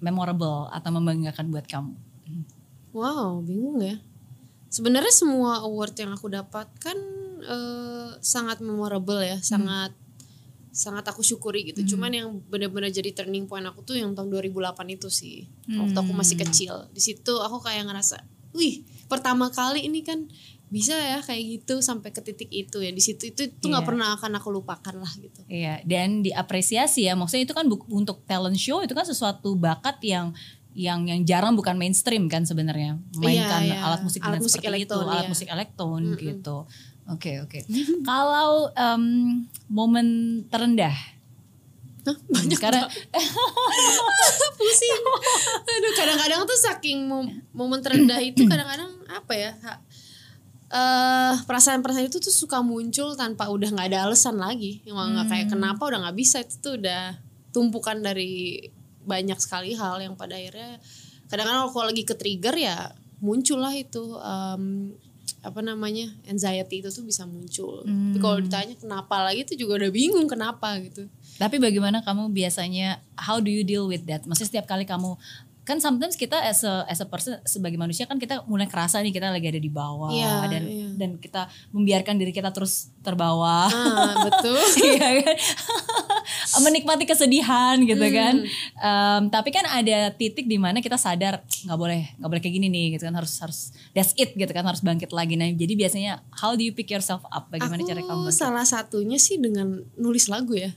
memorable 0.00 0.68
atau 0.72 0.90
membanggakan 0.92 1.48
buat 1.48 1.66
kamu? 1.66 1.94
Wow, 2.96 3.44
bingung 3.44 3.80
ya. 3.84 3.96
Sebenarnya 4.72 5.12
semua 5.12 5.64
award 5.64 5.94
yang 5.96 6.12
aku 6.16 6.32
dapatkan 6.32 6.98
eh, 7.44 8.10
sangat 8.20 8.60
memorable 8.64 9.20
ya, 9.20 9.40
sangat 9.40 9.92
sangat 10.76 11.08
aku 11.08 11.24
syukuri 11.24 11.72
gitu. 11.72 11.96
Cuman 11.96 12.12
yang 12.12 12.28
benar-benar 12.52 12.92
jadi 12.92 13.08
turning 13.16 13.48
point 13.48 13.64
aku 13.64 13.80
tuh 13.80 13.96
yang 13.96 14.12
tahun 14.12 14.28
2008 14.28 14.76
itu 14.92 15.08
sih. 15.08 15.48
Waktu 15.72 15.96
aku 15.96 16.12
masih 16.12 16.36
kecil. 16.36 16.92
Di 16.92 17.00
situ 17.00 17.32
aku 17.40 17.64
kayak 17.64 17.88
ngerasa, 17.88 18.20
"Wih, 18.52 18.84
pertama 19.08 19.48
kali 19.48 19.88
ini 19.88 20.04
kan 20.04 20.28
bisa 20.66 20.92
ya 20.92 21.22
kayak 21.22 21.42
gitu 21.62 21.78
sampai 21.78 22.10
ke 22.10 22.20
titik 22.20 22.48
itu 22.48 22.78
ya. 22.78 22.90
Di 22.90 22.98
situ 22.98 23.30
itu 23.30 23.46
itu 23.46 23.64
nggak 23.64 23.82
Iya. 23.82 23.88
pernah 23.88 24.08
akan 24.14 24.32
aku 24.36 24.48
lupakan 24.50 24.94
lah 24.96 25.12
gitu." 25.14 25.40
Iya, 25.46 25.80
dan 25.82 26.20
diapresiasi 26.20 27.06
ya. 27.06 27.14
Maksudnya 27.14 27.44
itu 27.44 27.54
kan 27.54 27.64
untuk 27.88 28.22
talent 28.24 28.56
show 28.56 28.80
itu 28.80 28.90
kan 28.90 29.02
sesuatu 29.02 29.54
bakat 29.54 30.02
yang 30.02 30.34
yang 30.76 31.08
yang 31.08 31.24
jarang 31.24 31.56
bukan 31.56 31.74
mainstream 31.74 32.28
kan 32.28 32.44
sebenarnya. 32.44 33.00
Mainkan 33.16 33.64
Iya, 33.64 33.74
iya. 33.74 33.80
alat 33.80 34.02
musik 34.02 34.20
Alat 34.20 34.36
dengan 34.36 34.44
musik 34.44 34.60
seperti 34.60 34.84
itu, 34.84 34.92
alat 34.94 35.24
iya. 35.24 35.30
musik 35.30 35.48
elektron 35.48 36.02
gitu. 36.16 36.56
Oke, 37.06 37.38
oke. 37.40 37.62
Kalau 38.04 38.68
em, 38.74 39.02
momen 39.66 40.06
terendah 40.46 40.92
Hah, 42.02 42.14
banyak 42.28 42.58
karena 42.60 42.86
pusing. 44.58 45.02
Aduh, 45.64 45.92
kadang-kadang 45.96 46.40
tuh 46.44 46.58
saking 46.60 46.98
mom- 47.02 47.42
momen 47.50 47.82
terendah 47.82 48.18
itu 48.18 48.46
kadang-kadang 48.50 48.90
apa 49.06 49.32
ya? 49.32 49.50
ha- 49.62 49.80
eh 50.66 51.34
perasaan-perasaan 51.46 52.10
itu 52.10 52.18
tuh 52.18 52.34
suka 52.34 52.58
muncul 52.58 53.14
tanpa 53.14 53.46
udah 53.46 53.70
nggak 53.70 53.88
ada 53.94 54.10
alasan 54.10 54.38
lagi. 54.38 54.82
Yang 54.82 54.96
nggak 54.98 55.26
kayak 55.30 55.46
kenapa 55.52 55.82
udah 55.86 55.98
nggak 56.06 56.16
bisa 56.18 56.42
itu 56.42 56.54
tuh 56.58 56.74
udah 56.82 57.18
tumpukan 57.54 58.02
dari 58.02 58.66
banyak 59.06 59.38
sekali 59.38 59.78
hal 59.78 60.02
yang 60.02 60.18
pada 60.18 60.34
akhirnya 60.34 60.82
kadang-kadang 61.30 61.70
kalau 61.70 61.86
lagi 61.86 62.02
ke 62.02 62.14
trigger 62.18 62.54
ya 62.58 62.90
muncullah 63.22 63.72
itu 63.72 64.02
em, 64.18 64.92
apa 65.46 65.62
namanya 65.62 66.10
anxiety 66.26 66.82
itu 66.82 66.90
tuh 66.90 67.06
bisa 67.06 67.22
muncul. 67.22 67.86
Tapi 67.86 68.18
kalau 68.18 68.38
ditanya 68.42 68.74
kenapa 68.74 69.22
lagi 69.22 69.46
itu 69.46 69.54
juga 69.54 69.78
udah 69.86 69.90
bingung 69.94 70.26
kenapa 70.26 70.74
gitu. 70.82 71.06
Tapi 71.38 71.62
bagaimana 71.62 72.02
kamu 72.02 72.34
biasanya 72.34 72.98
how 73.14 73.38
do 73.38 73.46
you 73.46 73.62
deal 73.62 73.86
with 73.86 74.02
that? 74.10 74.26
Maksudnya 74.26 74.58
setiap 74.58 74.66
kali 74.66 74.82
kamu 74.82 75.14
kan 75.66 75.76
sometimes 75.76 76.14
kita 76.14 76.38
as 76.38 76.62
a, 76.62 76.86
as 76.86 76.96
a 76.96 77.04
person 77.04 77.42
sebagai 77.42 77.74
manusia 77.74 78.06
kan 78.06 78.16
kita 78.16 78.46
mulai 78.46 78.64
kerasa 78.64 78.98
nih 78.98 79.10
kita 79.10 79.28
lagi 79.28 79.44
ada 79.44 79.58
di 79.58 79.66
bawah 79.68 80.08
Iya, 80.08 80.46
dan 80.46 80.62
iya. 80.64 80.86
dan 80.94 81.10
kita 81.16 81.42
membiarkan 81.70 82.14
diri 82.14 82.30
kita 82.30 82.48
terus 82.48 82.94
terbawa. 83.00 83.66
ah 83.66 84.14
betul 84.26 84.54
Iya 84.80 85.20
kan? 85.20 85.36
menikmati 86.62 87.04
kesedihan 87.04 87.76
gitu 87.80 87.98
Hmm. 87.98 88.14
kan. 88.14 88.34
Em, 88.76 89.22
tapi 89.28 89.50
kan 89.50 89.64
ada 89.64 90.10
titik 90.10 90.46
di 90.46 90.56
mana 90.56 90.78
kita 90.78 90.94
sadar 90.96 91.42
nggak 91.42 91.74
boleh 91.76 92.14
nggak 92.16 92.28
boleh 92.28 92.40
kayak 92.40 92.54
gini 92.54 92.66
nih 92.66 92.86
gitu 92.94 93.04
kan 93.04 93.14
harus 93.14 93.34
harus 93.36 93.58
that's 93.90 94.14
it 94.14 94.32
gitu 94.32 94.48
kan 94.48 94.62
harus 94.62 94.80
bangkit 94.80 95.10
lagi. 95.10 95.34
Nah 95.34 95.50
jadi 95.50 95.74
biasanya 95.74 96.12
how 96.32 96.54
do 96.54 96.62
you 96.62 96.70
pick 96.70 96.86
yourself 96.88 97.26
up? 97.26 97.48
Bagaimana 97.48 97.82
aku 97.82 97.88
cara 97.88 98.00
kamu 98.00 98.22
bangkit? 98.24 98.38
salah 98.38 98.62
satunya 98.64 99.16
sih 99.16 99.36
dengan 99.36 99.66
nulis 99.96 100.26
lagu 100.26 100.54
ya 100.54 100.70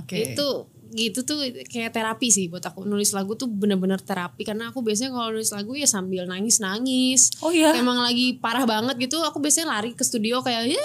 Oke. 0.00 0.32
itu 0.32 0.48
gitu 0.92 1.24
tuh 1.24 1.40
kayak 1.64 1.96
terapi 1.96 2.28
sih 2.28 2.52
buat 2.52 2.60
aku. 2.60 2.84
Nulis 2.84 3.16
lagu 3.16 3.32
tuh 3.34 3.48
bener-bener 3.48 3.96
terapi. 3.96 4.44
Karena 4.44 4.68
aku 4.68 4.80
biasanya 4.80 5.14
kalau 5.14 5.32
nulis 5.32 5.48
lagu 5.48 5.72
ya 5.72 5.88
sambil 5.88 6.24
nangis 6.24 6.58
nangis 6.58 7.30
Oh 7.40 7.48
iya. 7.48 7.72
emang 7.74 7.96
lagi 7.96 8.36
parah 8.36 8.64
banget 8.64 8.96
gitu 9.00 9.16
aku 9.22 9.40
biasanya 9.40 9.78
lari 9.78 9.96
ke 9.96 10.04
studio 10.04 10.44
kayak 10.44 10.76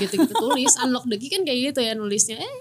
gitu 0.00 0.14
gitu 0.18 0.32
tulis. 0.34 0.72
Unlock 0.80 1.06
the 1.06 1.16
key 1.16 1.28
kan 1.28 1.42
kayak 1.42 1.72
gitu 1.72 1.80
ya 1.80 1.92
nulisnya. 1.94 2.40
"Eh, 2.40 2.48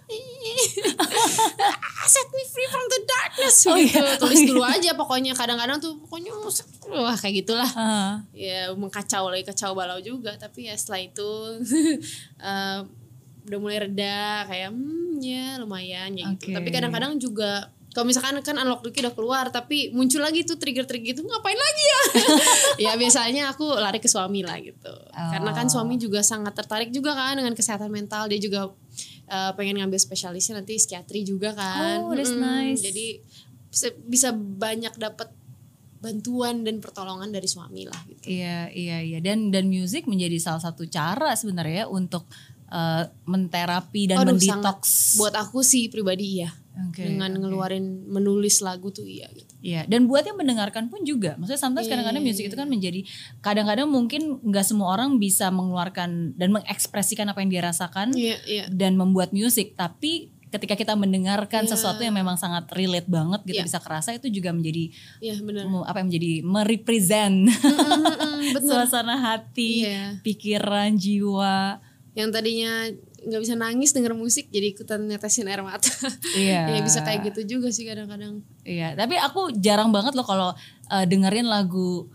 set 2.12 2.28
me 2.36 2.44
free 2.46 2.68
from 2.68 2.86
the 2.88 3.00
darkness 3.08 3.56
Oh 3.68 3.76
gitu. 3.76 3.98
iya, 3.98 4.16
tulis 4.20 4.36
oh 4.36 4.44
iya. 4.44 4.50
dulu 4.52 4.62
aja 4.64 4.90
pokoknya. 4.94 5.32
Kadang-kadang 5.34 5.78
tuh 5.80 5.96
pokoknya 6.02 6.32
wah 6.92 7.16
kayak 7.16 7.44
gitulah. 7.44 7.70
Ah. 7.74 8.20
ya 8.32 8.72
mengkacau 8.76 9.32
lagi 9.32 9.44
kacau 9.44 9.72
balau 9.72 10.00
juga. 10.00 10.36
Tapi 10.36 10.68
ya 10.68 10.76
setelah 10.76 11.02
itu 11.02 11.30
eh, 12.44 12.80
udah 13.44 13.58
mulai 13.58 13.78
reda 13.82 14.20
kayak 14.46 14.70
hmm 14.70 15.18
ya 15.18 15.58
lumayan 15.58 16.12
ya 16.14 16.26
gitu 16.34 16.50
Oke. 16.50 16.56
tapi 16.56 16.70
kadang-kadang 16.70 17.14
juga 17.16 17.52
kalau 17.92 18.08
misalkan 18.08 18.40
kan 18.40 18.56
unlock 18.56 18.88
key 18.88 19.00
udah 19.00 19.12
keluar 19.12 19.46
tapi 19.50 19.92
muncul 19.92 20.18
lagi 20.18 20.42
tuh 20.42 20.56
trigger-trigger 20.56 21.12
itu 21.12 21.22
ngapain 21.22 21.54
lagi 21.54 21.84
ya 21.84 22.02
ya 22.88 22.92
biasanya 22.96 23.52
aku 23.52 23.68
lari 23.68 23.98
ke 23.98 24.08
suami 24.08 24.42
lah 24.42 24.58
gitu 24.58 24.94
karena 25.12 25.52
kan 25.52 25.68
Oh. 25.68 25.72
suami 25.74 25.96
juga 25.96 26.22
sangat 26.22 26.56
tertarik 26.56 26.90
juga 26.90 27.12
kan 27.12 27.36
dengan 27.36 27.52
kesehatan 27.52 27.90
mental 27.90 28.26
dia 28.26 28.38
juga 28.38 28.72
eh, 29.26 29.52
pengen 29.54 29.78
ngambil 29.78 29.98
spesialisnya 29.98 30.58
nanti 30.58 30.76
psikiatri 30.76 31.22
juga 31.22 31.52
kan 31.52 32.00
Oh, 32.02 32.12
that's 32.12 32.32
nice. 32.32 32.80
jadi 32.80 33.20
bisa- 33.68 33.98
bisa 34.02 34.30
banyak 34.34 34.96
dapat 34.96 35.30
bantuan 35.98 36.64
dan 36.64 36.82
pertolongan 36.82 37.30
dari 37.30 37.46
suami 37.46 37.86
lah 37.86 38.02
gitu 38.08 38.26
Iya, 38.26 38.74
iya, 38.74 38.98
iya. 39.00 39.20
Dan 39.20 39.54
dan 39.54 39.70
musik 39.70 40.10
menjadi 40.10 40.34
salah 40.40 40.58
satu 40.60 40.88
cara 40.88 41.36
sebenarnya 41.36 41.86
untuk 41.88 42.26
eh, 42.72 43.04
menterapi 43.26 44.02
dan 44.08 44.18
Aduh, 44.18 44.34
mendetox. 44.34 44.80
sangat. 44.82 45.18
buat 45.18 45.36
aku 45.38 45.60
sih 45.62 45.88
pribadi 45.88 46.40
iya 46.40 46.50
Oke, 46.88 47.04
dengan 47.04 47.28
oke. 47.30 47.40
ngeluarin 47.42 47.84
menulis 48.08 48.60
lagu 48.60 48.90
tuh 48.90 49.04
iya 49.04 49.28
gitu 49.30 49.52
Iya, 49.62 49.86
dan 49.86 50.10
buat 50.10 50.24
yang 50.24 50.34
mendengarkan 50.36 50.90
pun 50.90 51.04
juga. 51.04 51.38
Maksudnya 51.38 51.62
sometimes 51.62 51.86
Iya, 51.86 51.94
kadang-kadang 51.94 52.24
iya, 52.24 52.32
musik 52.32 52.44
itu 52.44 52.58
kan 52.58 52.66
menjadi 52.66 53.06
kadang-kadang 53.40 53.86
mungkin 53.88 54.22
nggak 54.42 54.66
semua 54.66 54.90
orang 54.90 55.16
bisa 55.16 55.52
mengeluarkan 55.52 56.34
dan 56.34 56.50
mengekspresikan 56.50 57.28
apa 57.28 57.40
yang 57.40 57.52
dia 57.52 57.62
rasakan 57.62 58.10
iya 58.12 58.42
iya 58.44 58.66
dan 58.68 58.96
membuat 58.96 59.30
musik, 59.30 59.76
tapi 59.76 60.34
ketika 60.50 60.74
kita 60.74 60.94
mendengarkan 60.96 61.64
Iya. 61.64 61.72
sesuatu 61.72 62.02
yang 62.02 62.12
memang 62.12 62.36
sangat 62.36 62.68
relate 62.72 63.06
banget 63.06 63.46
gitu 63.46 63.56
Iya. 63.56 63.68
bisa 63.68 63.80
kerasa 63.80 64.12
itu 64.12 64.28
juga 64.28 64.50
menjadi 64.50 64.90
iya 65.20 65.38
benar 65.38 65.64
mu- 65.66 65.86
apa 65.86 66.02
yang 66.02 66.10
menjadi 66.10 66.32
merepresent 66.42 67.48
benar 68.52 68.66
suasana 68.82 69.16
hati, 69.16 69.86
Iya. 69.86 70.18
pikiran, 70.22 70.96
jiwa. 70.96 71.78
Yang 72.12 72.28
tadinya 72.30 72.92
nggak 73.22 73.40
bisa 73.40 73.54
nangis 73.54 73.94
denger 73.94 74.12
musik 74.12 74.50
jadi 74.50 74.74
ikutan 74.74 75.06
netesin 75.06 75.46
air 75.46 75.62
mata 75.62 75.88
Iya. 76.36 76.74
ya 76.74 76.82
bisa 76.82 77.00
kayak 77.02 77.32
gitu 77.32 77.58
juga 77.58 77.70
sih 77.70 77.86
kadang-kadang 77.86 78.42
Iya, 78.62 78.94
tapi 78.94 79.16
aku 79.16 79.54
jarang 79.56 79.90
banget 79.90 80.14
loh 80.14 80.26
kalau 80.26 80.50
uh, 80.88 81.06
dengerin 81.06 81.46
lagu 81.46 82.10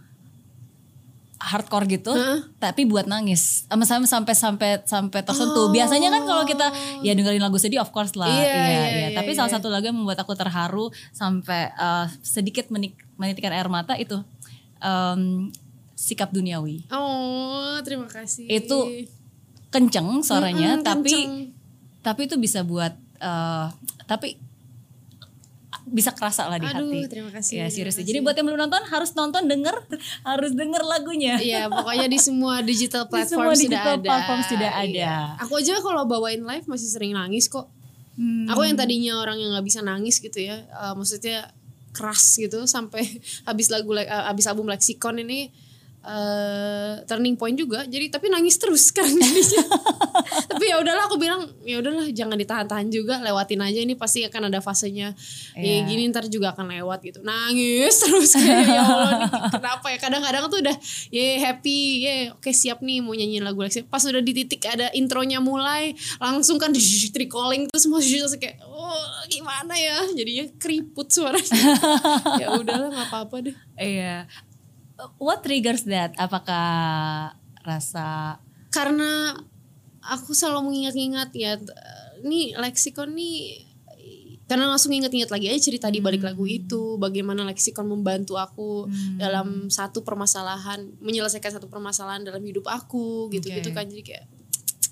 hardcore 1.37 1.85
gitu, 1.87 2.17
Heeh. 2.17 2.49
tapi 2.57 2.89
buat 2.89 3.05
nangis, 3.05 3.69
sama 3.69 3.85
sampai 3.85 4.09
sampai 4.09 4.35
sampai 4.35 4.71
sampai 4.89 5.21
tersentuh. 5.21 5.69
Biasanya 5.69 6.09
kan 6.09 6.25
kalau 6.25 6.49
kita 6.49 6.73
ya 7.05 7.13
dengerin 7.13 7.45
lagu 7.45 7.61
sedih, 7.61 7.77
of 7.79 7.93
course 7.93 8.17
lah, 8.17 8.25
Oh. 8.25 8.33
Iya, 8.33 8.41
iya, 8.41 8.57
iya, 8.57 8.65
iya. 8.65 8.99
iya, 9.05 9.09
Tapi 9.13 9.31
iya. 9.31 9.45
salah 9.45 9.53
satu 9.53 9.69
lagu 9.69 9.85
yang 9.85 9.95
membuat 9.95 10.17
aku 10.17 10.33
terharu 10.33 10.89
sampai 11.13 11.69
uh, 11.77 12.09
sedikit 12.25 12.73
menik 12.73 12.97
menitikkan 13.21 13.53
air 13.53 13.69
mata 13.69 13.95
itu 13.95 14.17
um, 14.81 15.53
sikap 15.93 16.33
duniawi. 16.33 16.89
oh 16.89 17.85
terima 17.85 18.09
kasih 18.09 18.49
Itu 18.49 18.89
Kenceng 19.69 20.23
suaranya, 20.23 20.79
Mm-mm, 20.79 20.85
tapi 20.85 21.13
kenceng. 21.13 21.35
tapi 22.01 22.21
itu 22.25 22.37
bisa 22.37 22.63
buat 22.63 22.95
uh, 23.19 23.69
tapi 24.05 24.39
bisa 25.87 26.11
kerasa 26.11 26.51
lah 26.51 26.59
di 26.59 26.67
aduh 26.67 26.83
hati. 26.83 27.07
terima 27.07 27.31
Ya 27.31 27.39
kasih 27.39 27.57
seriously. 27.71 28.03
kasih. 28.03 28.05
Jadi 28.05 28.19
buat 28.21 28.35
yang 28.35 28.47
belum 28.47 28.59
nonton 28.59 28.83
harus 28.91 29.11
nonton 29.13 29.47
denger 29.47 29.75
harus 30.31 30.51
denger 30.51 30.83
lagunya. 30.83 31.39
Iya, 31.39 31.71
pokoknya 31.71 32.07
di 32.07 32.19
semua 32.19 32.59
digital 32.61 33.07
Di 33.09 33.11
platform 33.15 33.39
semua 33.47 33.55
sudah 33.55 33.63
digital 33.63 33.95
ada. 33.95 34.07
platform 34.07 34.41
sudah 34.43 34.71
ada. 34.73 34.91
Iya. 34.91 35.17
Aku 35.47 35.53
aja 35.55 35.79
kalau 35.79 36.03
bawain 36.05 36.43
live 36.43 36.67
masih 36.67 36.91
sering 36.91 37.15
nangis 37.15 37.47
kok. 37.47 37.71
Hmm. 38.17 38.49
Aku 38.49 38.65
yang 38.65 38.75
tadinya 38.75 39.21
orang 39.21 39.39
yang 39.39 39.53
nggak 39.53 39.63
bisa 39.63 39.85
nangis 39.85 40.19
gitu 40.19 40.41
ya, 40.41 40.59
eh, 40.59 40.95
maksudnya 40.97 41.53
keras 41.93 42.35
gitu 42.35 42.65
sampai 42.67 43.07
habis 43.49 43.71
lagu 43.71 43.95
eh, 43.95 44.09
habis 44.09 44.49
album 44.49 44.67
Lexicon 44.67 45.21
ini 45.21 45.53
eh 46.07 47.03
turning 47.03 47.35
point 47.35 47.59
juga. 47.59 47.83
Jadi 47.83 48.07
tapi 48.15 48.31
nangis 48.31 48.55
terus 48.63 48.95
sekarang 48.95 49.19
jadinya. 49.23 49.67
tapi 50.47 50.65
ya 50.71 50.79
udahlah 50.79 51.11
aku 51.11 51.19
bilang 51.19 51.51
ya 51.67 51.83
udahlah 51.83 52.07
jangan 52.15 52.39
ditahan-tahan 52.39 52.87
juga, 52.95 53.19
lewatin 53.19 53.59
aja 53.59 53.83
ini 53.83 53.99
pasti 53.99 54.23
akan 54.23 54.47
ada 54.47 54.63
fasenya. 54.63 55.19
Iya. 55.59 55.83
Ya 55.83 55.89
gini 55.91 56.07
ntar 56.15 56.31
juga 56.31 56.55
akan 56.55 56.71
lewat 56.71 57.03
gitu. 57.03 57.19
Nangis 57.27 57.99
terus 57.99 58.31
kayak 58.39 58.71
ya 58.71 58.83
Allah 58.87 59.13
nih 59.19 59.31
kenapa 59.59 59.87
ya? 59.91 59.99
Kadang-kadang 59.99 60.45
tuh 60.47 60.59
udah 60.63 60.77
ya 61.11 61.27
happy, 61.51 61.81
ya 62.07 62.15
oke 62.39 62.51
siap 62.55 62.87
nih 62.87 63.03
mau 63.03 63.11
nyanyiin 63.11 63.43
lagu 63.43 63.59
Lexicon. 63.67 63.91
Pas 63.91 64.07
udah 64.07 64.23
di 64.23 64.33
titik 64.33 64.63
ada 64.63 64.95
intronya 64.95 65.43
mulai, 65.43 65.99
langsung 66.23 66.63
kan 66.63 66.71
recalling 67.21 67.67
terus 67.67 67.83
semua 67.83 67.99
terus 67.99 68.39
kayak 68.39 68.63
oh 68.63 69.03
gimana 69.27 69.75
ya? 69.75 70.07
Jadinya 70.15 70.47
keriput 70.63 71.11
suaranya. 71.11 71.75
ya 72.39 72.55
udahlah 72.55 72.95
nggak 72.95 73.09
apa-apa 73.11 73.37
deh. 73.51 73.57
Iya. 73.75 74.31
What 75.21 75.45
triggers 75.45 75.85
that? 75.89 76.17
Apakah 76.17 77.37
rasa 77.61 78.41
Karena 78.73 79.37
aku 80.01 80.33
selalu 80.33 80.71
mengingat-ingat 80.73 81.31
ya 81.35 81.59
nih 82.23 82.55
leksikon 82.57 83.13
nih 83.13 83.67
karena 84.47 84.71
langsung 84.71 84.95
inget-inget 84.95 85.27
lagi 85.27 85.51
aja 85.51 85.59
cerita 85.59 85.91
di 85.91 85.99
balik 85.99 86.23
lagu 86.23 86.47
itu 86.47 86.95
bagaimana 87.03 87.43
leksikon 87.43 87.83
membantu 87.91 88.39
aku 88.39 88.87
dalam 89.19 89.67
satu 89.67 90.07
permasalahan 90.07 90.87
menyelesaikan 91.03 91.59
satu 91.59 91.67
permasalahan 91.67 92.23
dalam 92.23 92.39
hidup 92.47 92.63
aku 92.71 93.27
gitu-gitu 93.35 93.75
kan 93.75 93.91
jadi 93.91 94.03
kayak 94.07 94.25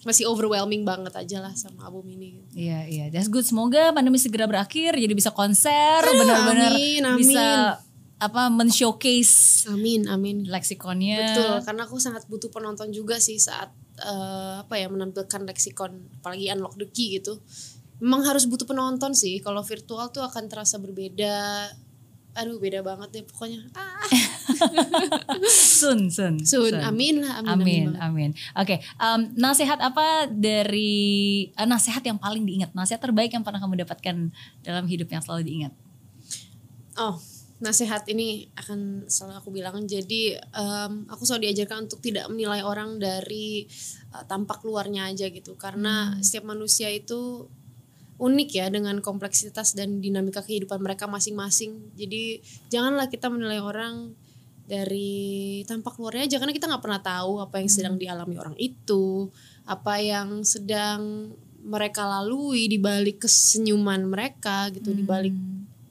masih 0.04 0.28
overwhelming 0.28 0.84
banget 0.84 1.14
aja 1.16 1.40
lah 1.40 1.54
sama 1.56 1.88
album 1.88 2.04
ini 2.12 2.36
Iya 2.52 2.80
iya, 2.86 3.04
that's 3.08 3.26
good. 3.32 3.42
Semoga 3.42 3.90
pandemi 3.90 4.20
segera 4.20 4.44
berakhir, 4.44 4.94
jadi 4.94 5.10
bisa 5.16 5.32
konser, 5.32 6.04
benar-benar 6.04 6.76
amin, 6.76 7.02
amin. 7.02 7.18
bisa 7.18 7.80
apa 8.22 8.46
men-showcase 8.48 9.66
amin 9.68 10.06
amin 10.06 10.46
leksikonnya. 10.46 11.18
Betul, 11.18 11.54
karena 11.66 11.82
aku 11.84 11.96
sangat 11.98 12.24
butuh 12.30 12.48
penonton 12.48 12.94
juga 12.94 13.18
sih 13.18 13.36
saat 13.36 13.74
eh, 14.00 14.54
apa 14.62 14.74
ya 14.78 14.86
menampilkan 14.90 15.46
leksikon, 15.46 15.92
apalagi 16.20 16.50
unlock 16.50 16.78
the 16.78 16.88
key 16.90 17.18
gitu. 17.18 17.38
Memang 18.02 18.26
harus 18.26 18.44
butuh 18.50 18.66
penonton 18.66 19.14
sih. 19.14 19.38
Kalau 19.38 19.62
virtual 19.62 20.10
tuh 20.10 20.26
akan 20.26 20.50
terasa 20.50 20.82
berbeda. 20.82 21.70
Aduh, 22.34 22.58
beda 22.58 22.82
banget 22.82 23.14
deh 23.14 23.24
pokoknya. 23.30 23.62
Ah, 23.78 24.02
Sun, 25.46 26.10
sun, 26.10 26.42
sun, 26.42 26.74
amin 26.82 27.22
lah, 27.22 27.38
amin, 27.40 27.54
amin. 27.54 27.84
Amin, 27.94 28.02
amin. 28.02 28.30
Oke, 28.58 28.82
em, 28.82 29.20
nasihat 29.38 29.78
apa 29.78 30.26
dari 30.26 31.46
eh, 31.54 31.68
nasihat 31.68 32.02
yang 32.02 32.18
paling 32.18 32.42
diingat, 32.42 32.74
nasihat 32.74 32.98
terbaik 32.98 33.30
yang 33.30 33.46
pernah 33.46 33.62
kamu 33.62 33.86
dapatkan 33.86 34.34
dalam 34.66 34.84
hidup 34.90 35.06
yang 35.14 35.22
selalu 35.22 35.46
diingat? 35.46 35.72
Oh, 36.98 37.22
nasihat 37.62 38.02
ini 38.10 38.50
akan 38.58 39.06
selalu 39.06 39.34
aku 39.38 39.50
bilang. 39.54 39.76
Jadi 39.86 40.34
em, 40.34 40.92
aku 41.06 41.22
selalu 41.22 41.50
diajarkan 41.50 41.86
untuk 41.86 42.02
tidak 42.02 42.26
menilai 42.30 42.62
orang 42.66 42.98
dari 42.98 43.66
eh, 44.14 44.24
tampak 44.26 44.62
luarnya 44.66 45.10
aja 45.10 45.30
gitu. 45.30 45.54
Karena 45.54 46.18
setiap 46.18 46.50
manusia 46.50 46.90
itu 46.90 47.46
unik 48.14 48.50
ya 48.54 48.66
dengan 48.70 49.02
kompleksitas 49.02 49.74
dan 49.74 49.98
dinamika 49.98 50.42
kehidupan 50.42 50.78
mereka 50.78 51.10
masing-masing. 51.10 51.94
Jadi 51.98 52.42
janganlah 52.70 53.10
kita 53.10 53.26
menilai 53.30 53.58
orang 53.58 54.14
dari 54.64 55.60
tampak 55.68 56.00
luarnya 56.00 56.24
aja 56.24 56.36
karena 56.40 56.56
kita 56.56 56.66
nggak 56.72 56.80
pernah 56.80 57.02
tahu 57.04 57.36
apa 57.44 57.60
yang 57.60 57.68
sedang 57.68 57.94
dialami 58.00 58.40
orang 58.40 58.56
itu 58.56 59.28
apa 59.68 60.00
yang 60.00 60.40
sedang 60.40 61.32
mereka 61.64 62.08
lalui 62.08 62.68
di 62.68 62.80
balik 62.80 63.28
kesenyuman 63.28 64.08
mereka 64.08 64.72
gitu 64.72 64.92
di 64.92 65.04
balik 65.04 65.36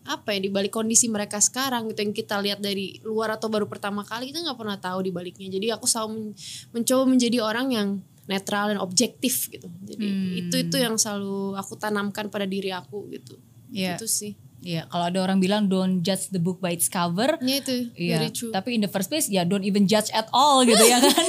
apa 0.04 0.36
ya 0.36 0.40
di 0.40 0.50
balik 0.50 0.72
kondisi 0.72 1.08
mereka 1.08 1.40
sekarang 1.40 1.88
gitu 1.88 2.00
yang 2.02 2.12
kita 2.12 2.36
lihat 2.38 2.60
dari 2.60 3.00
luar 3.02 3.34
atau 3.34 3.48
baru 3.48 3.66
pertama 3.66 4.04
kali 4.04 4.30
kita 4.30 4.44
nggak 4.44 4.60
pernah 4.60 4.76
tahu 4.76 5.00
di 5.00 5.12
baliknya 5.12 5.48
jadi 5.48 5.76
aku 5.76 5.88
selalu 5.88 6.10
men- 6.14 6.36
mencoba 6.72 7.04
menjadi 7.08 7.38
orang 7.40 7.68
yang 7.72 7.90
netral 8.24 8.72
dan 8.72 8.80
objektif 8.80 9.48
gitu 9.48 9.68
jadi 9.84 10.04
Hmm. 10.04 10.40
itu 10.40 10.56
itu 10.60 10.76
yang 10.76 10.96
selalu 10.96 11.56
aku 11.56 11.76
tanamkan 11.76 12.28
pada 12.28 12.44
diri 12.44 12.72
aku 12.72 13.08
gitu 13.10 13.40
Iya. 13.72 13.96
itu 13.96 14.06
sih 14.06 14.36
Iya, 14.64 14.88
kalau 14.88 15.12
ada 15.12 15.20
orang 15.20 15.44
bilang 15.44 15.68
don't 15.68 16.00
judge 16.00 16.32
the 16.32 16.40
book 16.40 16.64
by 16.64 16.72
its 16.72 16.88
cover, 16.88 17.36
ya 17.44 17.56
itu. 17.60 17.92
Iya, 18.00 18.16
very 18.24 18.32
true. 18.32 18.52
tapi 18.56 18.80
in 18.80 18.82
the 18.82 18.88
first 18.88 19.12
place 19.12 19.28
ya 19.28 19.44
don't 19.44 19.68
even 19.68 19.84
judge 19.84 20.08
at 20.16 20.32
all 20.32 20.64
gitu 20.64 20.80
ya. 20.80 21.04
Kan. 21.04 21.12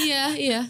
Iya 0.00 0.24
iya. 0.38 0.60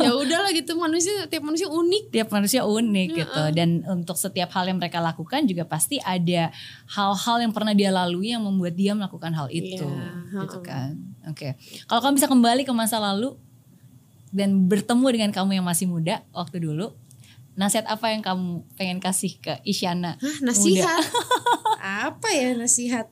Ya 0.00 0.10
udahlah 0.16 0.50
gitu 0.50 0.74
manusia 0.74 1.28
tiap 1.28 1.44
manusia 1.44 1.68
unik. 1.68 2.08
Tiap 2.08 2.28
manusia 2.32 2.64
unik 2.64 3.08
gitu. 3.14 3.42
Dan 3.52 3.84
untuk 3.84 4.16
setiap 4.16 4.48
hal 4.56 4.64
yang 4.66 4.80
mereka 4.80 4.98
lakukan 4.98 5.44
juga 5.44 5.68
pasti 5.68 6.00
ada 6.00 6.50
hal-hal 6.88 7.36
yang 7.44 7.52
pernah 7.52 7.76
dia 7.76 7.92
lalui 7.92 8.32
yang 8.32 8.42
membuat 8.42 8.74
dia 8.74 8.96
melakukan 8.96 9.30
hal 9.36 9.52
itu 9.52 9.84
Iya, 9.86 10.40
gitu 10.48 10.58
kan. 10.64 10.98
Oke. 11.28 11.54
Kalau 11.86 12.00
kamu 12.00 12.14
bisa 12.16 12.28
kembali 12.32 12.62
ke 12.64 12.72
masa 12.72 12.96
lalu 12.98 13.36
dan 14.32 14.64
bertemu 14.64 15.06
dengan 15.12 15.30
kamu 15.30 15.60
yang 15.60 15.66
masih 15.68 15.86
muda 15.86 16.24
waktu 16.32 16.64
dulu, 16.64 16.96
nasihat 17.52 17.84
apa 17.84 18.08
yang 18.12 18.24
kamu 18.24 18.64
pengen 18.80 18.98
kasih 18.98 19.36
ke 19.36 19.60
Isyana? 19.62 20.16
Hah, 20.16 20.38
nasihat 20.40 21.04
apa 22.08 22.28
ya 22.32 22.56
nasihat 22.56 23.10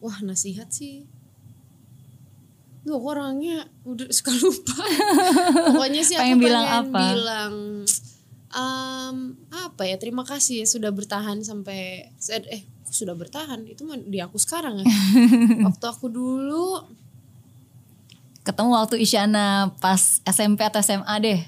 wah 0.00 0.18
nasihat 0.24 0.70
sih 0.72 1.06
Duh, 2.82 2.98
aku 2.98 3.14
orangnya 3.14 3.70
udah 3.86 4.10
suka 4.16 4.34
lupa. 4.42 4.74
Pokoknya 5.70 6.02
sih 6.02 6.18
Pengen 6.18 6.42
aku 6.42 6.50
bilang 6.50 6.66
pengen 6.66 6.82
apa? 6.82 6.98
bilang 6.98 7.54
em, 8.52 9.16
apa 9.54 9.82
ya 9.86 9.96
terima 10.02 10.26
kasih 10.26 10.62
ya 10.62 10.66
sudah 10.66 10.90
bertahan 10.90 11.46
sampai 11.46 12.10
eh 12.50 12.62
sudah 12.90 13.14
bertahan 13.14 13.62
itu 13.70 13.86
mah 13.86 14.02
di 14.02 14.18
aku 14.18 14.34
sekarang 14.34 14.82
ya. 14.82 14.86
Waktu 15.70 15.84
aku 15.86 16.10
dulu 16.10 16.82
Ketemu 18.42 18.74
waktu 18.74 18.98
Isyana 18.98 19.70
pas 19.78 20.18
SMP 20.26 20.66
atau 20.66 20.82
SMA 20.82 21.14
deh. 21.22 21.38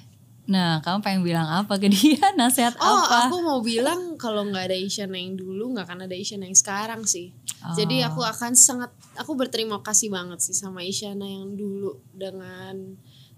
Nah, 0.45 0.85
kamu 0.85 1.01
pengen 1.01 1.23
bilang 1.25 1.49
apa 1.49 1.81
ke 1.81 1.89
dia? 1.89 2.21
Nasihat 2.37 2.77
Oh, 2.77 2.85
apa? 3.01 3.27
aku 3.27 3.41
mau 3.41 3.65
bilang 3.65 4.21
kalau 4.21 4.45
nggak 4.45 4.69
ada 4.69 4.77
Isyana 4.77 5.17
yang 5.17 5.35
dulu, 5.35 5.73
nggak 5.73 5.89
akan 5.89 6.05
ada 6.05 6.13
Isyana 6.13 6.45
yang 6.45 6.55
sekarang 6.55 7.03
sih. 7.05 7.33
Jadi 7.73 8.05
Oh. 8.05 8.13
aku 8.13 8.21
akan 8.21 8.53
sangat, 8.53 8.93
aku 9.17 9.33
berterima 9.35 9.81
kasih 9.81 10.13
banget 10.13 10.45
sih 10.45 10.53
sama 10.53 10.85
Isyana 10.85 11.25
yang 11.25 11.55
dulu 11.55 11.97
dengan 12.13 12.77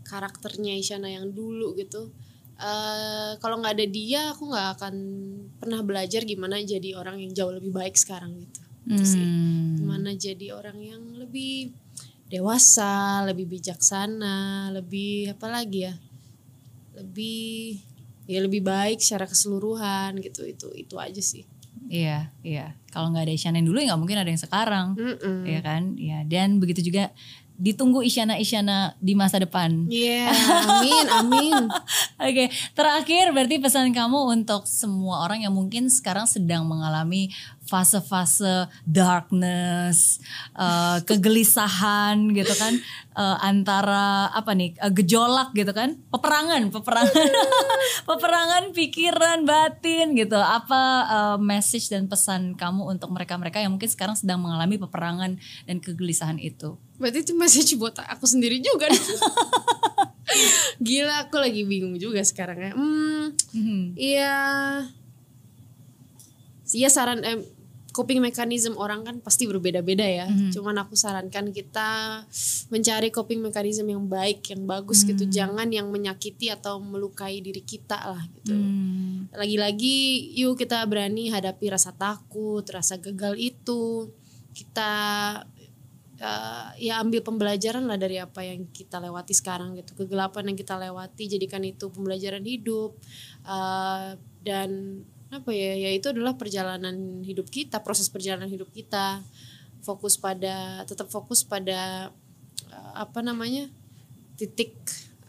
karakternya 0.02 0.74
Isyana 0.74 1.06
yang 1.08 1.30
dulu 1.30 1.74
gitu. 1.74 2.10
eh 2.56 3.36
kalau 3.36 3.60
nggak 3.60 3.76
ada 3.76 3.86
dia, 3.86 4.32
aku 4.32 4.48
nggak 4.48 4.80
akan 4.80 4.94
pernah 5.60 5.84
belajar 5.84 6.24
gimana 6.24 6.56
jadi 6.58 6.96
orang 6.96 7.20
yang 7.20 7.30
jauh 7.30 7.52
lebih 7.52 7.68
baik 7.68 7.92
sekarang 7.94 8.32
gitu. 8.40 8.60
Itu 8.88 9.04
sih. 9.04 9.20
Hmm. 9.20 9.76
Gimana 9.76 10.16
jadi 10.16 10.56
orang 10.56 10.80
yang 10.80 11.02
lebih 11.14 11.76
dewasa, 12.26 13.22
lebih 13.22 13.46
bijaksana, 13.46 14.72
lebih 14.72 15.36
apa 15.36 15.46
lagi 15.46 15.84
ya? 15.84 15.94
Lebih 16.96 17.80
ya 18.26 18.42
lebih 18.42 18.64
baik 18.64 18.98
secara 18.98 19.28
keseluruhan 19.28 20.18
gitu. 20.24 20.42
Itu 20.48 20.72
itu 20.72 20.96
aja 20.96 21.20
sih. 21.20 21.44
Iya, 21.86 22.34
iya. 22.42 22.74
Kalau 22.90 23.12
nggak 23.12 23.30
ada 23.30 23.34
Isyana 23.36 23.62
yang 23.62 23.68
dulu 23.70 23.78
ya 23.78 23.92
nggak 23.92 24.00
mungkin 24.00 24.18
ada 24.18 24.30
yang 24.32 24.42
sekarang, 24.42 24.86
Mm-mm. 24.98 25.46
ya 25.46 25.60
kan? 25.62 25.94
Ya, 25.94 26.24
dan 26.26 26.58
begitu 26.58 26.82
juga 26.82 27.14
ditunggu 27.56 28.04
Isyana-Isyana 28.04 29.00
di 29.00 29.16
masa 29.16 29.40
depan. 29.40 29.88
Iya, 29.88 30.28
amin, 30.68 31.06
amin. 31.08 31.62
Oke, 32.20 32.52
terakhir 32.76 33.32
berarti 33.32 33.56
pesan 33.56 33.96
kamu 33.96 34.28
untuk 34.28 34.68
semua 34.68 35.24
orang 35.24 35.48
yang 35.48 35.56
mungkin 35.56 35.88
sekarang 35.88 36.28
sedang 36.28 36.68
mengalami 36.68 37.32
fase-fase 37.66 38.70
darkness, 38.86 40.22
eh, 40.54 40.98
kegelisahan 41.02 42.30
gitu 42.30 42.54
kan, 42.54 42.78
eh, 43.12 43.36
antara 43.42 44.30
apa 44.30 44.54
nih 44.54 44.78
eh, 44.78 44.92
gejolak 44.94 45.50
gitu 45.52 45.70
kan, 45.70 45.98
peperangan, 46.08 46.70
peperangan, 46.70 47.26
peperangan 48.08 48.64
pikiran 48.70 49.42
batin 49.42 50.14
gitu. 50.14 50.38
Apa 50.38 50.82
eh, 51.06 51.38
message 51.42 51.90
dan 51.90 52.06
pesan 52.06 52.54
kamu 52.54 52.86
untuk 52.86 53.10
mereka-mereka 53.10 53.58
yang 53.58 53.74
mungkin 53.74 53.90
sekarang 53.90 54.14
sedang 54.14 54.38
mengalami 54.38 54.78
peperangan 54.78 55.34
dan 55.66 55.76
kegelisahan 55.82 56.38
itu? 56.38 56.78
Berarti 56.96 57.26
itu 57.26 57.34
message 57.36 57.74
buat 57.76 57.98
aku 57.98 58.24
sendiri 58.24 58.62
juga. 58.62 58.88
Gila, 60.82 61.28
aku 61.28 61.36
lagi 61.38 61.62
bingung 61.62 61.96
juga 61.96 62.20
sekarang 62.22 62.58
ya. 62.58 62.72
Hmm, 62.74 63.24
Mhm. 63.54 63.82
iya. 63.96 64.36
Iya 66.66 66.88
saran 66.90 67.22
eh, 67.22 67.38
coping 67.96 68.20
mechanism 68.20 68.76
orang 68.76 69.08
kan 69.08 69.16
pasti 69.24 69.48
berbeda-beda 69.48 70.04
ya. 70.04 70.28
Cuman 70.52 70.76
aku 70.84 70.92
sarankan 70.92 71.48
kita 71.48 72.20
mencari 72.68 73.08
coping 73.08 73.40
mechanism 73.40 73.88
yang 73.88 74.04
baik, 74.04 74.44
yang 74.52 74.68
bagus 74.68 75.08
gitu. 75.08 75.24
Jangan 75.24 75.72
yang 75.72 75.88
menyakiti 75.88 76.52
atau 76.52 76.76
melukai 76.76 77.40
diri 77.40 77.64
kita 77.64 77.96
lah 77.96 78.22
gitu. 78.36 78.52
Hmm. 78.52 79.32
lagi-lagi 79.32 80.32
yuk 80.38 80.60
kita 80.60 80.84
berani 80.84 81.32
hadapi 81.32 81.72
rasa 81.72 81.96
takut, 81.96 82.68
rasa 82.68 83.00
gagal 83.00 83.32
itu. 83.40 84.12
Kita 84.52 84.92
eh, 86.20 86.68
ya 86.84 87.00
ambil 87.00 87.24
pembelajaran 87.24 87.88
lah 87.88 87.96
dari 87.96 88.20
apa 88.20 88.44
yang 88.44 88.68
kita 88.76 89.00
lewati 89.00 89.32
sekarang 89.32 89.72
gitu. 89.80 89.96
Kegelapan 90.04 90.52
yang 90.52 90.58
kita 90.60 90.76
lewati 90.76 91.32
jadikan 91.32 91.64
itu 91.64 91.88
pembelajaran 91.88 92.44
hidup. 92.44 92.92
Eh, 93.48 94.20
dan 94.44 95.00
apa 95.30 95.50
ya? 95.50 95.74
Ya 95.74 95.90
itu 95.92 96.10
adalah 96.10 96.38
perjalanan 96.38 97.22
hidup 97.22 97.50
kita, 97.50 97.82
proses 97.82 98.06
perjalanan 98.10 98.48
hidup 98.50 98.70
kita. 98.70 99.22
Fokus 99.82 100.18
pada 100.18 100.82
tetap 100.86 101.06
fokus 101.10 101.46
pada 101.46 102.10
eh, 102.70 102.92
apa 102.94 103.22
namanya? 103.22 103.70
titik 104.36 104.76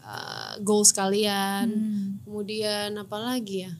eh, 0.04 0.52
goals 0.60 0.92
kalian 0.92 1.68
kemudian 2.22 2.92
apa 3.00 3.16
lagi 3.16 3.64
ya 3.66 3.72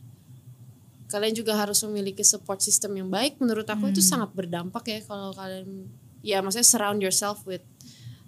kalian 1.09 1.33
juga 1.37 1.57
harus 1.57 1.81
memiliki 1.89 2.21
support 2.21 2.61
system 2.61 2.97
yang 2.97 3.09
baik 3.09 3.41
menurut 3.41 3.65
aku 3.65 3.89
itu 3.89 4.05
sangat 4.05 4.29
berdampak 4.37 4.85
ya 4.89 5.01
kalau 5.09 5.33
kalian 5.33 5.89
ya 6.21 6.45
maksudnya 6.45 6.69
surround 6.69 7.01
yourself 7.01 7.41
with 7.49 7.65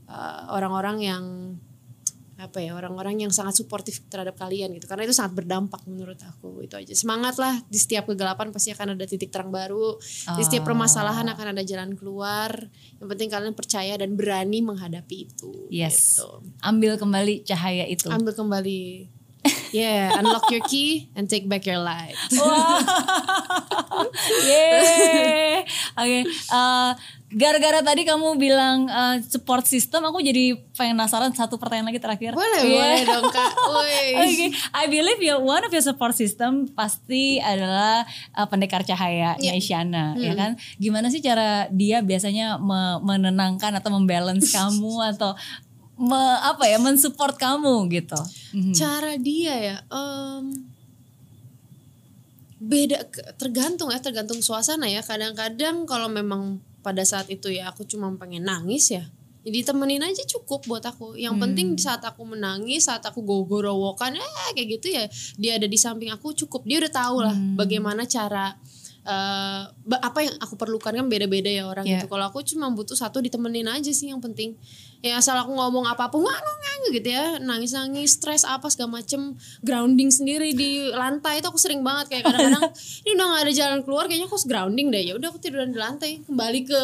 uh, 0.08 0.48
orang-orang 0.48 1.04
yang 1.04 1.24
apa 2.40 2.58
ya 2.58 2.72
orang-orang 2.72 3.20
yang 3.20 3.32
sangat 3.32 3.60
suportif 3.60 4.00
terhadap 4.08 4.34
kalian 4.34 4.72
gitu 4.72 4.88
karena 4.88 5.04
itu 5.04 5.12
sangat 5.12 5.36
berdampak 5.36 5.84
menurut 5.84 6.16
aku 6.24 6.64
itu 6.64 6.72
aja 6.74 6.94
semangat 6.96 7.36
lah 7.36 7.60
di 7.68 7.76
setiap 7.76 8.08
kegelapan 8.08 8.48
pasti 8.48 8.72
akan 8.72 8.96
ada 8.96 9.04
titik 9.04 9.28
terang 9.28 9.52
baru 9.52 10.00
di 10.34 10.42
setiap 10.42 10.64
permasalahan 10.64 11.28
akan 11.28 11.52
ada 11.52 11.62
jalan 11.62 11.92
keluar 11.94 12.50
yang 12.96 13.08
penting 13.08 13.28
kalian 13.28 13.52
percaya 13.52 13.94
dan 14.00 14.16
berani 14.16 14.64
menghadapi 14.64 15.28
itu 15.28 15.52
Yes. 15.68 16.16
gitu. 16.18 16.40
Ambil 16.64 16.96
kembali 16.96 17.44
cahaya 17.44 17.84
itu. 17.84 18.08
ambil 18.08 18.32
kembali 18.32 18.80
yeah 19.70 20.12
unlock 20.14 20.44
your 20.48 20.62
key 20.62 21.08
and 21.14 21.26
take 21.26 21.44
back 21.44 21.64
your 21.64 21.78
life 21.78 22.16
Wah. 22.36 22.80
Yeay. 24.40 25.62
Oke. 25.92 26.20
eh, 26.26 26.90
gara-gara 27.30 27.80
tadi 27.80 28.02
kamu 28.02 28.34
bilang 28.36 28.86
eh, 28.86 29.16
support 29.22 29.62
system, 29.64 30.02
aku 30.02 30.18
jadi 30.20 30.56
pengen 30.74 30.96
penasaran 30.96 31.30
satu 31.30 31.56
pertanyaan 31.56 31.88
lagi 31.88 32.00
terakhir. 32.00 32.32
boleh 32.32 32.60
Iya. 32.60 32.74
boleh 32.74 33.00
dong 33.04 33.26
kak. 33.28 33.50
Oke, 34.20 34.46
I 34.72 34.84
believe 34.86 35.20
your 35.20 35.38
one 35.38 35.60
of 35.60 35.70
your 35.70 35.80
support 35.80 36.12
system 36.12 36.70
pasti 36.70 37.38
adalah 37.38 38.02
uh, 38.32 38.46
pendekar 38.46 38.82
cahaya 38.82 39.36
Iya. 39.36 39.52
Isyana, 39.54 40.14
Hmm. 40.14 40.22
ya 40.22 40.32
kan? 40.34 40.50
Gimana 40.76 41.06
sih 41.08 41.20
cara 41.20 41.68
dia 41.68 42.00
biasanya 42.00 42.56
me- 42.56 43.00
menenangkan 43.00 43.72
atau 43.74 43.90
membalance 43.90 44.50
kamu 44.56 44.94
atau 45.10 45.34
me- 46.00 46.40
apa 46.40 46.64
ya, 46.64 46.80
mensupport 46.80 47.36
kamu 47.36 47.74
gitu? 47.92 48.20
Mhm. 48.56 48.72
cara 48.74 49.14
dia 49.20 49.54
ya 49.54 49.76
em, 49.92 50.66
beda 52.60 53.06
tergantung 53.38 53.92
ya 53.92 54.00
tergantung 54.00 54.40
suasana 54.40 54.88
ya. 54.88 55.04
Kadang-kadang 55.04 55.84
kalau 55.84 56.08
memang 56.08 56.58
pada 56.80 57.04
saat 57.04 57.28
itu 57.28 57.52
ya 57.52 57.68
aku 57.68 57.84
cuma 57.84 58.08
pengen 58.16 58.48
nangis 58.48 58.88
ya 58.90 59.04
jadi 59.40 59.72
temenin 59.72 60.04
aja 60.04 60.20
cukup 60.36 60.68
buat 60.68 60.84
aku. 60.84 61.16
Yang 61.16 61.34
penting 61.40 61.66
di 61.72 61.80
saat 61.80 62.04
aku 62.04 62.28
menangis 62.28 62.84
saat 62.84 63.00
aku 63.08 63.24
gogorowokan 63.24 64.12
eh 64.20 64.50
kayak 64.52 64.68
gitu 64.76 64.86
ya 64.92 65.08
dia 65.40 65.56
ada 65.56 65.64
di 65.64 65.80
samping 65.80 66.12
aku 66.12 66.36
cukup. 66.36 66.68
Dia 66.68 66.76
udah 66.84 66.92
tahu 66.92 67.16
lah 67.24 67.32
bagaimana 67.56 68.04
cara 68.04 68.52
eh, 69.10 69.60
ba- 69.66 69.98
apa 70.00 70.22
yang 70.22 70.34
aku 70.38 70.54
perlukan 70.54 70.92
kan 70.92 71.06
beda-beda 71.06 71.50
ya 71.50 71.66
orang 71.66 71.82
Iya. 71.82 71.98
gitu. 71.98 72.06
Kalau 72.08 72.24
aku 72.24 72.40
cuma 72.40 72.70
butuh 72.70 72.94
satu 72.94 73.18
ditemenin 73.18 73.66
aja 73.66 73.90
sih 73.90 74.06
yang 74.06 74.18
penting. 74.18 74.54
Ya 75.00 75.16
asal 75.16 75.32
aku 75.34 75.50
ngomong 75.50 75.84
apa 75.84 76.06
pun 76.06 76.20
nggak 76.20 76.38
nggak 76.38 76.92
gitu 76.92 77.08
ya. 77.08 77.24
Nangis 77.38 77.72
nangis 77.72 78.14
stres 78.14 78.44
apa 78.44 78.68
segala 78.68 78.96
macem. 78.96 79.34
Grounding 79.60 80.08
sendiri 80.08 80.52
di 80.52 80.70
lantai 80.86 81.40
itu 81.40 81.46
aku 81.46 81.56
sering 81.56 81.80
banget. 81.80 82.06
Kayak 82.10 82.28
kadang-kadang 82.28 82.68
ini 83.02 83.10
udah 83.14 83.26
nggak 83.26 83.42
ada 83.42 83.52
jalan 83.52 83.80
keluar 83.80 84.04
kayaknya 84.04 84.26
aku 84.26 84.36
harus 84.36 84.46
grounding 84.46 84.86
deh. 84.88 85.02
Ya 85.02 85.12
udah 85.14 85.28
aku 85.28 85.38
tiduran 85.38 85.70
di 85.70 85.78
lantai. 85.78 86.20
Kembali 86.22 86.60
ke 86.62 86.82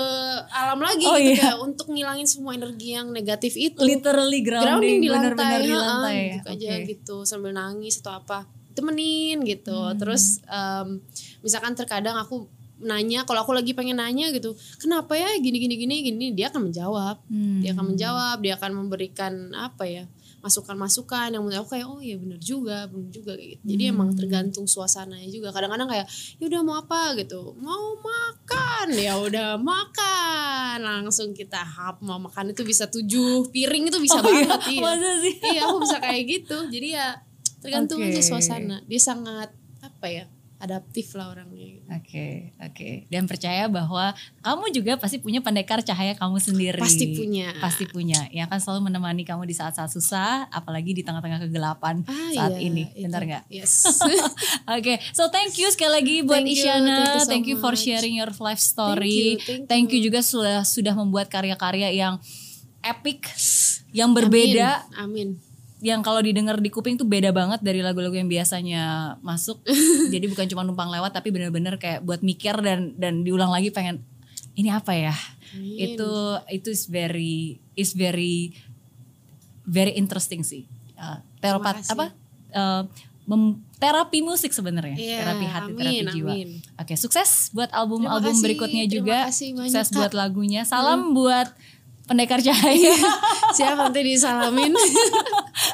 alam 0.49 0.81
lagi 0.81 1.05
Oh, 1.05 1.15
gitu 1.15 1.31
iya. 1.31 1.43
kayak 1.47 1.59
untuk 1.61 1.87
ngilangin 1.89 2.25
semua 2.25 2.53
energi 2.53 2.89
yang 2.91 3.09
negatif 3.09 3.53
itu. 3.55 3.79
Literally 3.79 4.41
grounding, 4.41 4.67
grounding 4.67 4.97
di 4.99 5.09
lantai, 5.09 5.53
di 5.61 5.71
ha-ha, 5.71 5.85
lantai. 6.03 6.17
gitu 6.35 6.49
aja 6.51 6.67
Oke. 6.73 6.85
gitu. 6.89 7.17
Sambil 7.23 7.53
nangis 7.53 8.01
atau 8.01 8.17
apa 8.17 8.49
temenin 8.77 9.41
gitu. 9.43 9.73
Hmm. 9.75 9.97
terus 9.97 10.45
em, 10.45 11.01
misalkan 11.41 11.73
terkadang 11.73 12.15
aku 12.15 12.45
nanya 12.77 13.25
kalau 13.25 13.41
aku 13.41 13.57
lagi 13.57 13.73
pengen 13.73 13.97
nanya 13.97 14.29
gitu 14.31 14.53
kenapa 14.77 15.17
ya 15.17 15.33
gini 15.41 15.57
gini 15.57 15.75
gini 15.75 15.95
gini? 16.05 16.27
Dia 16.31 16.53
akan 16.53 16.69
menjawab. 16.69 17.17
Hmm. 17.27 17.65
dia 17.65 17.73
akan 17.73 17.87
menjawab 17.91 18.37
dia 18.39 18.55
akan 18.55 18.71
memberikan 18.77 19.33
apa 19.51 19.85
ya 19.85 20.05
masukan-masukan 20.37 21.35
yang 21.35 21.43
menurut 21.43 21.59
aku 21.59 21.75
kayak 21.75 21.89
oh 21.89 21.99
iya 21.99 22.15
benar 22.15 22.39
juga 22.39 22.87
benar 22.87 23.11
juga 23.11 23.35
gitu. 23.35 23.59
Jadi 23.65 23.83
emang 23.83 24.13
Hmm. 24.13 24.19
tergantung 24.21 24.63
suasananya 24.65 25.27
juga. 25.27 25.51
Kadang-kadang 25.51 25.91
kayak 25.91 26.07
ya 26.39 26.45
udah 26.47 26.61
mau 26.63 26.77
apa? 26.79 27.19
gitu. 27.19 27.57
Mau 27.59 27.99
makan. 27.99 28.95
Ya 28.95 29.19
udah 29.19 29.59
makan. 29.59 30.77
Langsung 30.81 31.33
kita 31.33 31.59
hap 31.59 31.99
mau 31.99 32.21
makan 32.21 32.53
itu 32.53 32.63
bisa 32.63 32.87
tujuh 32.87 33.51
piring 33.51 33.91
itu 33.91 33.99
bisa 33.99 34.19
Oh 34.19 34.29
iya, 34.29 34.47
banget 34.47 34.61
iya. 34.71 35.13
Sih? 35.19 35.35
iya 35.51 35.61
aku 35.67 35.77
bisa 35.83 35.97
kayak 35.99 36.23
gitu. 36.29 36.57
Jadi 36.69 36.89
ya 36.95 37.09
tergantung 37.59 37.99
Oke. 37.99 38.09
aja 38.09 38.23
suasana 38.23 38.81
dia 38.85 38.99
sangat 38.99 39.51
apa 39.81 40.07
ya 40.07 40.25
adaptif 40.57 41.13
lah 41.13 41.37
orangnya 41.37 41.69
gitu. 41.69 41.85
Oke, 41.93 42.57
oke. 42.57 42.89
Dan 43.13 43.29
percaya 43.29 43.69
bahwa 43.69 44.17
kamu 44.41 44.73
juga 44.73 44.97
pasti 44.97 45.21
punya 45.21 45.45
pendekar 45.45 45.85
cahaya 45.85 46.17
kamu 46.17 46.41
sendiri. 46.41 46.81
pasti 46.81 47.13
punya 47.13 47.53
Pasti 47.61 47.85
punya. 47.85 48.25
Yang 48.33 48.49
akan 48.49 48.59
selalu 48.65 48.81
menemani 48.89 49.21
kamu 49.21 49.45
di 49.45 49.53
saat-saat 49.53 49.93
susah, 49.93 50.49
apalagi 50.49 50.97
di 50.97 51.05
tengah-tengah 51.05 51.45
kegelapan 51.45 52.01
Ah, 52.09 52.33
saat 52.33 52.57
iya, 52.57 52.73
ini. 52.73 52.89
Benar 52.89 53.23
nggak? 53.29 53.45
yes 53.53 54.01
Oke, 54.81 54.97
so 55.13 55.29
thank 55.29 55.53
you 55.61 55.69
sekali 55.69 55.93
lagi 55.93 56.17
buat 56.25 56.41
Thank 56.41 56.49
you, 56.49 56.65
Isyana. 56.65 56.89
thank 56.97 57.13
you 57.13 57.21
so 57.21 57.29
thank 57.29 57.45
you 57.45 57.57
for 57.61 57.73
sharing 57.77 58.17
your 58.17 58.33
life 58.41 58.57
story. 58.59 59.37
Thank 59.37 59.45
you, 59.45 59.45
thank 59.45 59.63
Thank 59.69 59.89
you 59.93 60.01
you. 60.01 60.09
juga 60.09 60.25
sudah 60.25 60.65
sudah 60.65 60.97
membuat 60.97 61.29
karya-karya 61.29 61.93
yang 61.93 62.17
epic, 62.81 63.29
yang 63.93 64.17
berbeda, 64.17 64.89
amin, 64.97 65.37
amin. 65.37 65.46
Yang 65.85 66.01
kalau 66.01 66.25
didengar 66.25 66.57
di 66.57 66.73
kuping 66.73 66.97
tuh 66.97 67.05
beda 67.05 67.37
banget 67.37 67.61
dari 67.61 67.85
lagu-lagu 67.85 68.17
yang 68.17 68.29
biasanya 68.29 69.17
masuk. 69.21 69.61
Jadi 70.15 70.25
bukan 70.27 70.49
cuma 70.49 70.65
numpang 70.65 70.89
lewat 70.89 71.13
tapi 71.13 71.29
benar-benar 71.29 71.77
kayak 71.77 72.01
buat 72.01 72.25
mikir 72.25 72.57
dan 72.65 72.97
dan 72.97 73.21
diulang 73.23 73.53
lagi 73.53 73.69
pengen 73.69 74.01
ini 74.57 74.73
apa 74.73 74.97
ya? 74.97 75.13
Amin. 75.53 75.77
Itu 75.97 76.11
itu 76.49 76.69
is 76.73 76.89
very 76.89 77.61
is 77.77 77.93
very 77.93 78.57
very 79.69 79.93
interesting 79.93 80.41
sih. 80.41 80.65
Uh, 80.97 81.21
terapat 81.45 81.85
kasih. 81.85 81.93
apa? 81.93 82.07
Uh, 82.57 82.83
mem- 83.29 83.61
terapi 83.77 84.25
musik 84.25 84.57
sebenarnya, 84.57 84.97
Iya, 84.97 85.19
terapi 85.21 85.45
hati, 85.45 85.71
amin, 85.77 85.77
terapi 85.77 86.15
jiwa. 86.17 86.33
amin. 86.33 86.49
Oke, 86.81 86.95
sukses 86.97 87.53
buat 87.53 87.69
album-album 87.69 88.33
kasih, 88.33 88.45
berikutnya 88.49 88.85
juga. 88.89 89.29
banyak, 89.29 89.37
sukses. 89.37 89.93
Hmm. 89.93 89.97
buat 90.01 90.13
lagunya. 90.17 90.63
Salam 90.65 91.13
buat 91.13 91.53
pendekar 92.07 92.39
cahaya. 92.41 92.95
siap 93.57 93.75
nanti 93.75 94.01
disalamin 94.03 94.73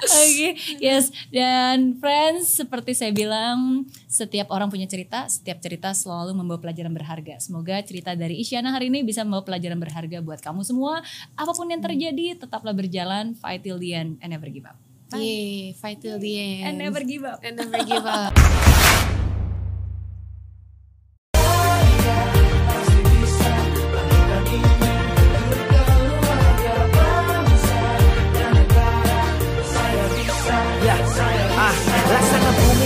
Oke, 0.03 0.57
yes. 0.80 1.12
Dan 1.28 1.99
friends, 1.99 2.57
seperti 2.59 2.97
saya 2.97 3.12
bilang, 3.12 3.87
setiap 4.07 4.51
orang 4.51 4.70
punya 4.70 4.87
cerita, 4.89 5.26
setiap 5.28 5.61
cerita 5.61 5.93
selalu 5.93 6.35
membawa 6.35 6.59
pelajaran 6.59 6.91
berharga. 6.91 7.39
Semoga 7.39 7.78
cerita 7.83 8.14
dari 8.14 8.41
Isyana 8.41 8.72
hari 8.72 8.89
ini 8.89 9.03
bisa 9.03 9.22
membawa 9.22 9.43
pelajaran 9.47 9.78
berharga 9.78 10.18
buat 10.22 10.41
kamu 10.41 10.62
semua. 10.64 11.03
Apa 11.35 11.53
pun 11.53 11.68
yang 11.70 11.83
terjadi, 11.83 12.39
tetaplah 12.39 12.72
berjalan, 12.72 13.35
fight 13.39 13.62
till 13.62 13.78
the 13.78 13.93
end, 13.93 14.18
and 14.22 14.33
never 14.33 14.49
give 14.49 14.64
up. 14.66 14.78
Yeay, 15.12 15.76
fight 15.76 16.01
till 16.01 16.16
the 16.16 16.33
end 16.41 16.64
And 16.64 16.74
never 16.80 17.05
give 17.05 17.20
up. 17.20 17.45
and 17.45 17.61
never 17.61 17.85
give 17.85 18.07
up 18.09 18.33